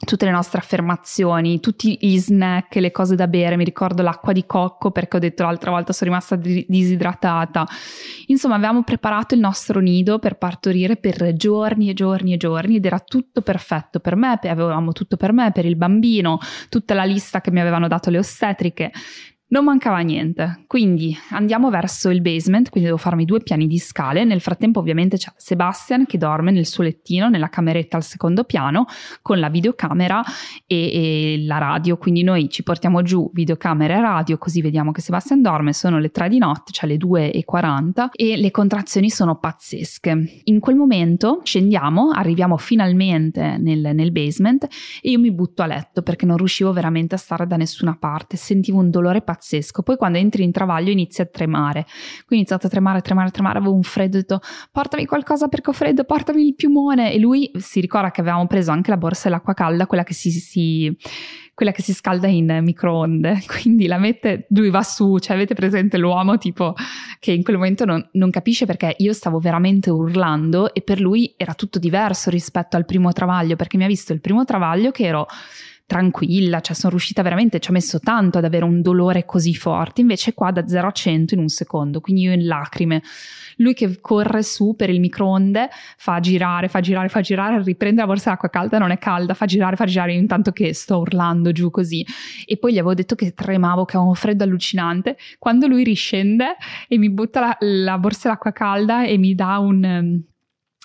tutte 0.04 0.24
le 0.24 0.32
nostre 0.32 0.58
affermazioni, 0.58 1.60
tutti 1.60 1.96
gli 2.00 2.18
snack, 2.18 2.76
le 2.76 2.90
cose 2.90 3.14
da 3.14 3.28
bere, 3.28 3.56
mi 3.56 3.64
ricordo 3.64 4.02
l'acqua 4.02 4.32
di 4.32 4.44
cocco 4.46 4.90
perché 4.90 5.16
ho 5.16 5.20
detto 5.20 5.44
l'altra 5.44 5.70
volta 5.70 5.92
sono 5.92 6.10
rimasta 6.10 6.36
disidratata. 6.36 7.66
Insomma, 8.26 8.56
avevamo 8.56 8.82
preparato 8.82 9.34
il 9.34 9.40
nostro 9.40 9.80
nido 9.80 10.18
per 10.18 10.36
partorire 10.38 10.96
per 10.96 11.34
giorni 11.34 11.88
e 11.88 11.94
giorni 11.94 12.32
e 12.32 12.36
giorni 12.36 12.76
ed 12.76 12.84
era 12.84 12.98
tutto 12.98 13.42
perfetto 13.42 14.00
per 14.00 14.16
me, 14.16 14.38
avevamo 14.42 14.92
tutto 14.92 15.16
per 15.16 15.32
me, 15.32 15.52
per 15.52 15.66
il 15.66 15.76
bambino, 15.76 16.38
tutta 16.68 16.94
la 16.94 17.04
lista 17.04 17.40
che 17.40 17.50
mi 17.50 17.60
avevano 17.60 17.86
dato 17.86 18.10
le 18.10 18.18
ostetriche. 18.18 18.90
Non 19.52 19.64
mancava 19.64 19.98
niente, 19.98 20.64
quindi 20.66 21.14
andiamo 21.28 21.68
verso 21.68 22.08
il 22.08 22.22
basement, 22.22 22.70
quindi 22.70 22.88
devo 22.88 22.98
farmi 22.98 23.26
due 23.26 23.42
piani 23.42 23.66
di 23.66 23.76
scale. 23.76 24.24
Nel 24.24 24.40
frattempo 24.40 24.78
ovviamente 24.78 25.18
c'è 25.18 25.30
Sebastian 25.36 26.06
che 26.06 26.16
dorme 26.16 26.52
nel 26.52 26.64
suo 26.64 26.82
lettino, 26.82 27.28
nella 27.28 27.50
cameretta 27.50 27.98
al 27.98 28.02
secondo 28.02 28.44
piano, 28.44 28.86
con 29.20 29.38
la 29.38 29.50
videocamera 29.50 30.22
e, 30.66 30.76
e 30.76 31.44
la 31.44 31.58
radio, 31.58 31.98
quindi 31.98 32.22
noi 32.22 32.48
ci 32.48 32.62
portiamo 32.62 33.02
giù 33.02 33.30
videocamera 33.34 33.94
e 33.94 34.00
radio, 34.00 34.38
così 34.38 34.62
vediamo 34.62 34.90
che 34.90 35.02
Sebastian 35.02 35.42
dorme, 35.42 35.74
sono 35.74 35.98
le 35.98 36.08
3 36.10 36.30
di 36.30 36.38
notte, 36.38 36.72
cioè 36.72 36.88
le 36.88 36.96
2.40 36.96 38.08
e 38.12 38.38
le 38.38 38.50
contrazioni 38.50 39.10
sono 39.10 39.38
pazzesche. 39.38 40.40
In 40.44 40.60
quel 40.60 40.76
momento 40.76 41.42
scendiamo, 41.44 42.08
arriviamo 42.08 42.56
finalmente 42.56 43.58
nel, 43.58 43.90
nel 43.92 44.12
basement 44.12 44.66
e 45.02 45.10
io 45.10 45.18
mi 45.18 45.30
butto 45.30 45.60
a 45.60 45.66
letto 45.66 46.00
perché 46.00 46.24
non 46.24 46.38
riuscivo 46.38 46.72
veramente 46.72 47.16
a 47.16 47.18
stare 47.18 47.46
da 47.46 47.58
nessuna 47.58 47.94
parte, 48.00 48.38
sentivo 48.38 48.78
un 48.78 48.88
dolore 48.88 49.20
pazzesco 49.20 49.40
pazzesco. 49.42 49.82
Poi 49.82 49.96
quando 49.96 50.18
entri 50.18 50.44
in 50.44 50.52
travaglio 50.52 50.90
inizi 50.90 51.20
a 51.20 51.26
tremare. 51.26 51.84
Quindi 51.84 52.28
ho 52.30 52.34
iniziato 52.36 52.68
a 52.68 52.70
tremare, 52.70 53.00
tremare, 53.00 53.30
tremare, 53.30 53.58
avevo 53.58 53.74
un 53.74 53.82
freddo, 53.82 54.16
ho 54.16 54.20
detto 54.20 54.40
portami 54.70 55.04
qualcosa 55.04 55.48
perché 55.48 55.70
ho 55.70 55.72
freddo, 55.72 56.04
portami 56.04 56.46
il 56.46 56.54
piumone. 56.54 57.12
E 57.12 57.18
lui 57.18 57.50
si 57.56 57.80
ricorda 57.80 58.12
che 58.12 58.20
avevamo 58.20 58.46
preso 58.46 58.70
anche 58.70 58.90
la 58.90 58.96
borsa 58.96 59.28
dell'acqua 59.28 59.54
calda, 59.54 59.86
quella 59.86 60.04
che 60.04 60.14
si, 60.14 60.30
si 60.30 60.96
quella 61.54 61.72
che 61.72 61.82
si 61.82 61.92
scalda 61.92 62.28
in 62.28 62.60
microonde, 62.62 63.42
quindi 63.60 63.86
la 63.86 63.98
mette, 63.98 64.46
lui 64.50 64.70
va 64.70 64.82
su, 64.82 65.18
cioè 65.18 65.36
avete 65.36 65.54
presente 65.54 65.98
l'uomo 65.98 66.38
tipo 66.38 66.74
che 67.20 67.32
in 67.32 67.42
quel 67.42 67.56
momento 67.56 67.84
non, 67.84 68.08
non, 68.12 68.30
capisce 68.30 68.64
perché 68.64 68.94
io 68.98 69.12
stavo 69.12 69.38
veramente 69.38 69.90
urlando 69.90 70.72
e 70.72 70.80
per 70.80 70.98
lui 70.98 71.34
era 71.36 71.52
tutto 71.52 71.78
diverso 71.78 72.30
rispetto 72.30 72.76
al 72.76 72.86
primo 72.86 73.12
travaglio, 73.12 73.56
perché 73.56 73.76
mi 73.76 73.84
ha 73.84 73.88
visto 73.88 74.14
il 74.14 74.20
primo 74.20 74.44
travaglio 74.44 74.90
che 74.90 75.04
ero 75.04 75.26
tranquilla, 75.92 76.60
cioè 76.60 76.74
sono 76.74 76.92
riuscita 76.92 77.20
veramente, 77.20 77.60
ci 77.60 77.68
ho 77.68 77.74
messo 77.74 78.00
tanto 78.00 78.38
ad 78.38 78.44
avere 78.44 78.64
un 78.64 78.80
dolore 78.80 79.26
così 79.26 79.54
forte, 79.54 80.00
invece 80.00 80.32
qua 80.32 80.50
da 80.50 80.66
0 80.66 80.88
a 80.88 80.90
100 80.90 81.34
in 81.34 81.40
un 81.40 81.48
secondo, 81.48 82.00
quindi 82.00 82.22
io 82.22 82.32
in 82.32 82.46
lacrime. 82.46 83.02
Lui 83.56 83.74
che 83.74 84.00
corre 84.00 84.42
su 84.42 84.74
per 84.74 84.88
il 84.88 85.00
microonde, 85.00 85.68
fa 85.98 86.18
girare, 86.18 86.68
fa 86.68 86.80
girare, 86.80 87.10
fa 87.10 87.20
girare, 87.20 87.62
riprende 87.62 88.00
la 88.00 88.06
borsa 88.06 88.30
d'acqua 88.30 88.48
calda, 88.48 88.78
non 88.78 88.90
è 88.90 88.96
calda, 88.96 89.34
fa 89.34 89.44
girare, 89.44 89.76
fa 89.76 89.84
girare, 89.84 90.14
intanto 90.14 90.50
che 90.52 90.72
sto 90.72 91.00
urlando 91.00 91.52
giù 91.52 91.70
così. 91.70 92.06
E 92.46 92.56
poi 92.56 92.72
gli 92.72 92.78
avevo 92.78 92.94
detto 92.94 93.14
che 93.14 93.34
tremavo, 93.34 93.84
che 93.84 93.96
avevo 93.96 94.12
un 94.12 94.16
freddo 94.16 94.44
allucinante. 94.44 95.18
Quando 95.38 95.66
lui 95.66 95.84
riscende 95.84 96.56
e 96.88 96.96
mi 96.96 97.10
butta 97.10 97.40
la, 97.40 97.56
la 97.60 97.98
borsa 97.98 98.30
d'acqua 98.30 98.52
calda 98.52 99.04
e 99.04 99.18
mi 99.18 99.34
dà 99.34 99.58
un 99.58 100.22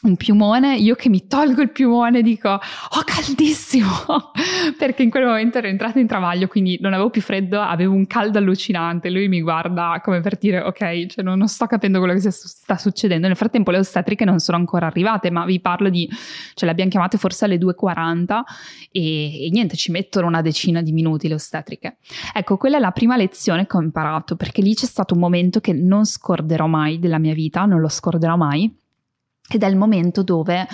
un 0.03 0.15
piumone, 0.15 0.75
io 0.75 0.93
che 0.93 1.09
mi 1.09 1.25
tolgo 1.25 1.61
il 1.61 1.71
piumone 1.71 2.21
dico 2.21 2.49
oh 2.49 3.03
caldissimo! 3.03 4.31
Perché 4.77 5.01
in 5.01 5.09
quel 5.09 5.25
momento 5.25 5.57
ero 5.57 5.67
entrata 5.67 5.97
in 5.99 6.05
travaglio 6.05 6.47
quindi 6.47 6.77
non 6.79 6.93
avevo 6.93 7.09
più 7.09 7.21
freddo, 7.21 7.59
avevo 7.59 7.93
un 7.93 8.05
caldo 8.05 8.37
allucinante 8.37 9.09
lui 9.09 9.27
mi 9.27 9.41
guarda 9.41 9.99
come 10.03 10.21
per 10.21 10.37
dire 10.37 10.61
ok 10.61 11.05
cioè 11.07 11.23
non, 11.23 11.39
non 11.39 11.47
sto 11.47 11.65
capendo 11.65 11.97
quello 11.97 12.13
che 12.13 12.29
sta 12.29 12.77
succedendo. 12.77 13.25
Nel 13.25 13.35
frattempo 13.35 13.71
le 13.71 13.79
ostetriche 13.79 14.23
non 14.23 14.37
sono 14.37 14.57
ancora 14.57 14.85
arrivate 14.85 15.31
ma 15.31 15.45
vi 15.45 15.59
parlo 15.59 15.89
di 15.89 16.07
ce 16.53 16.65
le 16.65 16.71
abbiamo 16.71 16.91
chiamate 16.91 17.17
forse 17.17 17.45
alle 17.45 17.57
2.40 17.57 18.41
e, 18.91 19.47
e 19.47 19.49
niente 19.49 19.75
ci 19.75 19.91
mettono 19.91 20.27
una 20.27 20.41
decina 20.41 20.83
di 20.83 20.91
minuti 20.91 21.27
le 21.27 21.33
ostetriche. 21.33 21.97
Ecco 22.35 22.57
quella 22.57 22.77
è 22.77 22.79
la 22.79 22.91
prima 22.91 23.17
lezione 23.17 23.65
che 23.65 23.75
ho 23.75 23.81
imparato 23.81 24.35
perché 24.35 24.61
lì 24.61 24.75
c'è 24.75 24.85
stato 24.85 25.15
un 25.15 25.21
momento 25.21 25.59
che 25.59 25.73
non 25.73 26.05
scorderò 26.05 26.67
mai 26.67 26.99
della 26.99 27.17
mia 27.17 27.33
vita 27.33 27.65
non 27.65 27.79
lo 27.79 27.89
scorderò 27.89 28.35
mai 28.35 28.85
ed 29.49 29.63
è 29.63 29.67
il 29.67 29.75
momento 29.75 30.23
dove 30.23 30.67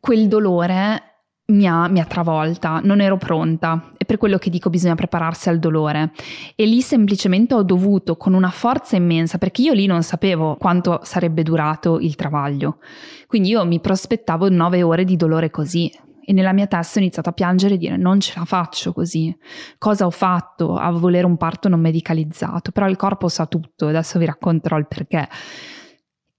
quel 0.00 0.28
dolore 0.28 1.02
mi 1.50 1.66
ha, 1.66 1.88
mi 1.88 1.98
ha, 2.00 2.04
travolta, 2.04 2.80
non 2.82 3.00
ero 3.00 3.16
pronta. 3.16 3.92
È 3.96 4.04
per 4.04 4.18
quello 4.18 4.36
che 4.36 4.50
dico 4.50 4.68
bisogna 4.68 4.94
prepararsi 4.94 5.48
al 5.48 5.58
dolore. 5.58 6.12
E 6.54 6.66
lì 6.66 6.82
semplicemente 6.82 7.54
ho 7.54 7.62
dovuto, 7.62 8.16
con 8.16 8.34
una 8.34 8.50
forza 8.50 8.96
immensa, 8.96 9.38
perché 9.38 9.62
io 9.62 9.72
lì 9.72 9.86
non 9.86 10.02
sapevo 10.02 10.56
quanto 10.56 11.00
sarebbe 11.04 11.42
durato 11.42 11.98
il 11.98 12.16
travaglio. 12.16 12.78
Quindi 13.26 13.48
io 13.48 13.64
mi 13.64 13.80
prospettavo 13.80 14.50
nove 14.50 14.82
ore 14.82 15.04
di 15.04 15.16
dolore 15.16 15.50
così. 15.50 15.90
E 16.22 16.34
nella 16.34 16.52
mia 16.52 16.66
testa 16.66 16.98
ho 16.98 17.02
iniziato 17.02 17.30
a 17.30 17.32
piangere 17.32 17.74
e 17.74 17.78
dire 17.78 17.96
non 17.96 18.20
ce 18.20 18.34
la 18.36 18.44
faccio 18.44 18.92
così. 18.92 19.34
Cosa 19.78 20.04
ho 20.04 20.10
fatto 20.10 20.76
a 20.76 20.90
volere 20.90 21.24
un 21.24 21.38
parto 21.38 21.70
non 21.70 21.80
medicalizzato? 21.80 22.70
Però 22.72 22.86
il 22.86 22.96
corpo 22.96 23.28
sa 23.28 23.46
tutto, 23.46 23.86
adesso 23.86 24.18
vi 24.18 24.26
racconterò 24.26 24.76
il 24.76 24.86
perché. 24.86 25.26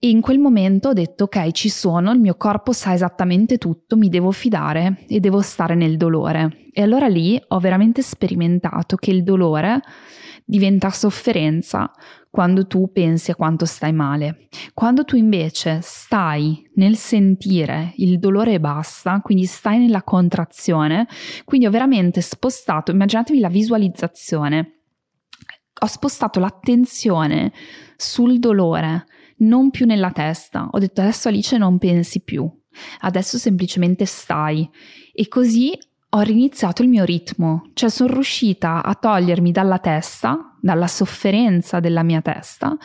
E 0.01 0.07
in 0.07 0.21
quel 0.21 0.39
momento 0.39 0.89
ho 0.89 0.93
detto 0.93 1.25
ok, 1.25 1.51
ci 1.51 1.67
sono, 1.67 2.13
il 2.13 2.21
mio 2.21 2.35
corpo 2.35 2.71
sa 2.71 2.93
esattamente 2.93 3.57
tutto, 3.57 3.97
mi 3.97 4.07
devo 4.07 4.31
fidare 4.31 5.03
e 5.09 5.19
devo 5.19 5.41
stare 5.41 5.75
nel 5.75 5.97
dolore. 5.97 6.69
E 6.71 6.81
allora 6.81 7.07
lì 7.07 7.37
ho 7.49 7.59
veramente 7.59 8.01
sperimentato 8.01 8.95
che 8.95 9.11
il 9.11 9.23
dolore 9.23 9.81
diventa 10.45 10.89
sofferenza 10.89 11.91
quando 12.29 12.65
tu 12.65 12.89
pensi 12.93 13.31
a 13.31 13.35
quanto 13.35 13.65
stai 13.65 13.91
male. 13.91 14.47
Quando 14.73 15.03
tu 15.03 15.17
invece 15.17 15.79
stai 15.81 16.65
nel 16.75 16.95
sentire 16.95 17.91
il 17.97 18.19
dolore 18.19 18.53
e 18.53 18.59
basta, 18.61 19.19
quindi 19.21 19.43
stai 19.43 19.79
nella 19.79 20.03
contrazione, 20.03 21.07
quindi 21.43 21.67
ho 21.67 21.71
veramente 21.71 22.21
spostato, 22.21 22.91
immaginatevi 22.91 23.39
la 23.39 23.49
visualizzazione, 23.49 24.79
ho 25.81 25.87
spostato 25.87 26.39
l'attenzione 26.39 27.51
sul 27.97 28.39
dolore 28.39 29.05
non 29.39 29.69
più 29.71 29.85
nella 29.85 30.11
testa. 30.11 30.67
Ho 30.71 30.79
detto 30.79 31.01
adesso 31.01 31.27
Alice 31.27 31.57
non 31.57 31.77
pensi 31.77 32.21
più, 32.21 32.49
adesso 33.01 33.37
semplicemente 33.37 34.05
stai. 34.05 34.69
E 35.13 35.27
così 35.27 35.77
ho 36.11 36.21
riniziato 36.21 36.81
il 36.81 36.89
mio 36.89 37.03
ritmo, 37.03 37.69
cioè 37.73 37.89
sono 37.89 38.13
riuscita 38.13 38.83
a 38.83 38.95
togliermi 38.95 39.51
dalla 39.51 39.77
testa, 39.77 40.57
dalla 40.59 40.87
sofferenza 40.87 41.79
della 41.79 42.01
mia 42.03 42.21
testa 42.21 42.75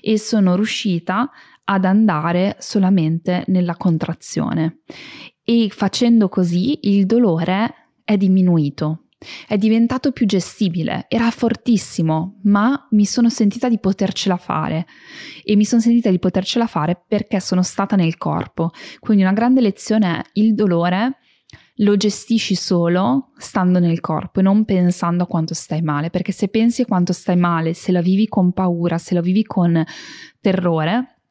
e 0.00 0.18
sono 0.18 0.54
riuscita 0.54 1.30
ad 1.64 1.84
andare 1.86 2.56
solamente 2.58 3.44
nella 3.46 3.76
contrazione. 3.76 4.80
E 5.42 5.68
facendo 5.70 6.28
così 6.28 6.80
il 6.82 7.06
dolore 7.06 7.90
è 8.04 8.16
diminuito. 8.16 9.03
È 9.46 9.56
diventato 9.56 10.12
più 10.12 10.26
gestibile, 10.26 11.06
era 11.08 11.30
fortissimo, 11.30 12.40
ma 12.44 12.88
mi 12.90 13.04
sono 13.04 13.28
sentita 13.28 13.68
di 13.68 13.78
potercela 13.78 14.36
fare 14.36 14.86
e 15.44 15.56
mi 15.56 15.64
sono 15.64 15.80
sentita 15.80 16.10
di 16.10 16.18
potercela 16.18 16.66
fare 16.66 17.02
perché 17.06 17.40
sono 17.40 17.62
stata 17.62 17.96
nel 17.96 18.16
corpo. 18.16 18.70
Quindi 19.00 19.22
una 19.22 19.32
grande 19.32 19.60
lezione 19.60 20.18
è 20.18 20.22
il 20.34 20.54
dolore 20.54 21.18
lo 21.78 21.96
gestisci 21.96 22.54
solo 22.54 23.30
stando 23.36 23.80
nel 23.80 24.00
corpo 24.00 24.38
e 24.38 24.42
non 24.42 24.64
pensando 24.64 25.24
a 25.24 25.26
quanto 25.26 25.54
stai 25.54 25.82
male, 25.82 26.10
perché 26.10 26.30
se 26.30 26.48
pensi 26.48 26.82
a 26.82 26.86
quanto 26.86 27.12
stai 27.12 27.36
male, 27.36 27.74
se 27.74 27.90
la 27.90 28.00
vivi 28.00 28.28
con 28.28 28.52
paura, 28.52 28.98
se 28.98 29.14
la 29.14 29.20
vivi 29.20 29.42
con 29.42 29.82
terrore, 30.40 31.22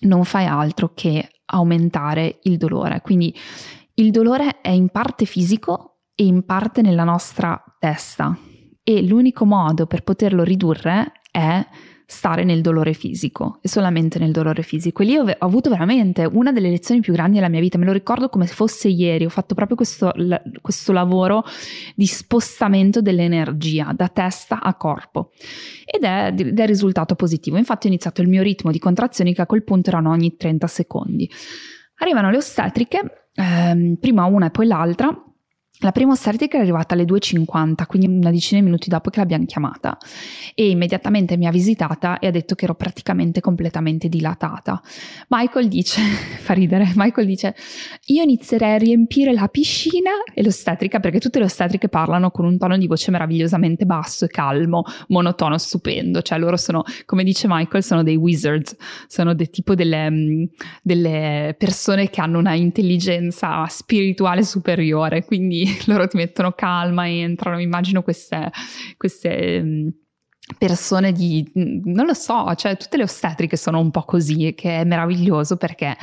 non 0.00 0.24
fai 0.24 0.46
altro 0.46 0.92
che 0.94 1.28
aumentare 1.46 2.40
il 2.42 2.56
dolore. 2.56 3.00
Quindi 3.00 3.34
il 3.94 4.10
dolore 4.10 4.60
è 4.60 4.70
in 4.70 4.88
parte 4.88 5.24
fisico, 5.24 5.91
e 6.14 6.24
in 6.24 6.44
parte 6.44 6.82
nella 6.82 7.04
nostra 7.04 7.62
testa 7.78 8.36
e 8.82 9.02
l'unico 9.02 9.44
modo 9.44 9.86
per 9.86 10.02
poterlo 10.02 10.42
ridurre 10.42 11.12
è 11.30 11.64
stare 12.12 12.44
nel 12.44 12.60
dolore 12.60 12.92
fisico 12.92 13.58
e 13.62 13.68
solamente 13.68 14.18
nel 14.18 14.32
dolore 14.32 14.62
fisico. 14.62 15.02
E 15.02 15.06
lì 15.06 15.16
ho, 15.16 15.24
ho, 15.24 15.34
avuto 15.38 15.70
veramente 15.70 16.24
una 16.24 16.52
delle 16.52 16.68
lezioni 16.68 17.00
più 17.00 17.12
grandi 17.14 17.36
della 17.36 17.48
mia 17.48 17.60
vita, 17.60 17.78
me 17.78 17.86
lo 17.86 17.92
ricordo 17.92 18.28
come 18.28 18.46
se 18.46 18.52
fosse 18.52 18.88
ieri, 18.88 19.24
ho 19.24 19.30
fatto 19.30 19.54
proprio 19.54 19.76
questo, 19.76 20.12
questo 20.60 20.92
lavoro 20.92 21.42
di 21.94 22.06
spostamento 22.06 23.00
dell'energia 23.00 23.92
da 23.96 24.08
testa 24.08 24.60
a 24.60 24.74
corpo 24.74 25.30
ed 25.86 26.02
è, 26.02 26.34
ed 26.36 26.60
risultato 26.60 27.14
positivo. 27.14 27.56
Infatti 27.56 27.86
ho 27.86 27.90
iniziato 27.90 28.20
il 28.20 28.28
mio 28.28 28.42
ritmo 28.42 28.70
di 28.70 28.78
contrazioni 28.78 29.32
che 29.32 29.40
a 29.40 29.46
quel 29.46 29.64
punto 29.64 29.88
erano 29.88 30.10
ogni 30.10 30.36
30 30.36 30.66
secondi. 30.66 31.30
Arrivano 31.96 32.30
le 32.30 32.36
ostetriche, 32.36 33.28
ehm, 33.34 33.94
prima 33.94 34.24
una 34.26 34.46
e 34.46 34.50
poi 34.50 34.66
l'altra, 34.66 35.31
la 35.82 35.90
prima 35.90 36.12
ostetrica 36.12 36.58
è 36.58 36.60
arrivata 36.60 36.94
alle 36.94 37.04
2.50, 37.04 37.86
quindi 37.86 38.06
una 38.06 38.30
decina 38.30 38.60
di 38.60 38.66
minuti 38.66 38.88
dopo 38.88 39.10
che 39.10 39.18
l'abbiamo 39.18 39.44
chiamata 39.46 39.98
e 40.54 40.70
immediatamente 40.70 41.36
mi 41.36 41.46
ha 41.46 41.50
visitata 41.50 42.20
e 42.20 42.28
ha 42.28 42.30
detto 42.30 42.54
che 42.54 42.64
ero 42.64 42.74
praticamente 42.76 43.40
completamente 43.40 44.08
dilatata. 44.08 44.80
Michael 45.28 45.66
dice, 45.66 46.00
fa 46.40 46.54
ridere, 46.54 46.92
Michael 46.94 47.26
dice 47.26 47.56
io 48.06 48.22
inizierei 48.22 48.74
a 48.74 48.78
riempire 48.78 49.32
la 49.32 49.48
piscina 49.48 50.10
e 50.32 50.42
l'ostetrica 50.44 51.00
perché 51.00 51.18
tutte 51.18 51.40
le 51.40 51.46
ostetriche 51.46 51.88
parlano 51.88 52.30
con 52.30 52.44
un 52.44 52.58
tono 52.58 52.78
di 52.78 52.86
voce 52.86 53.10
meravigliosamente 53.10 53.84
basso 53.84 54.26
e 54.26 54.28
calmo, 54.28 54.84
monotono, 55.08 55.58
stupendo, 55.58 56.22
cioè 56.22 56.38
loro 56.38 56.56
sono, 56.56 56.84
come 57.06 57.24
dice 57.24 57.48
Michael, 57.48 57.82
sono 57.82 58.04
dei 58.04 58.16
wizards, 58.16 58.76
sono 59.08 59.34
dei, 59.34 59.50
tipo 59.50 59.74
delle, 59.74 60.08
mm, 60.08 60.44
delle 60.80 61.56
persone 61.58 62.08
che 62.08 62.20
hanno 62.20 62.38
una 62.38 62.54
intelligenza 62.54 63.66
spirituale 63.66 64.44
superiore, 64.44 65.24
quindi 65.24 65.70
loro 65.86 66.06
ti 66.06 66.16
mettono 66.16 66.52
calma, 66.52 67.08
entrano, 67.08 67.60
immagino 67.60 68.02
queste, 68.02 68.50
queste 68.96 69.62
mm, 69.62 69.88
persone 70.58 71.12
di, 71.12 71.50
mm, 71.58 71.92
non 71.92 72.06
lo 72.06 72.14
so, 72.14 72.54
cioè 72.54 72.76
tutte 72.76 72.96
le 72.96 73.04
ostetriche 73.04 73.56
sono 73.56 73.78
un 73.80 73.90
po' 73.90 74.04
così, 74.04 74.54
che 74.56 74.80
è 74.80 74.84
meraviglioso 74.84 75.56
perché 75.56 75.96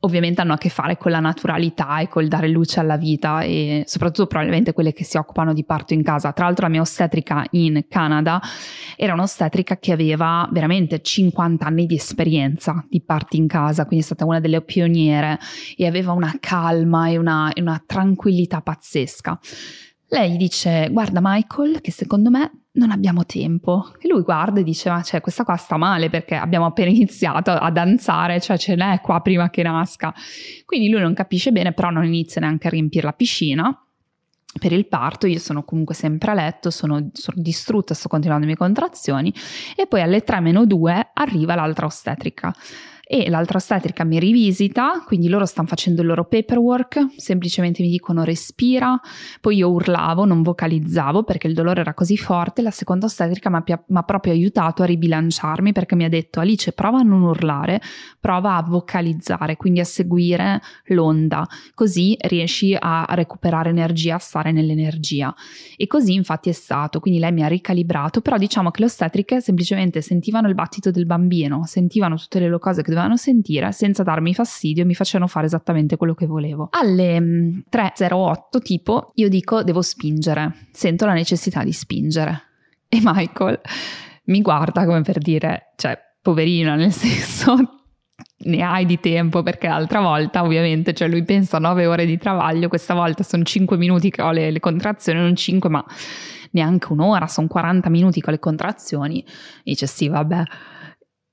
ovviamente 0.00 0.40
hanno 0.40 0.52
a 0.52 0.58
che 0.58 0.68
fare 0.68 0.96
con 0.96 1.10
la 1.10 1.18
naturalità 1.18 1.98
e 1.98 2.08
col 2.08 2.28
dare 2.28 2.48
luce 2.48 2.78
alla 2.78 2.96
vita 2.96 3.40
e 3.40 3.82
soprattutto 3.86 4.26
probabilmente 4.26 4.72
quelle 4.72 4.92
che 4.92 5.04
si 5.04 5.16
occupano 5.16 5.52
di 5.52 5.64
parto 5.64 5.94
in 5.94 6.02
casa. 6.02 6.32
Tra 6.32 6.44
l'altro 6.44 6.66
la 6.66 6.70
mia 6.70 6.80
ostetrica 6.80 7.44
in 7.52 7.84
Canada 7.88 8.40
era 8.96 9.14
un'ostetrica 9.14 9.78
che 9.78 9.92
aveva 9.92 10.48
veramente 10.52 11.00
50 11.00 11.66
anni 11.66 11.86
di 11.86 11.96
esperienza 11.96 12.84
di 12.88 13.02
parti 13.02 13.36
in 13.38 13.48
casa, 13.48 13.86
quindi 13.86 14.04
è 14.04 14.06
stata 14.06 14.24
una 14.24 14.40
delle 14.40 14.62
pioniere 14.62 15.38
e 15.76 15.86
aveva 15.86 16.12
una 16.12 16.36
calma 16.38 17.08
e 17.08 17.16
una, 17.16 17.52
e 17.52 17.60
una 17.60 17.82
tranquillità 17.84 18.60
pazzesca. 18.60 19.38
Lei 20.10 20.36
dice: 20.36 20.88
Guarda, 20.90 21.20
Michael, 21.22 21.80
che 21.80 21.90
secondo 21.90 22.30
me 22.30 22.67
non 22.78 22.90
abbiamo 22.90 23.26
tempo. 23.26 23.92
E 24.00 24.08
lui 24.08 24.22
guarda 24.22 24.60
e 24.60 24.62
dice: 24.62 24.88
Ma 24.88 25.02
cioè, 25.02 25.20
questa 25.20 25.44
qua 25.44 25.56
sta 25.56 25.76
male 25.76 26.08
perché 26.08 26.36
abbiamo 26.36 26.66
appena 26.66 26.88
iniziato 26.90 27.50
a 27.50 27.70
danzare, 27.70 28.40
cioè 28.40 28.56
ce 28.56 28.74
n'è 28.76 29.00
qua 29.00 29.20
prima 29.20 29.50
che 29.50 29.62
nasca. 29.62 30.14
Quindi 30.64 30.88
lui 30.88 31.00
non 31.00 31.12
capisce 31.14 31.52
bene, 31.52 31.72
però 31.72 31.90
non 31.90 32.04
inizia 32.04 32.40
neanche 32.40 32.68
a 32.68 32.70
riempire 32.70 33.04
la 33.04 33.12
piscina. 33.12 33.82
Per 34.58 34.72
il 34.72 34.88
parto 34.88 35.26
io 35.26 35.38
sono 35.38 35.62
comunque 35.62 35.94
sempre 35.94 36.30
a 36.30 36.34
letto, 36.34 36.70
sono, 36.70 37.10
sono 37.12 37.36
distrutta, 37.40 37.92
sto 37.92 38.08
continuando 38.08 38.46
le 38.46 38.52
mie 38.52 38.58
contrazioni 38.58 39.32
e 39.76 39.86
poi 39.86 40.00
alle 40.00 40.24
3-2 40.24 41.10
arriva 41.12 41.54
l'altra 41.54 41.84
ostetrica 41.84 42.52
e 43.10 43.30
l'altra 43.30 43.56
ostetrica 43.56 44.04
mi 44.04 44.18
rivisita, 44.18 45.02
quindi 45.06 45.30
loro 45.30 45.46
stanno 45.46 45.66
facendo 45.66 46.02
il 46.02 46.08
loro 46.08 46.26
paperwork, 46.26 47.06
semplicemente 47.16 47.82
mi 47.82 47.88
dicono 47.88 48.22
respira, 48.22 49.00
poi 49.40 49.56
io 49.56 49.70
urlavo, 49.70 50.26
non 50.26 50.42
vocalizzavo 50.42 51.22
perché 51.22 51.46
il 51.46 51.54
dolore 51.54 51.80
era 51.80 51.94
così 51.94 52.18
forte, 52.18 52.60
la 52.60 52.70
seconda 52.70 53.06
ostetrica 53.06 53.48
mi 53.48 53.96
ha 53.96 54.02
proprio 54.02 54.34
aiutato 54.34 54.82
a 54.82 54.84
ribilanciarmi 54.84 55.72
perché 55.72 55.96
mi 55.96 56.04
ha 56.04 56.10
detto 56.10 56.40
Alice 56.40 56.72
prova 56.72 56.98
a 56.98 57.02
non 57.02 57.22
urlare, 57.22 57.80
prova 58.20 58.56
a 58.56 58.62
vocalizzare, 58.62 59.56
quindi 59.56 59.80
a 59.80 59.84
seguire 59.84 60.60
l'onda, 60.88 61.48
così 61.72 62.14
riesci 62.20 62.76
a 62.78 63.06
recuperare 63.08 63.70
energia, 63.70 64.16
a 64.16 64.18
stare 64.18 64.52
nell'energia. 64.52 65.34
E 65.78 65.86
così 65.86 66.12
infatti 66.12 66.50
è 66.50 66.52
stato, 66.52 67.00
quindi 67.00 67.20
lei 67.20 67.32
mi 67.32 67.42
ha 67.42 67.48
ricalibrato, 67.48 68.20
però 68.20 68.36
diciamo 68.36 68.70
che 68.70 68.80
le 68.80 68.86
ostetriche 68.86 69.40
semplicemente 69.40 70.02
sentivano 70.02 70.46
il 70.46 70.54
battito 70.54 70.90
del 70.90 71.06
bambino, 71.06 71.64
sentivano 71.64 72.16
tutte 72.16 72.38
le 72.38 72.58
cose 72.58 72.82
che 72.82 72.88
dovevano 72.88 72.96
sentire 73.16 73.72
senza 73.72 74.02
darmi 74.02 74.34
fastidio 74.34 74.82
e 74.82 74.86
mi 74.86 74.94
facevano 74.94 75.28
fare 75.28 75.46
esattamente 75.46 75.96
quello 75.96 76.14
che 76.14 76.26
volevo. 76.26 76.68
Alle 76.70 77.18
3.08 77.18 78.56
mm, 78.56 78.60
tipo 78.62 79.12
io 79.14 79.28
dico 79.28 79.62
devo 79.62 79.82
spingere, 79.82 80.68
sento 80.72 81.06
la 81.06 81.12
necessità 81.12 81.62
di 81.62 81.72
spingere. 81.72 82.42
E 82.88 83.00
Michael 83.02 83.60
mi 84.24 84.40
guarda 84.40 84.84
come 84.84 85.02
per 85.02 85.18
dire, 85.18 85.72
cioè 85.76 85.98
poverino 86.22 86.74
nel 86.74 86.92
senso 86.92 87.56
ne 88.40 88.62
hai 88.62 88.86
di 88.86 88.98
tempo 89.00 89.42
perché 89.42 89.68
l'altra 89.68 90.00
volta 90.00 90.42
ovviamente 90.42 90.94
cioè 90.94 91.08
lui 91.08 91.24
pensa 91.24 91.56
a 91.58 91.60
9 91.60 91.86
ore 91.86 92.06
di 92.06 92.18
travaglio, 92.18 92.68
questa 92.68 92.94
volta 92.94 93.22
sono 93.22 93.42
5 93.42 93.76
minuti 93.76 94.10
che 94.10 94.22
ho 94.22 94.30
le, 94.30 94.50
le 94.50 94.60
contrazioni, 94.60 95.20
non 95.20 95.36
5 95.36 95.68
ma 95.68 95.84
neanche 96.52 96.92
un'ora, 96.92 97.26
sono 97.26 97.46
40 97.46 97.88
minuti 97.90 98.20
con 98.20 98.32
le 98.32 98.38
contrazioni. 98.38 99.20
E 99.22 99.62
dice 99.64 99.86
sì 99.86 100.08
vabbè 100.08 100.42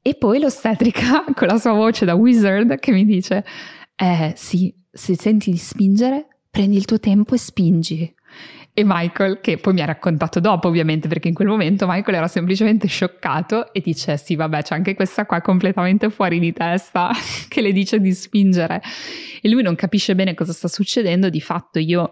e 0.08 0.14
poi 0.14 0.40
l'ostetrica 0.40 1.24
con 1.34 1.48
la 1.48 1.58
sua 1.58 1.72
voce 1.72 2.06
da 2.06 2.14
wizard 2.14 2.78
che 2.78 2.92
mi 2.92 3.06
dice, 3.06 3.44
eh 3.96 4.34
sì, 4.36 4.72
se 4.92 5.16
senti 5.16 5.50
di 5.50 5.58
spingere, 5.58 6.28
prendi 6.52 6.78
il 6.78 6.86
tuo 6.86 7.00
tempo 7.00 7.34
e 7.34 7.40
spingi. 7.40 8.14
E 8.72 8.84
Michael, 8.86 9.40
che 9.42 9.58
poi 9.58 9.74
mi 9.74 9.82
ha 9.82 9.86
raccontato 9.86 10.40
dopo 10.40 10.68
ovviamente, 10.68 11.08
perché 11.08 11.28
in 11.28 11.34
quel 11.34 11.48
momento 11.48 11.88
Michael 11.88 12.18
era 12.18 12.28
semplicemente 12.28 12.86
scioccato 12.86 13.74
e 13.74 13.82
dice 13.82 14.16
sì 14.18 14.36
vabbè 14.36 14.62
c'è 14.62 14.76
anche 14.76 14.94
questa 14.94 15.26
qua 15.26 15.42
completamente 15.42 16.12
fuori 16.12 16.38
di 16.38 16.54
testa 16.54 17.10
che 17.50 17.62
le 17.62 17.72
dice 17.72 18.00
di 18.00 18.14
spingere. 18.14 18.84
E 19.42 19.50
lui 19.50 19.64
non 19.64 19.74
capisce 19.74 20.14
bene 20.14 20.36
cosa 20.36 20.54
sta 20.54 20.68
succedendo, 20.68 21.30
di 21.30 21.42
fatto 21.42 21.80
io 21.80 22.12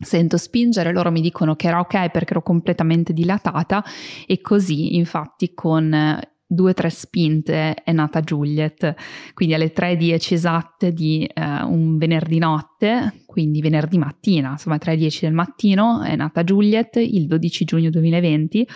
sento 0.00 0.38
spingere, 0.38 0.90
loro 0.90 1.12
mi 1.12 1.20
dicono 1.20 1.54
che 1.54 1.68
era 1.68 1.78
ok 1.78 2.10
perché 2.10 2.32
ero 2.32 2.42
completamente 2.42 3.12
dilatata 3.12 3.84
e 4.26 4.40
così 4.40 4.96
infatti 4.96 5.54
con 5.54 6.20
due 6.52 6.70
o 6.70 6.74
tre 6.74 6.90
spinte 6.90 7.74
è 7.74 7.92
nata 7.92 8.20
Juliet, 8.20 8.94
quindi 9.32 9.54
alle 9.54 9.72
3.10 9.72 10.34
esatte 10.34 10.92
di 10.92 11.24
eh, 11.24 11.62
un 11.62 11.96
venerdì 11.96 12.38
notte, 12.38 13.22
quindi 13.24 13.60
venerdì 13.60 13.96
mattina, 13.96 14.50
insomma 14.50 14.76
3.10 14.76 15.20
del 15.22 15.32
mattino, 15.32 16.02
è 16.02 16.14
nata 16.14 16.44
Juliet 16.44 16.96
il 16.96 17.26
12 17.26 17.64
giugno 17.64 17.90
2020 17.90 18.68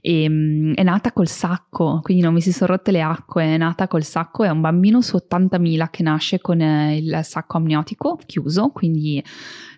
e 0.00 0.26
um, 0.28 0.74
è 0.74 0.82
nata 0.82 1.12
col 1.12 1.28
sacco, 1.28 2.00
quindi 2.02 2.22
non 2.22 2.32
mi 2.32 2.40
si 2.40 2.52
sono 2.52 2.72
rotte 2.72 2.90
le 2.90 3.00
acque, 3.00 3.44
è 3.44 3.56
nata 3.56 3.88
col 3.88 4.04
sacco, 4.04 4.44
è 4.44 4.48
un 4.48 4.60
bambino 4.60 5.00
su 5.00 5.16
80.000 5.16 5.90
che 5.90 6.02
nasce 6.02 6.40
con 6.40 6.60
eh, 6.60 6.96
il 6.96 7.20
sacco 7.22 7.56
amniotico 7.56 8.18
chiuso, 8.24 8.70
quindi 8.70 9.22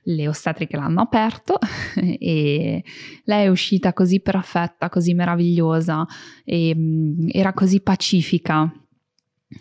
le 0.04 0.28
ostetriche 0.28 0.76
l'hanno 0.76 1.02
aperto 1.02 1.58
e 1.96 2.84
lei 3.24 3.44
è 3.44 3.48
uscita 3.48 3.92
così 3.92 4.20
perfetta, 4.20 4.88
così 4.88 5.14
meravigliosa 5.14 6.06
e 6.44 6.72
um, 6.76 7.28
era 7.30 7.52
così 7.52 7.80
pacifica. 7.80 8.72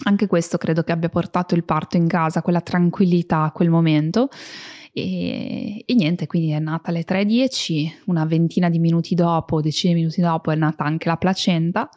Anche 0.03 0.27
questo 0.27 0.57
credo 0.57 0.83
che 0.83 0.91
abbia 0.91 1.09
portato 1.09 1.55
il 1.55 1.63
parto 1.63 1.97
in 1.97 2.07
casa, 2.07 2.43
quella 2.43 2.61
tranquillità 2.61 3.51
quel 3.53 3.71
momento. 3.71 4.29
E, 4.99 5.83
e, 5.85 5.93
niente, 5.93 6.27
quindi 6.27 6.51
è 6.51 6.59
nata 6.59 6.89
alle 6.89 7.03
3.10, 7.05 8.03
una 8.05 8.25
ventina 8.25 8.69
di 8.69 8.79
minuti 8.79 9.15
dopo, 9.15 9.61
decine 9.61 9.93
di 9.93 9.99
minuti 9.99 10.21
dopo, 10.21 10.51
è 10.51 10.55
nata 10.55 10.83
anche 10.83 11.07
la 11.07 11.17
placenta 11.17 11.89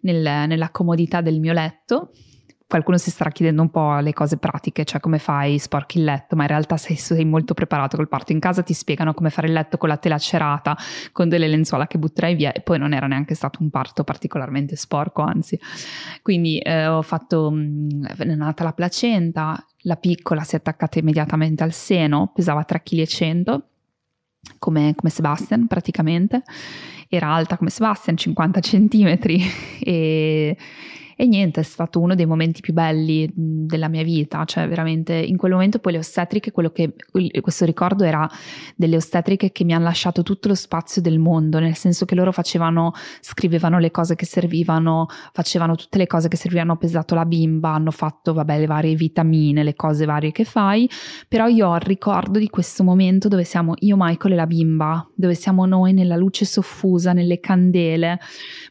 nel, 0.00 0.22
nella 0.22 0.70
comodità 0.70 1.20
del 1.20 1.40
mio 1.40 1.52
letto 1.52 2.12
qualcuno 2.68 2.98
si 2.98 3.10
starà 3.10 3.30
chiedendo 3.30 3.62
un 3.62 3.70
po' 3.70 3.98
le 3.98 4.12
cose 4.12 4.36
pratiche, 4.36 4.84
cioè 4.84 5.00
come 5.00 5.18
fai, 5.18 5.58
sporchi 5.58 5.96
il 5.96 6.04
letto, 6.04 6.36
ma 6.36 6.42
in 6.42 6.48
realtà 6.50 6.76
sei, 6.76 6.96
sei, 6.96 7.24
molto 7.24 7.54
preparato 7.54 7.96
col 7.96 8.08
parto 8.08 8.32
in 8.32 8.40
casa, 8.40 8.62
ti 8.62 8.74
spiegano 8.74 9.14
come 9.14 9.30
fare 9.30 9.46
il 9.46 9.54
letto 9.54 9.78
con 9.78 9.88
la 9.88 9.96
tela 9.96 10.18
cerata, 10.18 10.76
con 11.10 11.30
delle 11.30 11.48
lenzuola 11.48 11.86
che 11.86 11.96
butterai 11.98 12.34
via 12.34 12.52
e 12.52 12.60
poi 12.60 12.78
non 12.78 12.92
era 12.92 13.06
neanche 13.06 13.34
stato 13.34 13.62
un 13.62 13.70
parto 13.70 14.04
particolarmente 14.04 14.76
sporco, 14.76 15.22
anzi. 15.22 15.58
Quindi 16.20 16.58
eh, 16.58 16.86
ho 16.86 17.00
fatto, 17.00 17.50
mh, 17.50 17.56
mm, 17.56 18.04
è 18.04 18.34
nata 18.34 18.64
la 18.64 18.72
placenta, 18.72 19.64
la 19.82 19.96
piccola 19.96 20.42
si 20.42 20.54
è 20.54 20.58
attaccata 20.58 20.98
immediatamente 20.98 21.62
al 21.62 21.72
seno, 21.72 22.30
pesava 22.34 22.66
3,1 22.68 23.44
kg, 23.44 23.62
come, 24.58 24.94
come 24.94 25.10
Sebastian 25.10 25.66
praticamente, 25.66 26.42
era 27.08 27.32
alta 27.32 27.56
come 27.56 27.70
Sebastian, 27.70 28.18
50 28.18 28.60
centimetri 28.60 29.40
e 29.80 30.54
E 31.20 31.26
niente, 31.26 31.58
è 31.58 31.64
stato 31.64 31.98
uno 31.98 32.14
dei 32.14 32.26
momenti 32.26 32.60
più 32.60 32.72
belli 32.72 33.28
della 33.34 33.88
mia 33.88 34.04
vita, 34.04 34.44
cioè 34.44 34.68
veramente 34.68 35.14
in 35.14 35.36
quel 35.36 35.50
momento 35.50 35.80
poi 35.80 35.94
le 35.94 35.98
ostetriche, 35.98 36.52
quello 36.52 36.70
che 36.70 36.94
questo 37.40 37.64
ricordo 37.64 38.04
era 38.04 38.30
delle 38.76 38.94
ostetriche 38.94 39.50
che 39.50 39.64
mi 39.64 39.74
hanno 39.74 39.86
lasciato 39.86 40.22
tutto 40.22 40.46
lo 40.46 40.54
spazio 40.54 41.02
del 41.02 41.18
mondo, 41.18 41.58
nel 41.58 41.74
senso 41.74 42.04
che 42.04 42.14
loro 42.14 42.30
facevano, 42.30 42.92
scrivevano 43.18 43.80
le 43.80 43.90
cose 43.90 44.14
che 44.14 44.26
servivano, 44.26 45.06
facevano 45.32 45.74
tutte 45.74 45.98
le 45.98 46.06
cose 46.06 46.28
che 46.28 46.36
servivano, 46.36 46.70
hanno 46.70 46.78
pesato 46.78 47.16
la 47.16 47.26
bimba, 47.26 47.70
hanno 47.70 47.90
fatto 47.90 48.32
vabbè 48.32 48.56
le 48.56 48.66
varie 48.66 48.94
vitamine, 48.94 49.64
le 49.64 49.74
cose 49.74 50.04
varie 50.04 50.30
che 50.30 50.44
fai, 50.44 50.88
però 51.26 51.48
io 51.48 51.66
ho 51.66 51.74
il 51.74 51.82
ricordo 51.82 52.38
di 52.38 52.48
questo 52.48 52.84
momento 52.84 53.26
dove 53.26 53.42
siamo 53.42 53.74
io, 53.80 53.96
Michael 53.98 54.34
e 54.34 54.36
la 54.36 54.46
bimba, 54.46 55.10
dove 55.16 55.34
siamo 55.34 55.66
noi 55.66 55.92
nella 55.92 56.14
luce 56.14 56.44
soffusa, 56.44 57.12
nelle 57.12 57.40
candele, 57.40 58.20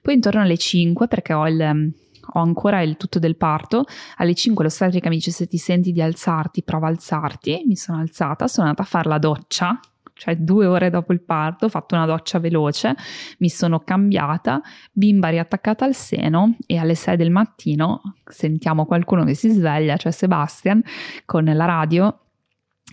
poi 0.01 0.13
intorno 0.13 0.39
alle 0.39 0.57
5 0.57 1.09
perché 1.09 1.33
ho 1.33 1.45
il 1.45 2.05
ho 2.33 2.39
ancora 2.39 2.81
il 2.81 2.97
tutto 2.97 3.19
del 3.19 3.35
parto. 3.35 3.85
Alle 4.17 4.33
5 4.33 4.63
l'ostetrica 4.63 5.09
mi 5.09 5.15
dice 5.15 5.31
se 5.31 5.47
ti 5.47 5.57
senti 5.57 5.91
di 5.91 6.01
alzarti, 6.01 6.63
prova 6.63 6.87
a 6.87 6.89
alzarti. 6.89 7.63
Mi 7.65 7.75
sono 7.75 7.99
alzata, 7.99 8.47
sono 8.47 8.67
andata 8.67 8.83
a 8.83 8.89
fare 8.89 9.09
la 9.09 9.17
doccia, 9.17 9.79
cioè 10.13 10.35
due 10.35 10.65
ore 10.65 10.89
dopo 10.89 11.13
il 11.13 11.21
parto, 11.21 11.65
ho 11.65 11.69
fatto 11.69 11.95
una 11.95 12.05
doccia 12.05 12.39
veloce, 12.39 12.95
mi 13.39 13.49
sono 13.49 13.79
cambiata, 13.79 14.61
bimba 14.91 15.29
riattaccata 15.29 15.85
al 15.85 15.93
seno 15.93 16.57
e 16.65 16.77
alle 16.77 16.95
6 16.95 17.15
del 17.15 17.31
mattino 17.31 18.01
sentiamo 18.25 18.85
qualcuno 18.85 19.23
che 19.23 19.35
si 19.35 19.49
sveglia, 19.49 19.95
cioè 19.95 20.11
Sebastian, 20.11 20.81
con 21.25 21.45
la 21.45 21.65
radio 21.65 22.19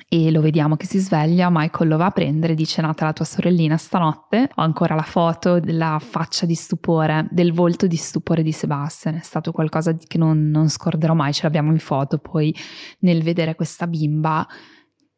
e 0.08 0.30
lo 0.30 0.40
vediamo 0.40 0.76
che 0.76 0.86
si 0.86 0.98
sveglia, 0.98 1.48
Michael 1.50 1.88
lo 1.88 1.96
va 1.96 2.06
a 2.06 2.10
prendere, 2.10 2.54
dice 2.54 2.82
nata 2.82 3.04
la 3.04 3.12
tua 3.12 3.24
sorellina 3.24 3.76
stanotte, 3.76 4.50
ho 4.54 4.62
ancora 4.62 4.94
la 4.94 5.02
foto 5.02 5.60
della 5.60 5.98
faccia 6.00 6.46
di 6.46 6.54
stupore, 6.54 7.26
del 7.30 7.52
volto 7.52 7.86
di 7.86 7.96
stupore 7.96 8.42
di 8.42 8.52
Sebastian, 8.52 9.16
è 9.16 9.22
stato 9.22 9.52
qualcosa 9.52 9.94
che 9.94 10.18
non, 10.18 10.50
non 10.50 10.68
scorderò 10.68 11.14
mai, 11.14 11.32
ce 11.32 11.44
l'abbiamo 11.44 11.70
in 11.70 11.78
foto 11.78 12.18
poi 12.18 12.54
nel 13.00 13.22
vedere 13.22 13.54
questa 13.54 13.86
bimba 13.86 14.46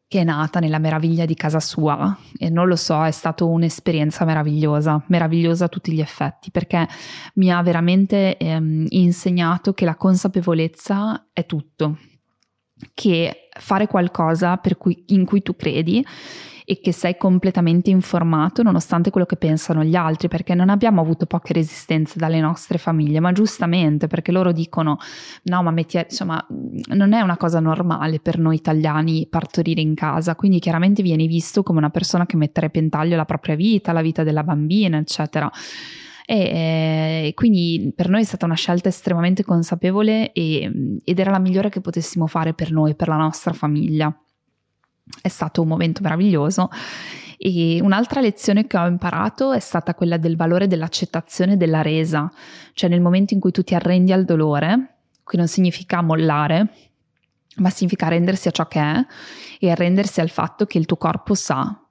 che 0.08 0.20
è 0.20 0.24
nata 0.24 0.60
nella 0.60 0.78
meraviglia 0.78 1.24
di 1.24 1.34
casa 1.34 1.58
sua. 1.58 2.16
E 2.38 2.48
non 2.48 2.68
lo 2.68 2.76
so, 2.76 3.04
è 3.04 3.10
stata 3.10 3.44
un'esperienza 3.44 4.24
meravigliosa, 4.24 5.02
meravigliosa 5.08 5.64
a 5.64 5.68
tutti 5.68 5.92
gli 5.92 6.00
effetti, 6.00 6.50
perché 6.50 6.86
mi 7.34 7.50
ha 7.50 7.60
veramente 7.62 8.36
ehm, 8.36 8.86
insegnato 8.90 9.72
che 9.72 9.84
la 9.84 9.96
consapevolezza 9.96 11.28
è 11.32 11.44
tutto, 11.44 11.98
che 12.94 13.48
fare 13.58 13.86
qualcosa 13.86 14.60
cui, 14.76 15.04
in 15.08 15.24
cui 15.24 15.42
tu 15.42 15.56
credi 15.56 16.04
e 16.68 16.80
che 16.80 16.90
sei 16.90 17.16
completamente 17.16 17.90
informato 17.90 18.64
nonostante 18.64 19.10
quello 19.10 19.24
che 19.24 19.36
pensano 19.36 19.84
gli 19.84 19.94
altri, 19.94 20.26
perché 20.26 20.52
non 20.52 20.68
abbiamo 20.68 21.00
avuto 21.00 21.24
poche 21.24 21.52
resistenze 21.52 22.18
dalle 22.18 22.40
nostre 22.40 22.76
famiglie, 22.76 23.20
ma 23.20 23.30
giustamente 23.30 24.08
perché 24.08 24.32
loro 24.32 24.50
dicono 24.50 24.98
no, 25.44 25.62
ma 25.62 25.70
metti, 25.70 25.96
insomma, 25.96 26.44
non 26.88 27.12
è 27.12 27.20
una 27.20 27.36
cosa 27.36 27.60
normale 27.60 28.18
per 28.18 28.38
noi 28.38 28.56
italiani 28.56 29.28
partorire 29.30 29.80
in 29.80 29.94
casa, 29.94 30.34
quindi 30.34 30.58
chiaramente 30.58 31.02
vieni 31.02 31.28
visto 31.28 31.62
come 31.62 31.78
una 31.78 31.90
persona 31.90 32.26
che 32.26 32.36
mette 32.36 32.58
a 32.58 32.62
repentaglio 32.62 33.14
la 33.14 33.24
propria 33.24 33.54
vita, 33.54 33.92
la 33.92 34.02
vita 34.02 34.24
della 34.24 34.42
bambina, 34.42 34.98
eccetera. 34.98 35.48
E, 36.28 37.28
eh, 37.28 37.32
quindi 37.34 37.92
per 37.94 38.08
noi 38.08 38.22
è 38.22 38.24
stata 38.24 38.46
una 38.46 38.56
scelta 38.56 38.88
estremamente 38.88 39.44
consapevole 39.44 40.32
e, 40.32 41.00
ed 41.04 41.18
era 41.18 41.30
la 41.30 41.38
migliore 41.38 41.70
che 41.70 41.80
potessimo 41.80 42.26
fare 42.26 42.52
per 42.52 42.72
noi, 42.72 42.96
per 42.96 43.08
la 43.08 43.16
nostra 43.16 43.52
famiglia. 43.52 44.12
È 45.22 45.28
stato 45.28 45.62
un 45.62 45.68
momento 45.68 46.02
meraviglioso. 46.02 46.68
E 47.38 47.80
un'altra 47.80 48.20
lezione 48.20 48.66
che 48.66 48.76
ho 48.76 48.86
imparato 48.86 49.52
è 49.52 49.60
stata 49.60 49.94
quella 49.94 50.16
del 50.16 50.36
valore 50.36 50.66
dell'accettazione 50.66 51.56
della 51.56 51.82
resa, 51.82 52.30
cioè 52.72 52.90
nel 52.90 53.00
momento 53.00 53.34
in 53.34 53.40
cui 53.40 53.52
tu 53.52 53.62
ti 53.62 53.74
arrendi 53.74 54.10
al 54.10 54.24
dolore, 54.24 54.96
che 55.24 55.36
non 55.36 55.46
significa 55.46 56.02
mollare, 56.02 56.70
ma 57.56 57.70
significa 57.70 58.06
arrendersi 58.06 58.48
a 58.48 58.50
ciò 58.50 58.66
che 58.66 58.80
è 58.80 59.06
e 59.60 59.70
arrendersi 59.70 60.20
al 60.20 60.30
fatto 60.30 60.66
che 60.66 60.78
il 60.78 60.86
tuo 60.86 60.96
corpo 60.96 61.34
sa 61.34 61.85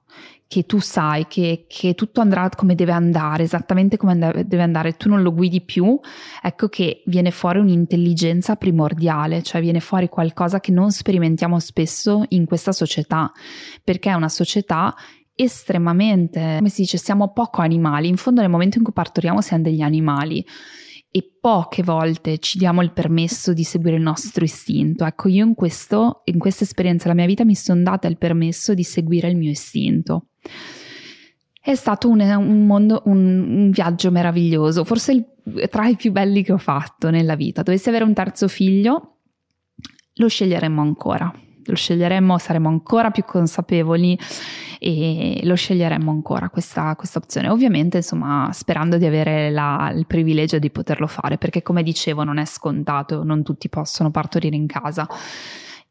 che 0.48 0.64
tu 0.64 0.78
sai 0.78 1.26
che, 1.26 1.64
che, 1.68 1.94
tutto 1.94 2.20
andrà 2.20 2.48
come 2.50 2.74
deve 2.74 2.92
andare, 2.92 3.42
esattamente 3.42 3.96
come 3.96 4.16
deve 4.16 4.62
andare, 4.62 4.96
tu 4.96 5.08
non 5.08 5.22
lo 5.22 5.32
guidi 5.32 5.60
più, 5.60 5.98
ecco 6.40 6.68
che 6.68 7.02
viene 7.06 7.32
fuori 7.32 7.58
un'intelligenza 7.58 8.54
primordiale, 8.54 9.42
cioè 9.42 9.60
viene 9.60 9.80
fuori 9.80 10.08
qualcosa 10.08 10.60
che 10.60 10.70
non 10.70 10.92
sperimentiamo 10.92 11.58
spesso 11.58 12.24
in 12.28 12.46
questa 12.46 12.72
società, 12.72 13.32
perché 13.82 14.10
è 14.10 14.14
una 14.14 14.28
società 14.28 14.94
estremamente, 15.34 16.54
come 16.58 16.68
si 16.68 16.82
dice, 16.82 16.96
siamo 16.96 17.32
poco 17.32 17.60
animali, 17.60 18.08
in 18.08 18.16
fondo 18.16 18.40
nel 18.40 18.50
momento 18.50 18.78
in 18.78 18.84
cui 18.84 18.92
partoriamo 18.92 19.40
siamo 19.40 19.64
degli 19.64 19.82
animali 19.82 20.44
e 21.10 21.36
poche 21.40 21.82
volte 21.82 22.38
ci 22.38 22.58
diamo 22.58 22.82
il 22.82 22.92
permesso 22.92 23.52
di 23.52 23.64
seguire 23.64 23.96
il 23.96 24.02
nostro 24.02 24.44
istinto. 24.44 25.04
Ecco, 25.04 25.28
io 25.28 25.44
in, 25.44 25.54
questo, 25.54 26.22
in 26.24 26.38
questa 26.38 26.64
esperienza 26.64 27.04
della 27.04 27.14
mia 27.14 27.26
vita 27.26 27.44
mi 27.44 27.54
sono 27.54 27.82
data 27.82 28.06
il 28.06 28.18
permesso 28.18 28.74
di 28.74 28.82
seguire 28.82 29.28
il 29.28 29.36
mio 29.36 29.50
istinto. 29.50 30.26
È 31.60 31.74
stato 31.74 32.08
un, 32.08 32.20
un, 32.20 32.66
mondo, 32.66 33.02
un, 33.06 33.16
un 33.16 33.70
viaggio 33.70 34.10
meraviglioso, 34.10 34.84
forse 34.84 35.12
il, 35.12 35.68
tra 35.68 35.88
i 35.88 35.96
più 35.96 36.12
belli 36.12 36.42
che 36.42 36.52
ho 36.52 36.58
fatto 36.58 37.10
nella 37.10 37.34
vita. 37.34 37.62
Dovessi 37.62 37.88
avere 37.88 38.04
un 38.04 38.12
terzo 38.12 38.46
figlio, 38.46 39.16
lo 40.14 40.28
sceglieremmo 40.28 40.80
ancora. 40.80 41.32
Lo 41.66 41.74
sceglieremmo, 41.74 42.38
saremmo 42.38 42.68
ancora 42.68 43.10
più 43.10 43.24
consapevoli 43.24 44.18
e 44.78 45.40
lo 45.42 45.54
sceglieremmo 45.54 46.10
ancora 46.10 46.48
questa, 46.48 46.94
questa 46.96 47.18
opzione. 47.18 47.48
Ovviamente, 47.48 47.98
insomma, 47.98 48.50
sperando 48.52 48.98
di 48.98 49.06
avere 49.06 49.50
la, 49.50 49.92
il 49.94 50.06
privilegio 50.06 50.58
di 50.58 50.70
poterlo 50.70 51.06
fare, 51.06 51.38
perché 51.38 51.62
come 51.62 51.82
dicevo 51.82 52.24
non 52.24 52.38
è 52.38 52.44
scontato, 52.44 53.24
non 53.24 53.42
tutti 53.42 53.68
possono 53.68 54.10
partorire 54.10 54.56
in 54.56 54.66
casa. 54.66 55.06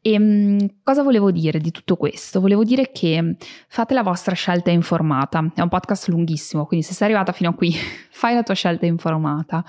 E 0.06 0.12
ehm, 0.12 0.68
cosa 0.84 1.02
volevo 1.02 1.32
dire 1.32 1.58
di 1.58 1.72
tutto 1.72 1.96
questo? 1.96 2.40
Volevo 2.40 2.62
dire 2.62 2.92
che 2.92 3.36
fate 3.66 3.92
la 3.92 4.04
vostra 4.04 4.36
scelta 4.36 4.70
informata. 4.70 5.50
È 5.52 5.60
un 5.60 5.68
podcast 5.68 6.06
lunghissimo, 6.10 6.64
quindi 6.64 6.86
se 6.86 6.94
sei 6.94 7.08
arrivata 7.08 7.32
fino 7.32 7.50
a 7.50 7.54
qui, 7.54 7.74
fai 8.10 8.34
la 8.34 8.44
tua 8.44 8.54
scelta 8.54 8.86
informata. 8.86 9.64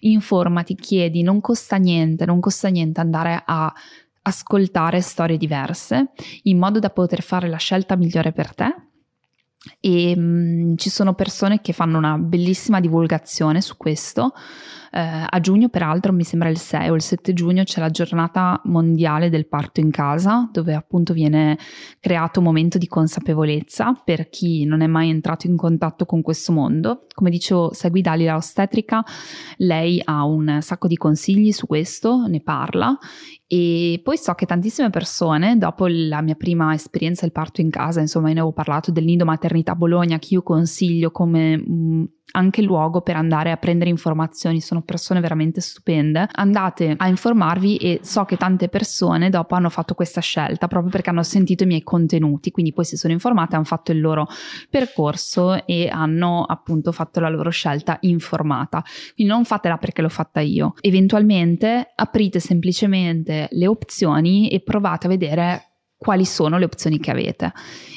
Informati, 0.00 0.74
chiedi, 0.74 1.22
non 1.22 1.42
costa 1.42 1.76
niente, 1.76 2.24
non 2.24 2.40
costa 2.40 2.68
niente 2.68 3.00
andare 3.00 3.42
a 3.44 3.70
ascoltare 4.26 5.00
storie 5.00 5.36
diverse 5.36 6.12
in 6.44 6.58
modo 6.58 6.78
da 6.78 6.90
poter 6.90 7.22
fare 7.22 7.48
la 7.48 7.56
scelta 7.56 7.96
migliore 7.96 8.32
per 8.32 8.54
te. 8.54 8.74
E 9.80 10.16
mh, 10.16 10.20
mm, 10.20 10.76
ci 10.76 10.90
sono 10.90 11.14
persone 11.14 11.60
che 11.60 11.72
fanno 11.72 11.98
una 11.98 12.18
bellissima 12.18 12.80
divulgazione 12.80 13.60
su 13.60 13.76
questo. 13.76 14.32
Eh, 14.96 15.26
a 15.28 15.40
giugno, 15.40 15.68
peraltro, 15.68 16.12
mi 16.12 16.22
sembra 16.22 16.48
il 16.48 16.56
6 16.56 16.88
o 16.90 16.94
il 16.94 17.02
7 17.02 17.32
giugno, 17.32 17.64
c'è 17.64 17.80
la 17.80 17.90
giornata 17.90 18.60
mondiale 18.66 19.28
del 19.28 19.48
parto 19.48 19.80
in 19.80 19.90
casa, 19.90 20.48
dove 20.52 20.72
appunto 20.72 21.12
viene 21.12 21.58
creato 21.98 22.38
un 22.38 22.44
momento 22.44 22.78
di 22.78 22.86
consapevolezza 22.86 24.00
per 24.04 24.28
chi 24.28 24.64
non 24.64 24.82
è 24.82 24.86
mai 24.86 25.10
entrato 25.10 25.48
in 25.48 25.56
contatto 25.56 26.06
con 26.06 26.22
questo 26.22 26.52
mondo. 26.52 27.06
Come 27.12 27.30
dicevo, 27.30 27.72
segui 27.72 28.02
Dalila 28.02 28.36
Ostetrica, 28.36 29.02
lei 29.56 30.00
ha 30.04 30.24
un 30.24 30.58
sacco 30.60 30.86
di 30.86 30.96
consigli 30.96 31.50
su 31.50 31.66
questo, 31.66 32.28
ne 32.28 32.40
parla 32.40 32.96
e 33.48 34.00
poi 34.02 34.16
so 34.16 34.32
che 34.34 34.46
tantissime 34.46 34.90
persone, 34.90 35.58
dopo 35.58 35.86
la 35.88 36.22
mia 36.22 36.34
prima 36.34 36.72
esperienza 36.72 37.22
del 37.22 37.32
parto 37.32 37.60
in 37.60 37.70
casa, 37.70 38.00
insomma, 38.00 38.26
ne 38.26 38.34
avevo 38.34 38.52
parlato 38.52 38.90
del 38.90 39.04
nido 39.04 39.24
maternità 39.24 39.74
Bologna, 39.74 40.18
che 40.18 40.34
io 40.34 40.42
consiglio 40.42 41.10
come 41.10 41.56
mh, 41.56 42.08
anche 42.32 42.62
luogo 42.62 43.00
per 43.00 43.16
andare 43.16 43.50
a 43.50 43.56
prendere 43.56 43.90
informazioni, 43.90 44.60
sono 44.60 44.82
persone 44.82 45.20
veramente 45.20 45.60
stupende. 45.60 46.28
Andate 46.32 46.94
a 46.96 47.08
informarvi 47.08 47.76
e 47.76 48.00
so 48.02 48.24
che 48.24 48.36
tante 48.36 48.68
persone 48.68 49.30
dopo 49.30 49.54
hanno 49.54 49.70
fatto 49.70 49.94
questa 49.94 50.20
scelta 50.20 50.66
proprio 50.66 50.90
perché 50.90 51.10
hanno 51.10 51.22
sentito 51.22 51.62
i 51.62 51.66
miei 51.66 51.82
contenuti, 51.82 52.50
quindi 52.50 52.72
poi 52.72 52.84
si 52.84 52.96
sono 52.96 53.12
informate, 53.12 53.54
hanno 53.54 53.64
fatto 53.64 53.92
il 53.92 54.00
loro 54.00 54.26
percorso 54.68 55.64
e 55.66 55.88
hanno 55.88 56.42
appunto 56.42 56.92
fatto 56.92 57.20
la 57.20 57.28
loro 57.28 57.50
scelta 57.50 57.98
informata. 58.00 58.82
Quindi 59.14 59.32
non 59.32 59.44
fatela 59.44 59.76
perché 59.76 60.02
l'ho 60.02 60.08
fatta 60.08 60.40
io. 60.40 60.74
Eventualmente 60.80 61.92
aprite 61.94 62.40
semplicemente 62.40 63.48
le 63.50 63.66
opzioni 63.66 64.48
e 64.48 64.60
provate 64.60 65.06
a 65.06 65.10
vedere 65.10 65.68
quali 66.04 66.26
sono 66.26 66.58
le 66.58 66.66
opzioni 66.66 66.98
che 66.98 67.10
avete, 67.10 67.52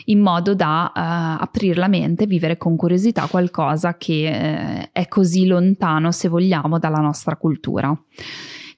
in 0.06 0.22
modo 0.22 0.56
da 0.56 0.92
uh, 0.96 1.44
aprire 1.44 1.76
la 1.76 1.90
mente 1.90 2.26
vivere 2.26 2.56
con 2.56 2.78
curiosità 2.78 3.28
qualcosa 3.28 3.98
che 3.98 4.30
uh, 4.32 4.90
è 4.94 5.08
così 5.10 5.46
lontano, 5.46 6.14
se 6.14 6.30
vogliamo, 6.30 6.80
dalla 6.80 7.02
nostra 7.02 7.36
cultura. 7.36 7.94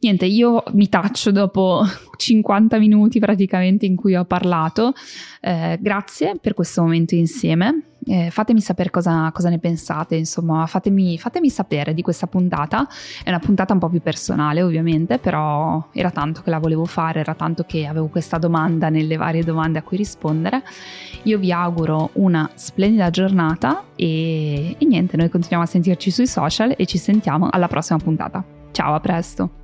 Niente, 0.02 0.26
io 0.26 0.64
mi 0.72 0.88
taccio 0.88 1.30
dopo 1.30 1.84
50 2.16 2.80
minuti 2.80 3.20
praticamente 3.20 3.86
in 3.86 3.98
cui 3.98 4.16
ho 4.16 4.24
parlato. 4.24 4.94
Eh, 5.42 5.78
grazie 5.82 6.38
per 6.40 6.54
questo 6.54 6.82
momento 6.82 7.16
insieme. 7.16 7.84
Eh, 8.06 8.30
fatemi 8.32 8.62
sapere 8.62 8.92
cosa, 8.92 9.30
cosa, 9.34 9.50
ne 9.50 9.60
pensate, 9.60 10.16
insomma, 10.16 10.66
fatemi, 10.68 11.18
fatemi, 11.18 11.50
sapere 11.50 11.94
di 11.94 12.02
questa 12.02 12.28
puntata. 12.28 12.88
È 13.22 13.28
una 13.28 13.40
puntata 13.40 13.74
un 13.74 13.80
po' 13.80 13.90
più 13.90 14.02
personale, 14.02 14.62
ovviamente, 14.62 15.18
però 15.18 15.90
era 15.92 16.12
tanto 16.12 16.44
che 16.44 16.50
la 16.50 16.60
volevo 16.60 16.86
fare, 16.86 17.20
era 17.20 17.36
tanto 17.36 17.64
che 17.64 17.86
avevo 17.86 18.08
questa 18.08 18.38
domanda 18.38 18.88
nelle 18.88 19.18
varie 19.18 19.44
domande 19.44 19.80
a 19.80 19.84
cui 19.84 19.98
rispondere. 19.98 20.64
Io 21.24 21.38
vi 21.38 21.52
auguro 21.52 22.12
una 22.14 22.50
splendida 22.56 23.10
giornata 23.10 23.84
e, 23.98 24.78
e 24.80 24.86
niente, 24.86 25.18
noi 25.18 25.28
continuiamo 25.28 25.66
a 25.66 25.68
sentirci 25.68 26.10
sui 26.10 26.26
social 26.26 26.74
e 26.78 26.86
ci 26.86 26.98
sentiamo 26.98 27.50
alla 27.52 27.68
prossima 27.68 28.00
puntata. 28.00 28.42
Ciao, 28.72 28.94
a 28.94 29.00
presto! 29.02 29.59